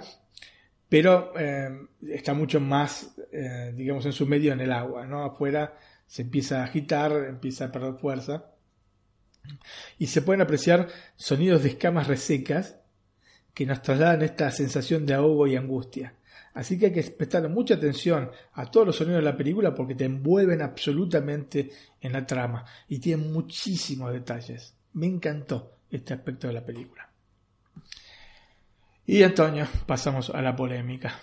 [0.87, 1.69] pero eh,
[2.09, 5.23] está mucho más, eh, digamos, en su medio en el agua, ¿no?
[5.23, 8.51] Afuera se empieza a agitar, empieza a perder fuerza.
[9.99, 12.77] Y se pueden apreciar sonidos de escamas resecas
[13.53, 16.15] que nos trasladan esta sensación de ahogo y angustia.
[16.55, 19.93] Así que hay que prestar mucha atención a todos los sonidos de la película porque
[19.93, 21.69] te envuelven absolutamente
[21.99, 24.73] en la trama y tienen muchísimos detalles.
[24.93, 27.09] Me encantó este aspecto de la película.
[29.05, 31.19] Y Antonio, pasamos a la polémica.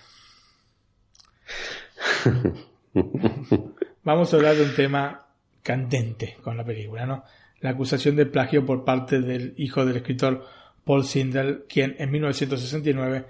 [4.03, 5.29] Vamos a hablar de un tema
[5.63, 7.23] candente con la película, ¿no?
[7.59, 10.45] La acusación de plagio por parte del hijo del escritor
[10.85, 13.25] Paul Sindel, quien en 1969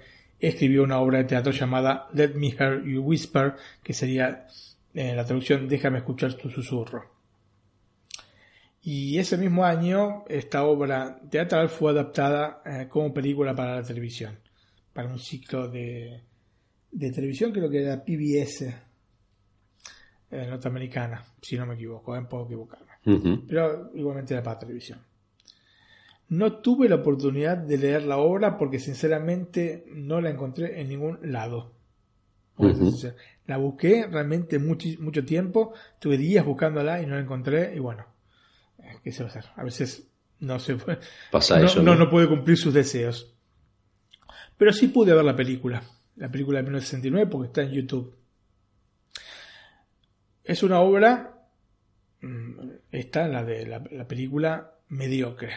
[0.48, 4.46] escribió una obra de teatro llamada Let Me Hear You Whisper, que sería
[4.92, 7.12] en eh, la traducción Déjame escuchar tu susurro.
[8.82, 14.38] Y ese mismo año esta obra teatral fue adaptada eh, como película para la televisión,
[14.92, 16.20] para un ciclo de,
[16.90, 18.62] de televisión, creo que era PBS
[20.30, 22.92] eh, norteamericana, si no me equivoco, puedo equivocarme.
[23.46, 24.98] Pero igualmente era para televisión.
[26.34, 31.20] No tuve la oportunidad de leer la obra porque sinceramente no la encontré en ningún
[31.22, 31.74] lado.
[33.46, 38.06] La busqué realmente mucho, mucho tiempo, tuve días buscándola y no la encontré y bueno,
[38.78, 39.44] eh, ¿qué se va a hacer?
[39.54, 40.08] A veces
[40.40, 40.98] no se puede,
[41.30, 43.32] Pasa no, eso, no, no puede cumplir sus deseos.
[44.58, 45.84] Pero sí pude ver la película,
[46.16, 48.16] la película de 1969 porque está en YouTube.
[50.42, 51.46] Es una obra,
[52.22, 55.52] mm, está la de la, la película mediocre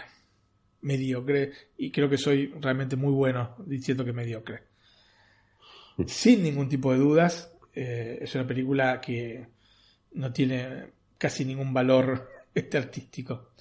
[0.82, 4.64] mediocre y creo que soy realmente muy bueno diciendo que mediocre.
[6.06, 9.48] Sin ningún tipo de dudas, eh, es una película que
[10.14, 13.52] no tiene casi ningún valor este artístico.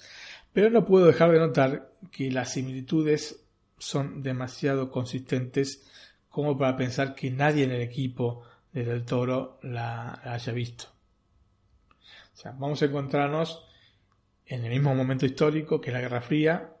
[0.53, 3.43] Pero no puedo dejar de notar que las similitudes
[3.77, 5.87] son demasiado consistentes
[6.29, 10.85] como para pensar que nadie en el equipo de Del Toro la, la haya visto.
[12.33, 13.63] O sea, vamos a encontrarnos
[14.45, 16.76] en el mismo momento histórico que la Guerra Fría,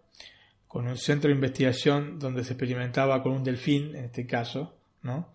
[0.67, 5.33] con un centro de investigación donde se experimentaba con un delfín, en este caso, ¿no?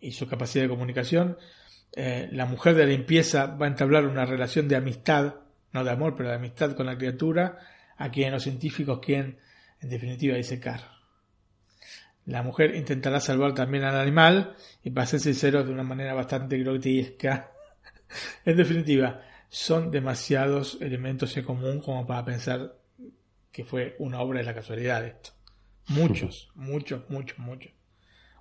[0.00, 1.38] y su capacidad de comunicación.
[1.96, 5.34] Eh, la mujer de la limpieza va a entablar una relación de amistad
[5.72, 7.58] no de amor, pero de amistad con la criatura,
[7.96, 9.38] a quien los científicos quieren,
[9.80, 10.80] en definitiva, disecar.
[12.24, 16.58] La mujer intentará salvar también al animal, y para ser sincero, de una manera bastante
[16.58, 17.52] grotesca.
[18.44, 22.77] en definitiva, son demasiados elementos en común como para pensar
[23.52, 25.30] que fue una obra de la casualidad esto.
[25.88, 27.72] Muchos, muchos, muchos, muchos.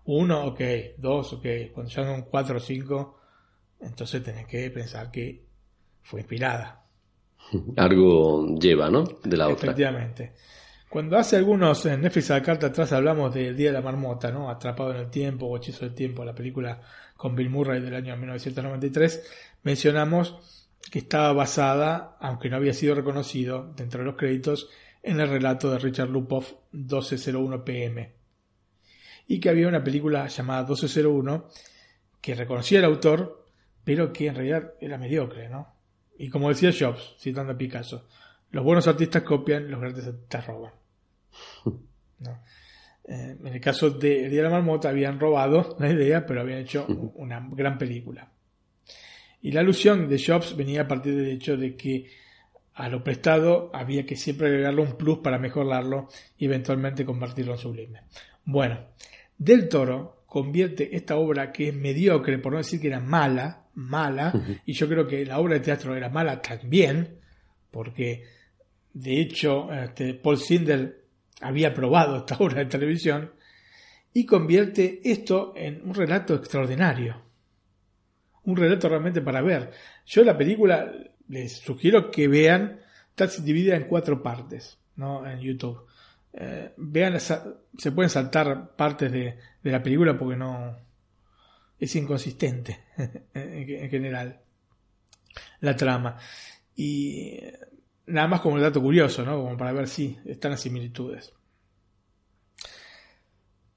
[0.06, 0.62] Uno, ok,
[0.98, 3.20] dos, ok, cuando ya son cuatro o cinco,
[3.80, 5.46] entonces tenés que pensar que
[6.02, 6.86] fue inspirada.
[7.78, 9.04] Algo lleva, ¿no?
[9.24, 9.68] De la otra.
[9.68, 10.34] Efectivamente.
[10.90, 14.32] Cuando hace algunos en Netflix a la carta atrás hablamos del Día de la Marmota,
[14.32, 14.50] ¿no?
[14.50, 16.80] Atrapado en el Tiempo o Hechizo del Tiempo, la película
[17.18, 19.24] con Bill Murray del año 1993,
[19.64, 20.38] mencionamos
[20.90, 24.70] que estaba basada, aunque no había sido reconocido dentro de los créditos,
[25.08, 28.12] en el relato de Richard Lupoff 1201 PM.
[29.28, 31.48] Y que había una película llamada 1201
[32.20, 33.46] que reconocía el autor,
[33.86, 35.74] pero que en realidad era mediocre, ¿no?
[36.18, 38.08] Y como decía Jobs, citando a Picasso,
[38.52, 40.74] los buenos artistas copian, los grandes artistas roban.
[43.10, 46.42] Eh, en el caso de El Día de la Marmota habían robado la idea, pero
[46.42, 48.34] habían hecho una gran película.
[49.42, 52.12] Y la alusión de Jobs venía a partir del hecho de que
[52.78, 56.08] a lo prestado había que siempre agregarle un plus para mejorarlo
[56.38, 58.02] y eventualmente convertirlo en sublime.
[58.46, 58.90] Bueno,
[59.36, 64.32] Del Toro convierte esta obra que es mediocre, por no decir que era mala, mala,
[64.64, 67.20] y yo creo que la obra de teatro era mala también,
[67.72, 68.24] porque
[68.94, 70.98] de hecho este, Paul Sindel
[71.42, 73.32] había probado esta obra de televisión,
[74.14, 77.24] y convierte esto en un relato extraordinario.
[78.44, 79.72] Un relato realmente para ver.
[80.06, 80.92] Yo la película
[81.30, 85.26] les sugiero que vean, está dividida en cuatro partes, ¿no?
[85.26, 85.86] En YouTube.
[86.34, 90.78] Eh, vean, se pueden saltar partes de, la película porque no
[91.80, 92.80] es inconsistente
[93.34, 94.40] en, general
[95.62, 96.18] la trama.
[96.76, 97.40] Y
[98.06, 99.42] nada más como el dato curioso, ¿no?
[99.42, 101.34] Como para ver si están las similitudes.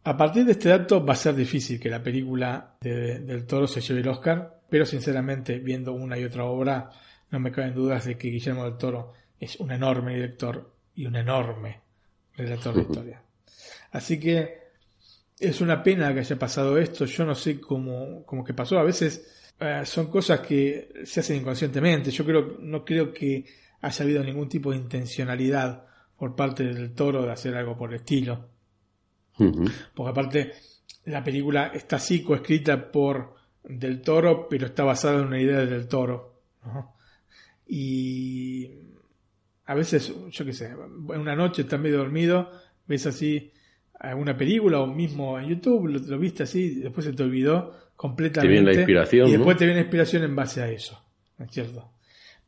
[0.04, 3.80] A partir de este dato va a ser difícil que la película del toro se
[3.80, 6.90] lleve el Oscar, pero sinceramente viendo una y otra obra
[7.30, 11.16] no me caben dudas de que Guillermo del Toro es un enorme director y un
[11.16, 11.80] enorme
[12.36, 13.22] relator de historia.
[13.92, 14.58] Así que
[15.38, 17.04] es una pena que haya pasado esto.
[17.06, 18.78] Yo no sé cómo, cómo que pasó.
[18.78, 22.10] A veces eh, son cosas que se hacen inconscientemente.
[22.10, 23.44] Yo creo, no creo que
[23.80, 25.86] haya habido ningún tipo de intencionalidad
[26.16, 28.48] por parte del toro de hacer algo por el estilo.
[29.94, 30.52] Porque aparte,
[31.04, 35.88] la película está así coescrita por Del Toro, pero está basada en una idea del
[35.88, 36.42] Toro.
[37.72, 38.68] Y
[39.64, 42.50] a veces, yo qué sé, en una noche estás medio dormido,
[42.88, 43.52] ves así
[44.00, 48.48] alguna película o mismo en YouTube, lo, viste así, después se te olvidó completamente.
[48.48, 49.28] Te viene la inspiración.
[49.28, 51.00] Y después te viene la inspiración en base a eso,
[51.38, 51.92] ¿no es cierto?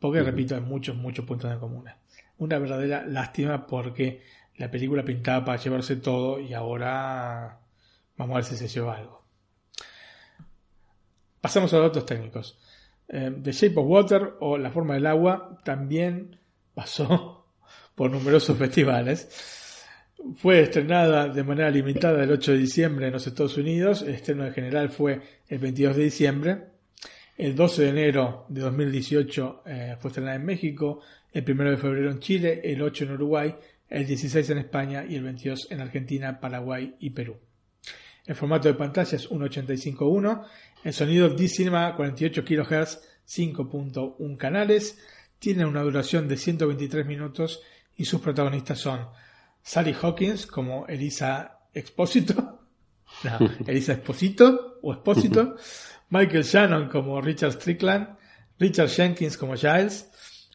[0.01, 1.84] Porque, repito, hay muchos, muchos puntos en común.
[2.39, 4.23] Una verdadera lástima porque
[4.57, 7.60] la película pintaba para llevarse todo y ahora
[8.17, 9.25] vamos a ver si se lleva algo.
[11.41, 12.59] Pasamos a los datos técnicos.
[13.12, 16.39] Eh, The Shape of Water o La forma del agua también
[16.73, 17.47] pasó
[17.94, 19.28] por numerosos festivales.
[20.36, 24.02] Fue estrenada de manera limitada el 8 de diciembre en los Estados Unidos.
[24.02, 26.58] El estreno en general fue el 22 de diciembre.
[27.36, 31.00] El 12 de enero de 2018 eh, fue estrenada en México.
[31.32, 32.60] El 1 de febrero en Chile.
[32.65, 33.55] El 8 en Uruguay.
[33.91, 35.05] El 16 en España.
[35.07, 37.36] Y el 22 en Argentina, Paraguay y Perú.
[38.24, 40.44] El formato de pantalla es 1.85.1
[40.85, 44.99] el sonido D-Cinema 48 kHz, 5.1 canales,
[45.39, 47.61] tiene una duración de 123 minutos
[47.97, 49.07] y sus protagonistas son
[49.62, 52.61] Sally Hawkins como Elisa Exposito,
[53.67, 55.57] Elisa Exposito o Exposito,
[56.11, 58.17] Michael Shannon como Richard Strickland,
[58.59, 60.11] Richard Jenkins como Giles,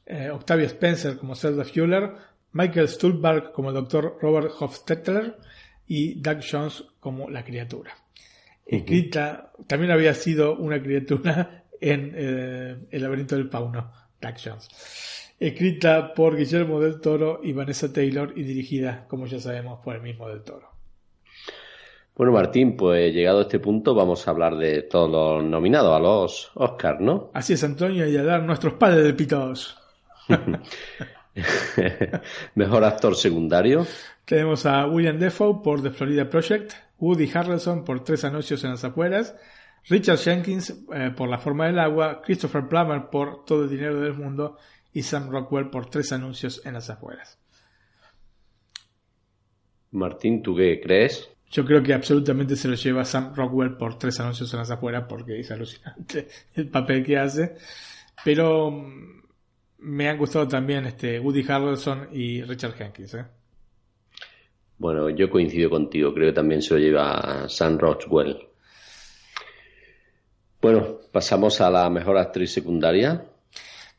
[0.06, 2.14] eh, Octavia Spencer como Zelda Fuller,
[2.52, 4.18] Michael Stulbarg como el Dr.
[4.22, 5.38] Robert Hofstetler
[5.88, 7.96] y Doug Jones como la criatura
[8.68, 14.70] escrita, también había sido una criatura en eh, El laberinto del Pauno, Jones.
[15.40, 20.02] Escrita por Guillermo del Toro y Vanessa Taylor y dirigida, como ya sabemos, por el
[20.02, 20.72] mismo del Toro.
[22.16, 26.00] Bueno, Martín, pues llegado a este punto vamos a hablar de todos los nominados a
[26.00, 27.30] los Oscars, ¿no?
[27.36, 29.78] Así es, Antonio, y a dar nuestros padres de pitos.
[32.56, 33.85] Mejor actor secundario.
[34.25, 38.83] Tenemos a William Defoe por The Florida Project, Woody Harrelson por Tres anuncios en las
[38.83, 39.35] afueras,
[39.85, 44.14] Richard Jenkins eh, por La forma del agua, Christopher Plummer por Todo el dinero del
[44.14, 44.57] mundo
[44.93, 47.40] y Sam Rockwell por Tres anuncios en las afueras.
[49.91, 51.30] Martín, ¿tú qué crees?
[51.49, 55.06] Yo creo que absolutamente se lo lleva Sam Rockwell por Tres anuncios en las afueras
[55.07, 57.56] porque es alucinante el papel que hace.
[58.25, 59.17] Pero mm,
[59.80, 63.14] me han gustado también este Woody Harrelson y Richard Jenkins.
[63.14, 63.26] ¿eh?
[64.78, 68.38] Bueno, yo coincido contigo, creo que también se lo lleva Sam Rockwell.
[70.62, 73.26] Bueno, pasamos a la mejor actriz secundaria.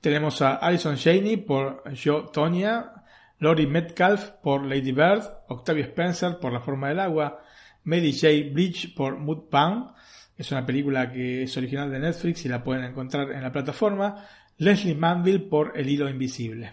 [0.00, 2.92] Tenemos a Alison Janey por Yo Tonya,
[3.38, 7.40] Lori Metcalf por Lady Bird, Octavia Spencer por La forma del agua,
[7.84, 8.52] Mary J.
[8.52, 9.92] Bridge por Mudbound,
[10.36, 14.24] es una película que es original de Netflix y la pueden encontrar en la plataforma,
[14.58, 16.72] Leslie Manville por El hilo invisible.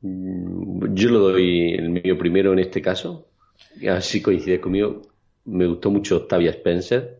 [0.00, 3.30] Yo lo doy el mío primero en este caso,
[3.80, 5.02] y así coincide conmigo.
[5.44, 7.18] Me gustó mucho Octavia Spencer.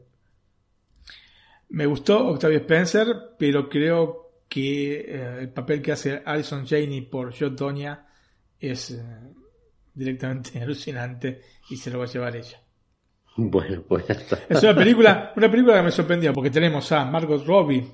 [1.71, 3.07] Me gustó Octavia Spencer,
[3.39, 8.07] pero creo que eh, el papel que hace Alison Janey por Joe Donia
[8.59, 9.03] es eh,
[9.95, 11.41] directamente alucinante
[11.71, 12.61] y se lo va a llevar ella.
[13.37, 14.39] Bueno, pues ya está.
[14.49, 17.87] Es una película, una película que me sorprendió porque tenemos a Margot Robbie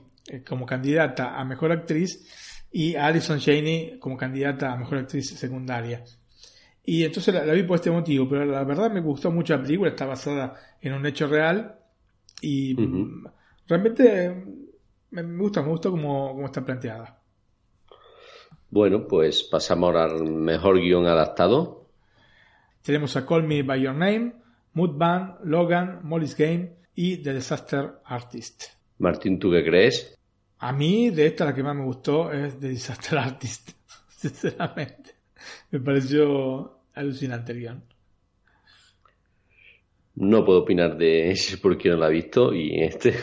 [0.47, 2.27] como candidata a mejor actriz
[2.71, 6.05] y a Alison Janey como candidata a mejor actriz secundaria.
[6.85, 9.91] Y entonces la, vi por este motivo, pero la verdad me gustó mucho la película,
[9.91, 11.79] está basada en un hecho real
[12.41, 12.77] y
[13.67, 14.45] realmente
[15.11, 17.21] me, gusta, me gusta como, está planteada.
[18.71, 21.89] Bueno, pues pasamos al mejor guion adaptado.
[22.83, 24.35] Tenemos a Call Me By Your Name,
[24.75, 28.65] Moodband, Logan, Molly's Game y The Disaster Artist.
[28.99, 30.19] Martín, ¿tú qué crees?
[30.59, 33.71] A mí, de esta, la que más me gustó es The Disaster Artist.
[34.09, 35.17] Sinceramente.
[35.71, 37.85] Me pareció alucinante el guion.
[40.17, 43.15] No puedo opinar de ese porque no la he visto y este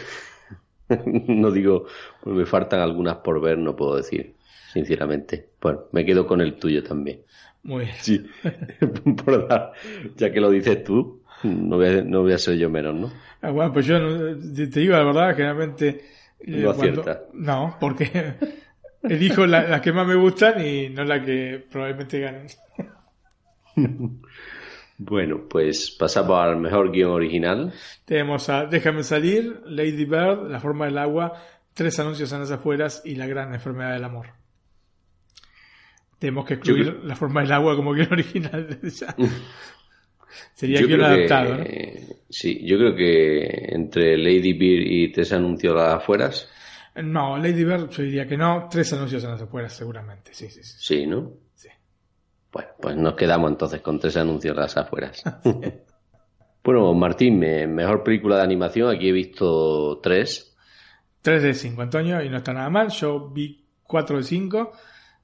[1.27, 1.85] no digo,
[2.25, 4.35] me faltan algunas por ver, no puedo decir,
[4.73, 5.51] sinceramente.
[5.61, 7.21] Bueno, me quedo con el tuyo también.
[7.63, 7.95] Muy bien.
[7.99, 8.25] Sí,
[9.25, 9.73] por dar,
[10.15, 13.11] ya que lo dices tú, no voy, a, no voy a ser yo menos, ¿no?
[13.41, 16.05] Ah, bueno, pues yo te digo la verdad, generalmente...
[16.39, 17.23] Eh, no acierta.
[17.33, 18.35] No, porque
[19.03, 22.47] elijo las la que más me gustan y no la que probablemente ganen.
[25.03, 27.73] Bueno, pues pasamos al mejor guion original.
[28.05, 31.41] Tenemos a Déjame salir, Lady Bird, La forma del agua,
[31.73, 34.27] Tres anuncios en las afueras y La gran enfermedad del amor.
[36.19, 38.79] Tenemos que excluir La forma del agua como guion original.
[40.53, 41.57] Sería guion adaptado.
[42.29, 46.49] Sí, yo creo que entre Lady Bird y Tres anuncios en las afueras.
[46.95, 50.63] No, Lady Bird yo diría que no, Tres anuncios en las afueras seguramente, sí, sí,
[50.63, 50.75] sí.
[50.79, 51.31] Sí, ¿no?
[52.51, 55.23] Bueno, pues nos quedamos entonces con tres anuncios las afueras.
[56.63, 60.55] bueno, Martín, mejor película de animación, aquí he visto tres.
[61.21, 62.89] Tres de cinco, Antonio, y no está nada mal.
[62.89, 64.73] Yo vi cuatro de cinco.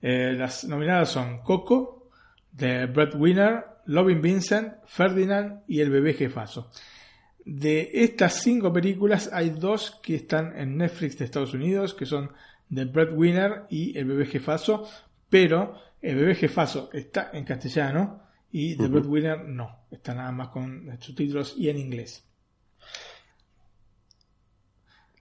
[0.02, 2.10] Eh, las nominadas son Coco,
[2.56, 6.70] The Breadwinner, Loving Vincent, Ferdinand y El bebé jefazo.
[7.46, 12.32] De estas cinco películas hay dos que están en Netflix de Estados Unidos, que son
[12.74, 14.88] The Breadwinner y El bebé jefazo,
[15.30, 20.90] pero el bebé jefazo está en castellano y The Breadwinner no, está nada más con
[21.00, 22.26] subtítulos y en inglés.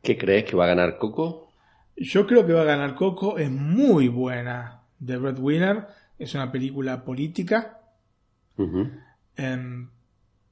[0.03, 1.53] ¿Qué crees que va a ganar Coco?
[1.97, 4.83] Yo creo que va a ganar Coco, es muy buena.
[5.05, 5.87] The Breadwinner
[6.19, 7.76] es una película política,
[9.37, 9.89] em,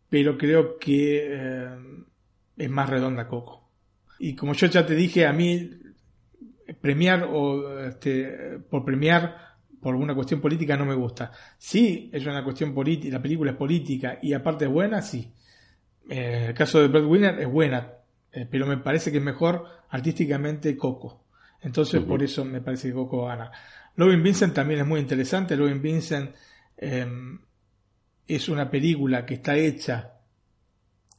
[0.09, 2.05] pero creo que em,
[2.57, 3.69] es más redonda Coco.
[4.19, 5.71] Y como yo ya te dije, a mí
[6.81, 9.37] premiar o este, por premiar
[9.81, 11.31] por una cuestión política no me gusta.
[11.59, 15.31] Sí, es una cuestión política, la película es política y aparte es buena, sí.
[16.09, 17.93] Eh, el caso de Breadwinner es buena,
[18.33, 21.25] eh, pero me parece que es mejor artísticamente Coco.
[21.61, 23.51] Entonces por eso me parece que Coco gana.
[23.97, 25.57] Loving Vincent también es muy interesante.
[25.57, 26.35] Loving Vincent
[26.77, 27.39] em,
[28.27, 30.13] es una película que está hecha.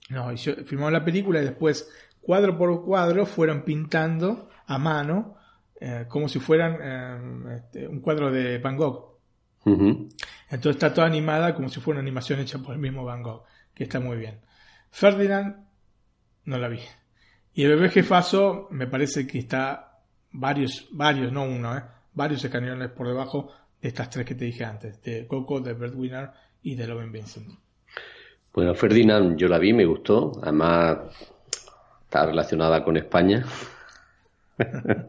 [0.10, 1.90] No, filmamos la película y después
[2.22, 5.36] cuadro por cuadro fueron pintando a mano
[5.80, 9.16] eh, como si fueran eh, este, un cuadro de Van Gogh.
[9.66, 13.44] Entonces está toda animada como si fuera una animación hecha por el mismo Van Gogh,
[13.74, 14.40] que está muy bien.
[14.92, 15.66] Ferdinand,
[16.46, 16.80] no la vi.
[17.54, 20.02] Y el bebé jefazo me parece que está
[20.32, 23.52] varios, varios, no uno, eh, varios escaneones por debajo
[23.82, 26.32] de estas tres que te dije antes, de Coco, de Breadwinner
[26.66, 27.48] y de Loven Vincent.
[28.52, 30.98] Bueno, Ferdinand yo la vi, me gustó, además
[32.04, 33.46] está relacionada con España.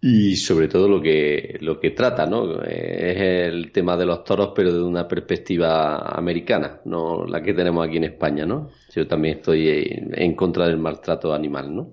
[0.00, 2.62] y sobre todo lo que, lo que trata, ¿no?
[2.62, 7.88] Es el tema de los toros, pero de una perspectiva americana, no la que tenemos
[7.88, 8.70] aquí en España, ¿no?
[8.94, 11.90] Yo también estoy en contra del maltrato animal, ¿no?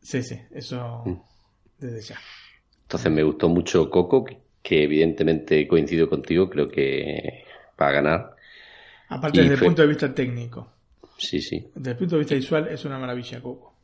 [0.00, 1.20] Sí, sí, eso mm.
[1.78, 2.16] desde ya.
[2.82, 4.24] Entonces me gustó mucho Coco,
[4.68, 7.44] que evidentemente coincido contigo, creo que
[7.80, 8.36] va a ganar.
[9.08, 10.70] Aparte desde el punto de vista técnico.
[11.16, 11.70] Sí, sí.
[11.74, 13.76] Desde el punto de vista visual es una maravilla Coco.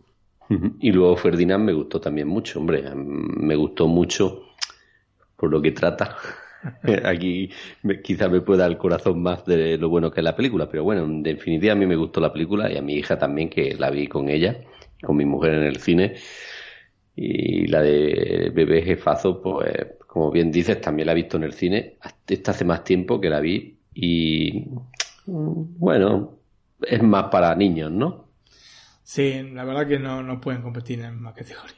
[0.81, 4.43] Y luego Ferdinand me gustó también mucho, hombre, me gustó mucho
[5.37, 6.19] por lo que trata.
[7.05, 7.49] Aquí
[8.05, 11.05] quizás me pueda el corazón más de lo bueno que es la película, pero bueno,
[11.05, 13.91] en definitiva a mí me gustó la película y a mi hija también, que la
[13.91, 14.61] vi con ella,
[15.03, 16.17] con mi mujer en el cine.
[17.17, 19.73] Y la de Bebé Jefazo, pues
[20.15, 21.97] como bien dices, también la he visto en el cine.
[22.29, 24.65] Esta hace más tiempo que la vi y
[25.27, 26.39] bueno,
[26.81, 28.29] es más para niños, ¿no?
[29.03, 31.75] Sí, la verdad que no, no pueden competir en más categoría.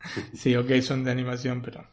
[0.34, 1.86] Sí, ok, son de animación, pero...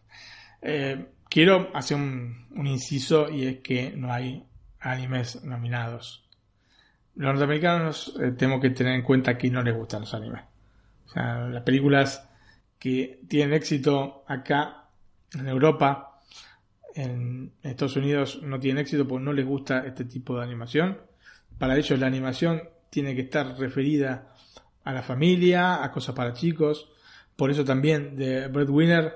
[0.59, 4.43] Eh, quiero hacer un, un, inciso y es que no hay
[4.79, 6.27] animes nominados.
[7.13, 10.41] Los norteamericanos eh, tengo que tener en cuenta que no les gustan los animes.
[11.05, 12.27] O sea, las películas
[12.79, 14.84] que tienen éxito acá
[15.39, 16.21] en Europa,
[16.95, 20.97] en Estados Unidos no tienen éxito porque no les gusta este tipo de animación.
[21.57, 24.33] Para ellos la animación tiene que estar referida
[24.83, 26.89] a la familia, a cosas para chicos.
[27.35, 29.13] Por eso también The Breadwinner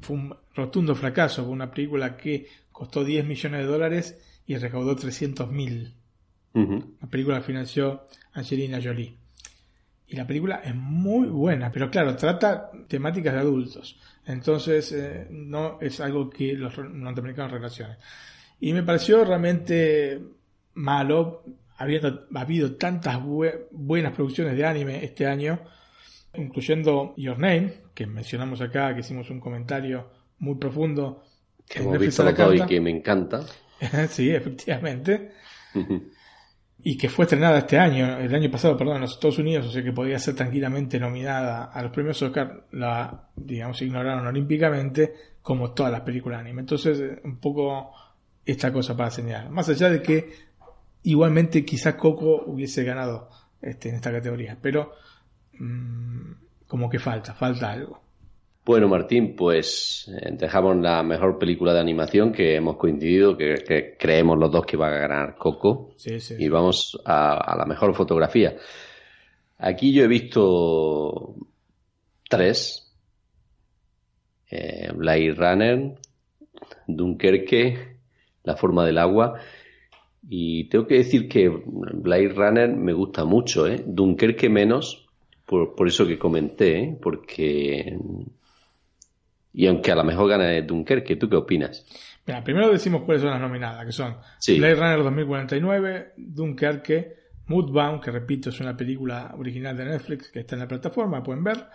[0.00, 4.96] fue un rotundo fracaso, fue una película que costó 10 millones de dólares y recaudó
[4.96, 5.94] 300 mil.
[6.54, 9.21] La película la financió Angelina Jolie.
[10.12, 13.98] Y la película es muy buena, pero claro, trata temáticas de adultos.
[14.26, 17.96] Entonces, eh, no es algo que los norteamericanos relacionen.
[18.60, 20.20] Y me pareció realmente
[20.74, 21.44] malo,
[21.78, 25.60] habiendo habido tantas buenas producciones de anime este año,
[26.34, 30.10] incluyendo Your Name, que mencionamos acá, que hicimos un comentario
[30.40, 31.24] muy profundo.
[31.66, 33.46] Que hemos visto la y que me encanta.
[34.10, 35.32] sí, efectivamente.
[36.84, 39.70] y que fue estrenada este año, el año pasado, perdón, en los Estados Unidos, o
[39.70, 45.72] sea que podía ser tranquilamente nominada a los premios Oscar, la, digamos, ignoraron olímpicamente, como
[45.72, 46.60] todas las películas anime.
[46.60, 47.92] Entonces, eh, un poco
[48.44, 49.50] esta cosa para señalar.
[49.50, 50.30] Más allá de que
[51.04, 53.28] igualmente quizás Coco hubiese ganado
[53.60, 54.92] este, en esta categoría, pero
[55.58, 56.32] mmm,
[56.66, 58.00] como que falta, falta algo.
[58.64, 64.38] Bueno, Martín, pues eh, dejamos la mejor película de animación que hemos coincidido, que, creemos
[64.38, 65.96] los dos que va a ganar Coco.
[66.38, 68.56] y vamos a, la mejor fotografía.
[69.58, 71.34] Aquí yo he visto
[72.28, 72.88] tres.
[74.48, 75.94] Eh, Blade Runner,
[76.86, 77.96] Dunkerque,
[78.44, 79.40] La forma del agua.
[80.28, 83.82] Y tengo que decir que Blade Runner me gusta mucho, ¿eh?
[83.84, 85.08] Dunkerque menos,
[85.46, 86.98] por, por eso que comenté, ¿eh?
[87.02, 87.98] porque
[89.52, 91.84] y aunque a lo mejor gana Dunkerque, ¿tú qué opinas?
[92.26, 94.16] Mira, primero decimos cuáles son las nominadas, que son
[94.46, 97.16] Blade Runner 2049, Dunkerque,
[97.46, 101.44] Moodbound, que repito es una película original de Netflix que está en la plataforma, pueden
[101.44, 101.66] ver,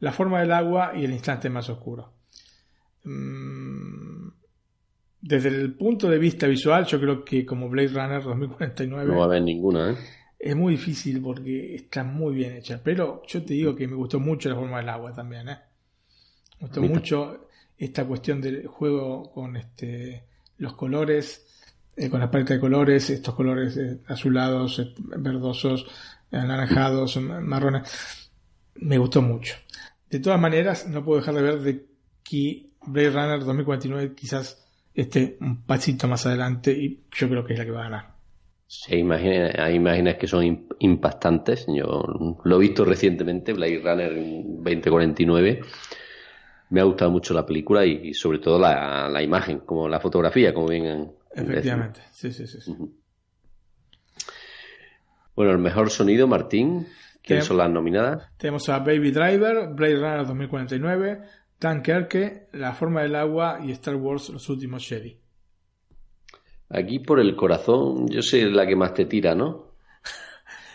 [0.00, 2.14] La forma del agua y El instante más oscuro.
[3.04, 4.28] Mm,
[5.20, 9.06] desde el punto de vista visual, yo creo que como Blade Runner 2049...
[9.06, 9.96] No va a haber ninguna, ¿eh?
[10.38, 14.18] Es muy difícil porque está muy bien hecha, pero yo te digo que me gustó
[14.18, 15.58] mucho La forma del agua también, ¿eh?
[16.60, 17.48] Me gustó mucho
[17.78, 20.24] esta cuestión del juego con este
[20.58, 21.46] los colores,
[21.96, 25.86] eh, con la paleta de colores, estos colores eh, azulados, eh, verdosos,
[26.30, 28.30] anaranjados, marrones.
[28.74, 29.56] Me gustó mucho.
[30.08, 31.86] De todas maneras, no puedo dejar de ver de
[32.22, 34.62] que Blade Runner 2049 quizás
[34.94, 38.10] esté un pasito más adelante y yo creo que es la que va a ganar.
[38.66, 41.66] Sí, imagina, hay imágenes que son impactantes.
[41.68, 42.04] Yo
[42.44, 45.62] lo he visto recientemente, Blade Runner 2049
[46.70, 50.54] me ha gustado mucho la película y, sobre todo la, la, imagen, como la fotografía,
[50.54, 51.12] como bien.
[51.34, 52.74] Efectivamente, sí, sí, sí.
[55.34, 56.86] Bueno, el mejor sonido, Martín.
[57.22, 58.28] ¿Quiénes son las nominadas?
[58.38, 61.20] Tenemos a Baby Driver, Blade Runner 2049,
[61.60, 65.18] Dunkerque, La forma del agua y Star Wars Los últimos Jedi.
[66.70, 69.74] Aquí por el corazón, yo sé la que más te tira, ¿no?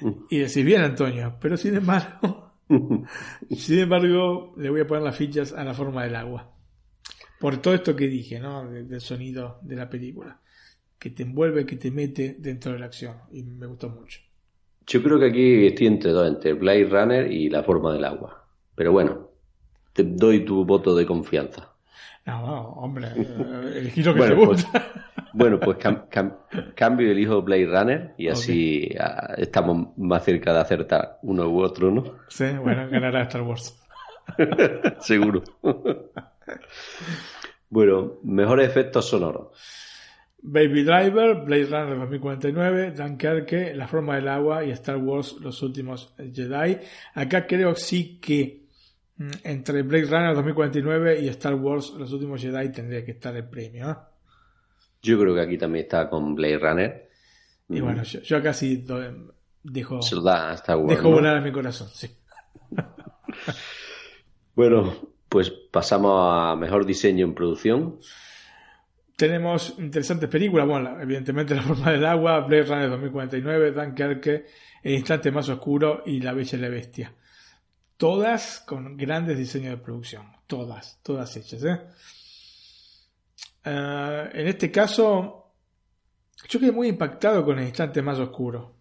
[0.30, 2.45] y decís bien, Antonio, pero sin embargo,
[3.56, 6.52] Sin embargo, le voy a poner las fichas a la forma del agua.
[7.40, 8.70] Por todo esto que dije, ¿no?
[8.70, 10.40] Del sonido de la película.
[10.98, 13.18] Que te envuelve, que te mete dentro de la acción.
[13.32, 14.22] Y me gustó mucho.
[14.88, 18.48] Yo creo que aquí estoy entre dos, entre Blade Runner y la forma del agua.
[18.76, 19.30] Pero bueno,
[19.94, 21.75] te doy tu voto de confianza.
[22.26, 24.92] No, hombre, el giro que te pues, gusta.
[25.38, 25.78] Bueno, pues
[26.76, 31.62] cambio el hijo Blade Runner y así ah, estamos más cerca de acertar uno u
[31.62, 32.04] otro, ¿no?
[32.30, 33.78] Sí, bueno, ganará Star Wars.
[35.02, 35.44] Seguro.
[37.70, 39.50] bueno, mejores efectos sonoros.
[40.42, 46.14] Baby Driver, Blade Runner 2049, Dunkerque, La forma del agua y Star Wars Los últimos
[46.18, 46.78] Jedi.
[47.14, 48.65] Acá creo sí que
[49.44, 53.90] entre Blade Runner 2049 y Star Wars Los últimos Jedi tendría que estar el premio.
[53.90, 53.96] ¿eh?
[55.02, 57.10] Yo creo que aquí también está con Blade Runner.
[57.70, 58.86] Y bueno, yo, yo casi
[59.64, 60.56] dejo, Se lo da
[60.88, 62.10] dejo volar a mi corazón, sí.
[64.56, 64.96] Bueno,
[65.28, 68.00] pues pasamos a mejor diseño en producción.
[69.18, 74.46] Tenemos interesantes películas, bueno, evidentemente La forma del agua, Blade Runner 2049, Dunkerque,
[74.82, 77.14] El instante más oscuro y La bella y la bestia.
[77.98, 81.64] Todas con grandes diseños de producción, todas, todas hechas.
[81.64, 81.82] ¿eh?
[83.64, 85.54] Eh, en este caso,
[86.50, 88.76] yo quedé muy impactado con El instante más oscuro,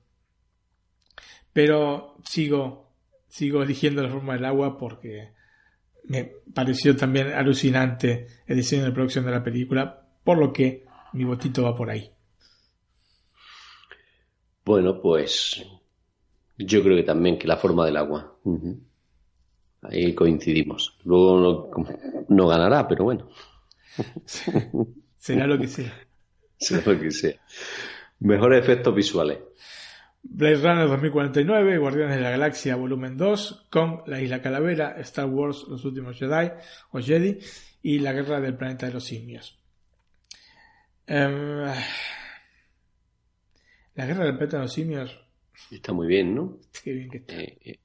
[1.52, 2.92] pero sigo,
[3.28, 5.32] sigo eligiendo La forma del agua porque
[6.04, 11.24] me pareció también alucinante el diseño de producción de la película, por lo que mi
[11.24, 12.10] votito va por ahí.
[14.64, 15.64] Bueno, pues
[16.58, 18.36] yo creo que también que la forma del agua.
[19.84, 20.96] Ahí coincidimos.
[21.04, 21.70] Luego
[22.28, 23.28] no, ganará, pero bueno.
[25.16, 25.92] Será lo que sea.
[26.56, 27.34] Será lo que sea.
[28.20, 29.38] Mejores efectos visuales.
[30.22, 35.66] Blade Runner 2049, Guardianes de la Galaxia Volumen 2, con La Isla Calavera, Star Wars
[35.68, 36.50] Los Últimos Jedi
[36.92, 37.38] o Jedi
[37.82, 39.58] y La Guerra del Planeta de los Simios.
[41.06, 41.60] Em,
[43.94, 45.20] la Guerra del Planeta de los Simios.
[45.70, 46.58] Está muy bien, ¿no?
[46.82, 47.34] Qué bien que está.
[47.34, 47.78] Eh, eh.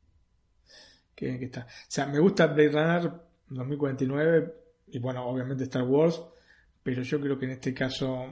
[1.19, 1.63] Que está.
[1.63, 3.11] O sea, me gusta Blade Runner
[3.49, 4.53] 2049
[4.87, 6.21] y bueno, obviamente Star Wars,
[6.81, 8.25] pero yo creo que en este caso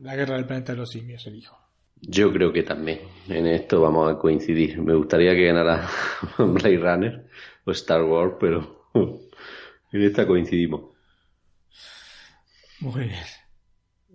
[0.00, 1.58] La Guerra del Planeta de los Simios elijo.
[2.00, 3.00] Yo creo que también.
[3.28, 4.80] En esto vamos a coincidir.
[4.80, 5.88] Me gustaría que ganara
[6.38, 7.26] Blade Runner
[7.64, 10.92] o Star Wars, pero en esta coincidimos.
[12.78, 13.24] Muy bien.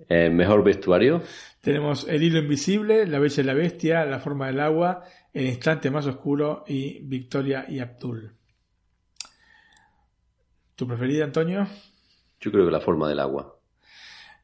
[0.08, 1.24] Eh, mejor vestuario.
[1.60, 5.92] Tenemos El hilo invisible, La bella y la bestia, La forma del agua, El instante
[5.92, 8.36] más oscuro y Victoria y Abdul.
[10.76, 11.68] ¿Tu preferida, Antonio?
[12.40, 13.60] Yo creo que La forma del agua.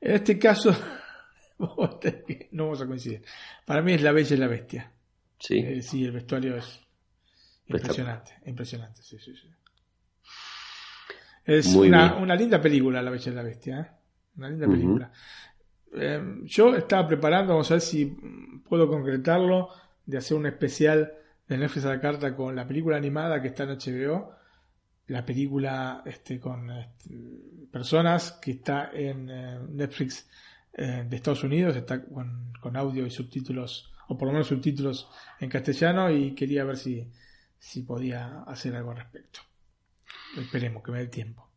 [0.01, 0.75] En este caso,
[1.59, 3.23] no vamos a coincidir.
[3.65, 4.91] Para mí es La Bella y la Bestia.
[5.39, 5.57] Sí.
[5.59, 6.81] Eh, sí, el vestuario es
[7.67, 8.33] impresionante.
[8.45, 9.49] Impresionante, sí, sí, sí.
[11.43, 13.79] Es una, una, linda película, La Bella y la Bestia.
[13.79, 13.91] ¿eh?
[14.37, 15.11] Una linda película.
[15.93, 18.05] Eh, yo estaba preparando, vamos a ver si
[18.67, 19.69] puedo concretarlo,
[20.05, 21.13] de hacer un especial
[21.47, 24.31] de Netflix a la carta con la película animada que está en HBO.
[25.07, 27.15] La película este, con este,
[27.71, 29.25] personas que está en
[29.75, 30.27] Netflix
[30.77, 35.07] eh, de Estados Unidos, está con, audio y subtítulos, o por lo menos subtítulos
[35.39, 37.07] en castellano, y quería ver si,
[37.57, 39.39] si podía hacer algo al respecto.
[40.37, 41.47] Esperemos que me dé tiempo.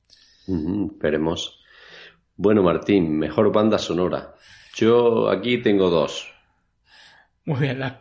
[0.93, 1.61] esperemos.
[2.37, 4.37] Bueno, Martín, mejor banda sonora.
[4.75, 6.33] Yo aquí tengo dos.
[7.49, 7.99] Muy bien, las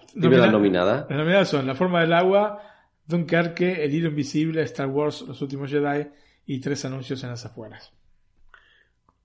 [0.52, 1.06] nominadas.
[1.10, 2.62] Las nominadas son La forma del agua,
[3.06, 6.06] Dunkerque, El hilo invisible, Star Wars, Los últimos Jedi
[6.46, 7.94] y tres anuncios en las afueras.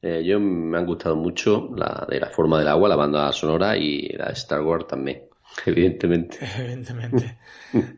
[0.01, 3.77] Eh, yo me han gustado mucho la de la forma del agua, la banda sonora
[3.77, 5.23] y la de Star Wars también,
[5.67, 6.39] evidentemente.
[6.57, 7.39] Evidentemente.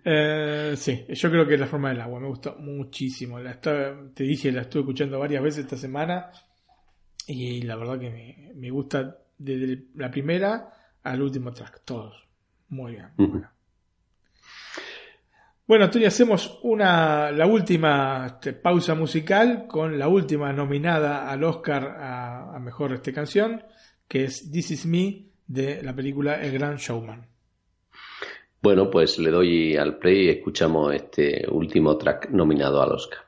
[0.03, 3.39] Eh, sí, yo creo que la forma del agua me gustó muchísimo.
[3.39, 6.31] La te dije, la estuve escuchando varias veces esta semana
[7.27, 10.71] y la verdad que me, gusta desde la primera
[11.05, 12.27] al último track, todos.
[12.69, 13.11] Muy bien.
[13.17, 13.47] Bien.
[15.67, 21.85] Bueno, Antonio, hacemos una, la última este, pausa musical con la última nominada al Oscar
[21.85, 23.63] a, a, Mejor este canción,
[24.07, 27.27] que es This Is Me de la película El Gran Showman.
[28.61, 33.21] Bueno, pues le doy al play y escuchamos este último track nominado al Oscar.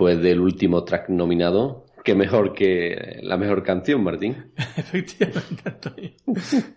[0.00, 4.50] Después del último track nominado, qué mejor que la mejor canción, Martín.
[4.76, 6.10] Efectivamente, Antonio.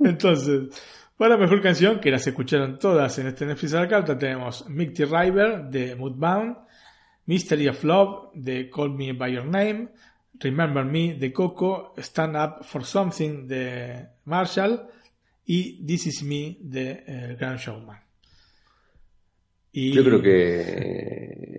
[0.02, 0.60] Entonces,
[1.16, 5.06] para mejor canción, que las escucharon todas en este Netflix a la carta, tenemos Mighty
[5.06, 6.58] River de Moodbound,
[7.28, 9.88] Mystery of Love de Call Me By Your Name,
[10.40, 14.82] Remember Me de Coco, Stand Up for Something de Marshall
[15.46, 18.00] y This Is Me de eh, Grand Showman.
[19.72, 21.53] Y- Yo creo que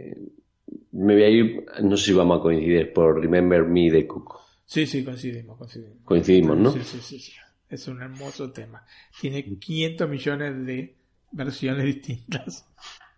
[1.04, 4.40] me voy a ir, no sé si vamos a coincidir, por Remember Me de Coco.
[4.64, 5.98] Sí, sí, coincidimos, coincidimos.
[6.04, 6.72] Coincidimos, ¿no?
[6.72, 7.32] Sí, sí, sí, sí.
[7.68, 8.84] Es un hermoso tema.
[9.20, 10.96] Tiene 500 millones de
[11.32, 12.68] versiones distintas.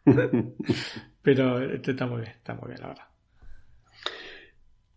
[1.23, 3.05] Pero este está muy bien, está muy bien, la verdad.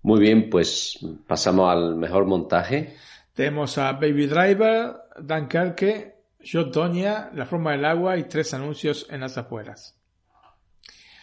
[0.01, 2.95] Muy bien, pues pasamos al mejor montaje.
[3.33, 9.21] Tenemos a Baby Driver, Dunkerque, Yo Tonya, La Forma del Agua y tres anuncios en
[9.21, 9.98] las afueras.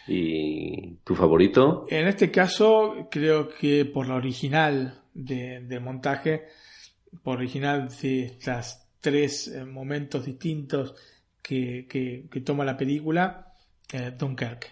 [0.07, 1.85] ¿Y tu favorito?
[1.89, 6.45] En este caso, creo que por la original de, del montaje,
[7.23, 10.95] por original de estas tres eh, momentos distintos
[11.41, 13.53] que, que- que toma la película,
[13.93, 14.67] eh, Dunkerque.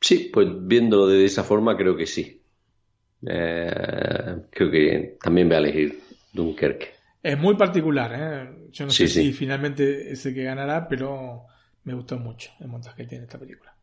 [0.00, 2.40] Sí, pues viéndolo de esa forma creo que sí.
[3.26, 6.00] Eh, creo que también voy a elegir
[6.32, 6.97] Dunkerque.
[7.22, 8.68] Es muy particular, ¿eh?
[8.72, 11.46] Yo no Sí, sé si finalmente es el que ganará, pero
[11.84, 13.74] me gustó mucho el montaje que tiene esta película.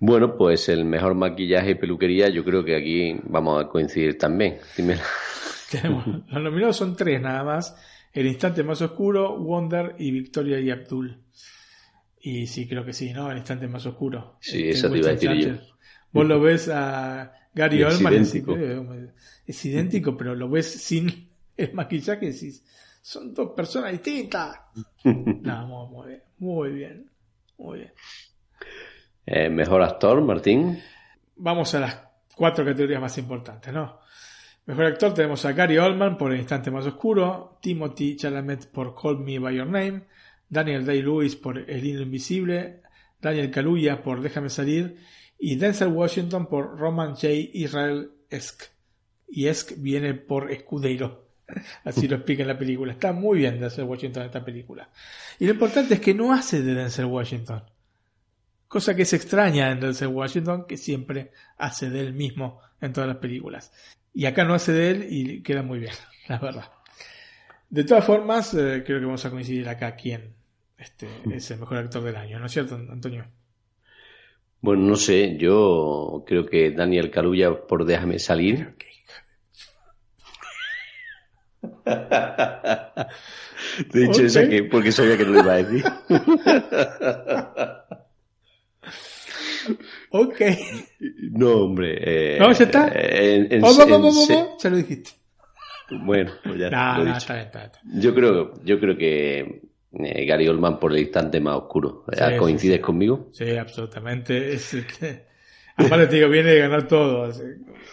[0.00, 4.58] Bueno, pues el mejor maquillaje y peluquería yo creo que aquí vamos a coincidir también.
[4.76, 4.96] Dime.
[5.70, 7.76] Tenemos, los nominados son tres nada más.
[8.12, 11.22] El instante más oscuro, Wonder y Victoria y Abdul.
[12.20, 13.30] Y sí, creo que sí, ¿no?
[13.30, 14.36] El instante más oscuro.
[14.40, 15.52] Sí, Este, eso te iba a decir yo.
[16.12, 18.56] Vos lo ves a Gary es Oldman y decís, idéntico.
[18.56, 19.10] "Eh,
[19.46, 21.28] es idéntico, pero lo ves sin
[21.64, 22.64] el maquillaje decís,
[23.02, 24.60] son dos personas distintas.
[25.04, 27.10] no, muy, muy bien, muy bien,
[27.58, 27.92] muy bien.
[29.26, 30.80] Eh, mejor actor, Martín.
[31.36, 32.02] Vamos a las
[32.34, 34.00] cuatro categorías más importantes, ¿no?
[34.66, 39.18] Mejor actor tenemos a Gary Oldman por El instante más oscuro, Timothy Chalamet por Call
[39.18, 40.04] Me By Your Name,
[40.48, 42.82] Daniel Day-Lewis por El hilo invisible,
[43.20, 44.98] Daniel Kaluuya por Déjame salir
[45.38, 47.28] y Denzel Washington por Roman J.
[47.54, 48.64] Israel Esk.
[49.28, 51.27] Y Esk viene por escudero.
[51.84, 52.92] Así lo explica en la película.
[52.92, 54.90] Está muy bien Denzel Washington en esta película.
[55.38, 57.62] Y lo importante es que no hace de Denzel Washington.
[58.66, 63.08] Cosa que es extraña en Denzel Washington, que siempre hace de él mismo en todas
[63.08, 63.72] las películas.
[64.12, 65.94] Y acá no hace de él y queda muy bien,
[66.28, 66.70] la verdad.
[67.70, 70.34] De todas formas, eh, creo que vamos a coincidir acá quién
[70.76, 73.26] este, es el mejor actor del año, ¿no es cierto, Antonio?
[74.60, 78.74] Bueno, no sé, yo creo que Daniel Caluya por Déjame salir.
[83.90, 84.26] Te he dicho Ok.
[84.26, 85.84] esa que porque sabía que no lo iba a decir.
[90.10, 90.40] Ok.
[91.32, 91.98] No, hombre.
[92.00, 92.88] eh, ¿No, ya está?
[92.88, 95.10] en- en- Oh, en oh, oh, se- Ya lo dijiste.
[95.90, 97.34] Bueno, pues ya lo he dicho.
[97.34, 97.72] está.
[97.84, 99.62] Yo creo, yo creo que
[99.92, 102.04] eh, Gary Oldman por el instante más oscuro.
[102.10, 102.82] Sí, ¿Ya sí, ¿Coincides sí.
[102.82, 103.28] conmigo?
[103.32, 104.52] Sí, absolutamente.
[104.54, 104.74] Es,
[105.76, 107.28] aparte te digo, viene de ganar todo.
[107.28, 107.38] Es,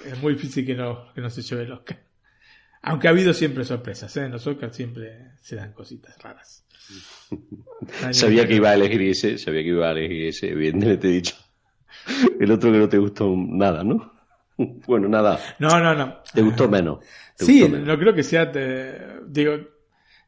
[0.06, 1.98] es muy difícil que no, que no se lleve el Oscar.
[2.86, 4.26] Aunque ha habido siempre sorpresas, ¿eh?
[4.26, 6.66] En los Oscars siempre se dan cositas raras.
[8.12, 11.12] Sabía que iba a elegir ese, sabía que iba a elegir ese, evidentemente te he
[11.12, 11.36] dicho.
[12.40, 14.14] El otro que no te gustó nada, ¿no?
[14.88, 15.38] Bueno, nada.
[15.60, 16.20] No, no, no.
[16.34, 17.00] Te gustó menos.
[17.36, 17.88] Te Sí, gustó menos.
[17.88, 18.50] no creo que sea.
[18.52, 19.54] te- digo,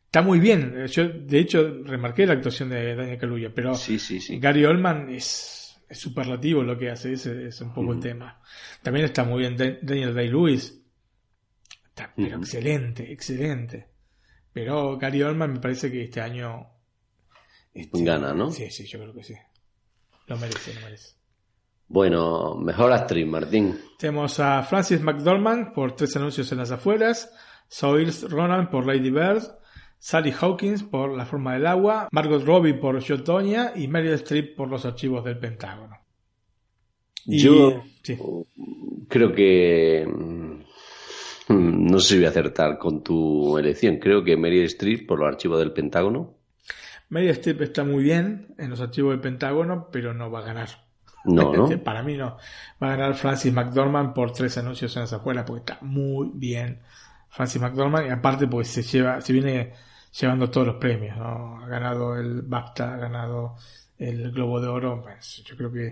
[0.06, 0.86] está muy bien.
[0.88, 4.38] Yo, de hecho, remarqué la actuación de Daniel Kaluuya, pero Sí, sí, sí.
[4.40, 8.42] Gary Oldman es, es superlativo lo que hace, ese es un poco el tema.
[8.82, 10.77] También está muy bien Dan- Daniel Day-Lewis.
[11.98, 13.88] Está, pero excelente, excelente.
[14.54, 16.68] Pero Gary Oldman me parece que este año.
[17.74, 18.52] este, Gana, ¿no?
[18.52, 19.34] Sí, sí, yo creo que sí.
[20.28, 21.16] Lo merece, lo merece.
[21.88, 23.80] Bueno, mejor actriz, Martín.
[23.98, 27.34] Tenemos a Francis McDormand por Tres anuncios en las afueras,
[27.68, 29.42] Saoirse Ronan por Lady Bird,
[29.98, 34.70] Sally Hawkins por La forma del agua, Margot Robbie por Yotonia y Meryl Streep por
[34.70, 35.98] Los archivos del Pentágono.
[37.26, 37.84] Y, Yo
[39.10, 40.06] creo que
[41.54, 43.98] no sé si voy a acertar con tu elección.
[43.98, 46.36] Creo que Meryl Streep por los archivos del Pentágono.
[47.10, 50.70] Meryl Streep está muy bien en los archivos del Pentágono, pero no va a ganar.
[51.26, 51.84] No, ¿no?
[51.84, 52.38] Para mí no.
[52.82, 56.82] Va a ganar Francis McDormand por tres anuncios en las afueras, porque está muy bien
[57.30, 59.74] Francis McDormand y aparte pues se lleva, se viene
[60.20, 61.62] llevando todos los premios, ¿no?
[61.64, 63.56] Ha ganado el BAFTA, ha ganado
[63.98, 65.88] el Globo de Oro, pues yo creo que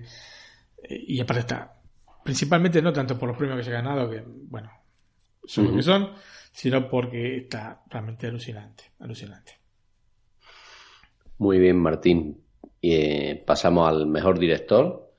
[0.83, 1.75] eh, y aparte está
[2.23, 4.71] principalmente no tanto por los premios que se ha ganado, que bueno,
[5.47, 6.11] son lo que son,
[6.51, 9.59] sino porque está realmente alucinante, alucinante.
[11.37, 12.41] Muy bien, Martín.
[12.81, 15.11] Eh, pasamos al mejor director.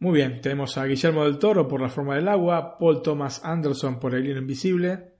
[0.00, 3.98] Muy bien, tenemos a Guillermo del Toro por La forma del agua, Paul Thomas Anderson
[3.98, 5.14] por El hilo invisible,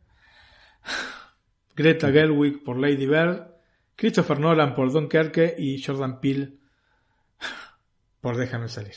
[1.74, 3.48] Greta Gerwig por Lady Bird,
[3.96, 6.58] Christopher Nolan por Dunkerque y Jordan Peele
[8.20, 8.94] por Déjame salir.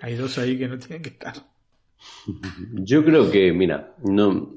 [0.00, 1.34] Hay dos ahí que no tienen que estar.
[2.72, 4.54] Yo creo que, mira, no,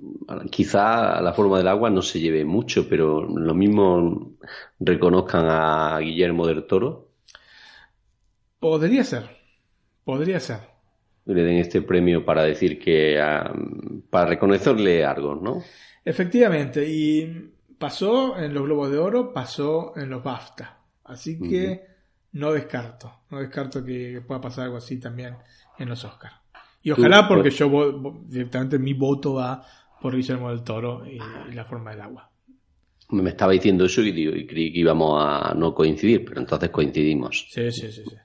[0.50, 4.38] quizá la forma del agua no se lleve mucho, pero lo mismo
[4.80, 7.09] reconozcan a Guillermo del Toro.
[8.59, 9.30] Podría ser,
[10.03, 10.59] podría ser.
[11.26, 13.53] Le den este premio para decir que, ah,
[14.09, 15.61] para reconocerle algo, ¿no?
[16.06, 20.77] Efectivamente, y pasó en los Globos de Oro, pasó en los BAFTA.
[21.03, 21.85] Así que
[22.34, 25.35] no descarto, no descarto que pueda pasar algo así también
[25.77, 26.35] en los Oscars.
[26.88, 29.61] Y ojalá porque yo directamente mi voto va
[30.01, 31.19] por Guillermo del Toro y,
[31.53, 32.32] la forma del agua.
[33.09, 37.45] Me estaba diciendo eso y, creí que íbamos a no coincidir, pero entonces coincidimos.
[37.49, 38.03] Sí, sí, sí.
[38.07, 38.16] sí.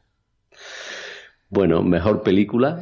[1.49, 2.81] Bueno, mejor película.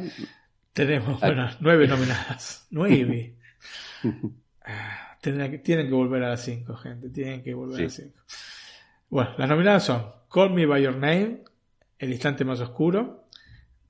[0.71, 2.67] Tenemos, bueno, nueve nominadas.
[2.71, 3.37] Nueve.
[5.19, 7.09] tienen, que volver a las cinco, gente.
[7.09, 8.19] Tienen que volver a las cinco.
[9.09, 11.39] Bueno, las nominadas son Call Me By Your Name,
[11.97, 13.25] El Instante Más Oscuro,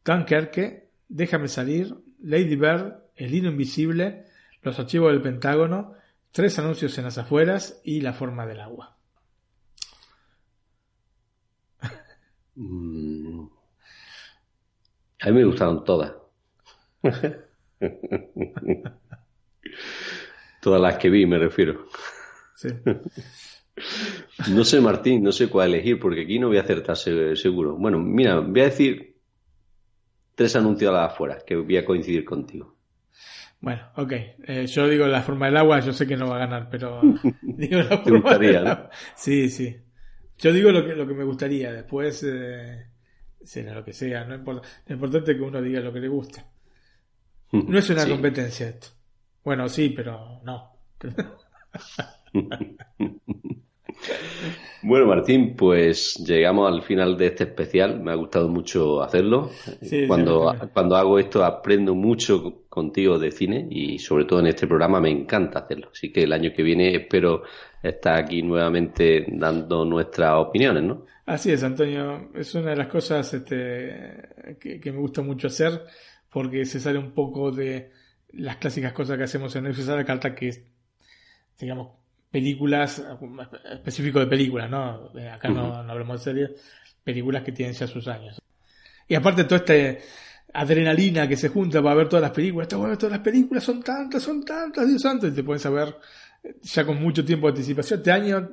[0.05, 4.27] Dunkerque, Déjame Salir, Lady Bird, El Hilo Invisible,
[4.61, 5.95] Los Archivos del Pentágono,
[6.31, 8.97] Tres Anuncios en las Afueras y La Forma del Agua.
[12.55, 13.45] Mm.
[15.21, 16.13] A mí me gustaron todas.
[20.61, 21.87] todas las que vi, me refiero.
[22.55, 22.69] Sí.
[24.49, 27.75] No sé, Martín, no sé cuál elegir, porque aquí no voy a acertar seguro.
[27.75, 29.10] Bueno, mira, voy a decir
[30.41, 32.75] tres anuncios afuera, que voy a coincidir contigo.
[33.59, 34.11] Bueno, ok.
[34.47, 36.99] Eh, yo digo la forma del agua, yo sé que no va a ganar, pero
[37.43, 38.89] digo la forma del agua.
[39.15, 39.77] Sí, sí.
[40.39, 42.87] Yo digo lo que, lo que me gustaría, después eh,
[43.43, 44.67] será lo que sea, no importa.
[44.87, 46.43] Lo importante es que uno diga lo que le gusta.
[47.51, 48.87] No es una competencia esto.
[49.43, 50.71] Bueno, sí, pero no.
[54.83, 57.99] Bueno, Martín, pues llegamos al final de este especial.
[57.99, 59.51] Me ha gustado mucho hacerlo.
[60.07, 64.99] cuando, cuando hago esto aprendo mucho contigo de cine y sobre todo en este programa
[64.99, 65.89] me encanta hacerlo.
[65.91, 67.43] Así que el año que viene espero
[67.83, 71.05] estar aquí nuevamente dando nuestras opiniones, ¿no?
[71.25, 72.31] Así es, Antonio.
[72.33, 75.83] Es una de las cosas este, que, me gusta mucho hacer
[76.29, 77.91] porque se sale un poco de
[78.33, 80.63] las clásicas cosas que hacemos en Netflix a la carta que es,
[81.59, 82.00] digamos,
[82.31, 83.03] películas,
[83.71, 85.11] específico de películas, ¿no?
[85.19, 86.51] Eh, acá no, hablamos de series,
[87.03, 88.41] películas que tienen ya sus años.
[89.07, 90.03] Y aparte toda esta
[90.53, 94.23] adrenalina que se junta para ver todas las películas, ver todas las películas, son tantas,
[94.23, 95.95] son tantas, Dios santo, y te puedes saber
[96.43, 97.99] eh, ya con mucho tiempo de anticipación.
[97.99, 98.51] Este año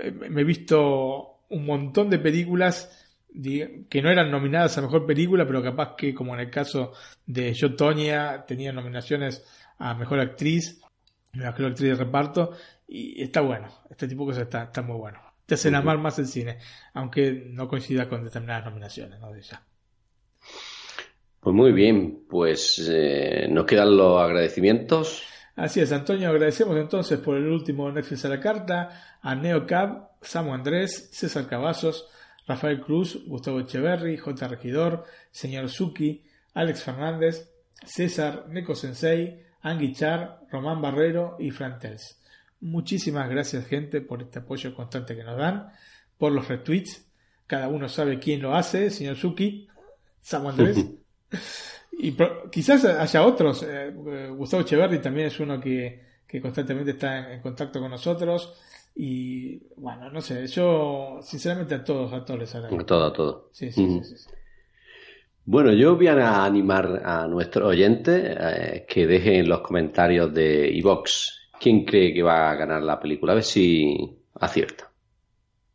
[0.00, 2.96] eh, me he visto un montón de películas
[3.32, 6.92] que no eran nominadas a mejor película, pero capaz que, como en el caso
[7.26, 9.44] de Yo Tonya, tenía nominaciones
[9.78, 10.80] a mejor actriz,
[11.32, 12.52] mejor actriz de reparto,
[12.92, 15.20] y está bueno, este tipo de cosas está, está muy bueno.
[15.46, 16.58] Te hacen amar más el cine,
[16.92, 19.32] aunque no coincida con determinadas nominaciones, ¿no?
[19.32, 19.42] De
[21.40, 25.22] Pues muy bien, pues eh, nos quedan los agradecimientos.
[25.54, 30.52] Así es, Antonio, agradecemos entonces por el último Netflix a la carta a Neocab, Samu
[30.52, 32.08] Andrés, César Cavazos,
[32.46, 34.48] Rafael Cruz, Gustavo Echeverry, J.
[34.48, 37.52] Regidor, Señor Suki, Alex Fernández,
[37.84, 42.19] César, Neko Sensei, Angui Char, Román Barrero y Frantels.
[42.60, 45.72] Muchísimas gracias, gente, por este apoyo constante que nos dan,
[46.18, 47.06] por los retweets.
[47.46, 49.66] Cada uno sabe quién lo hace, señor Suki,
[50.20, 50.84] Samu Andrés.
[51.92, 52.14] y
[52.52, 53.64] quizás haya otros.
[53.66, 53.92] Eh,
[54.36, 56.02] Gustavo Echeverri también es uno que,
[56.40, 58.54] constantemente está en, contacto con nosotros.
[58.94, 62.82] Y bueno, no sé, yo sinceramente a todos, a todos les agradezco.
[62.82, 63.48] A todo, a todo.
[63.52, 64.14] Sí, sí, sí,
[65.46, 70.70] Bueno, yo voy a animar a nuestros oyentes eh, que dejen en los comentarios de
[70.74, 73.32] iVox quién cree que va a ganar la película.
[73.32, 74.90] A ver si acierta.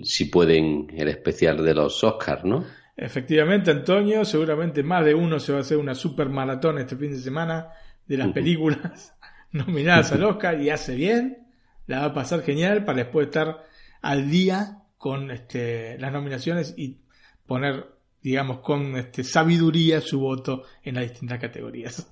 [0.05, 2.63] si pueden el especial de los Oscars, ¿no?
[2.95, 7.11] Efectivamente, Antonio, seguramente más de uno se va a hacer una super maratón este fin
[7.11, 7.67] de semana
[8.07, 9.13] de las películas
[9.51, 11.49] nominadas al Oscar y hace bien,
[11.85, 13.65] la va a pasar genial para después estar
[14.01, 17.01] al día con este, las nominaciones y
[17.45, 17.87] poner,
[18.25, 22.11] digamos, con este, sabiduría su voto en las distintas categorías.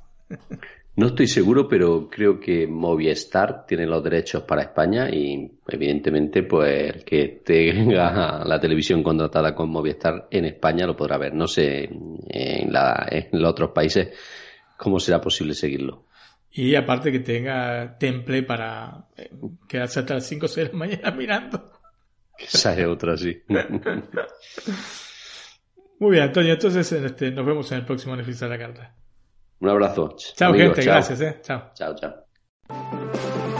[0.95, 6.97] No estoy seguro, pero creo que Movistar tiene los derechos para España y evidentemente pues
[6.97, 11.33] el que tenga la televisión contratada con Movistar en España lo podrá ver.
[11.33, 14.09] No sé en, la, en los otros países
[14.77, 16.05] cómo será posible seguirlo.
[16.51, 19.31] Y aparte que tenga temple para eh,
[19.67, 21.71] quedarse hasta las 5 o 6 de la mañana mirando.
[22.37, 23.41] Esa es otra, sí.
[26.03, 26.51] Muy bien, Antonio.
[26.51, 28.93] Entonces este, nos vemos en el próximo beneficio de la carta.
[29.61, 30.13] Un abrazo.
[30.17, 30.83] Chao, gente.
[30.83, 31.21] Gracias.
[31.21, 31.39] Eh.
[31.41, 31.71] Chao.
[31.73, 33.52] Chao, chao.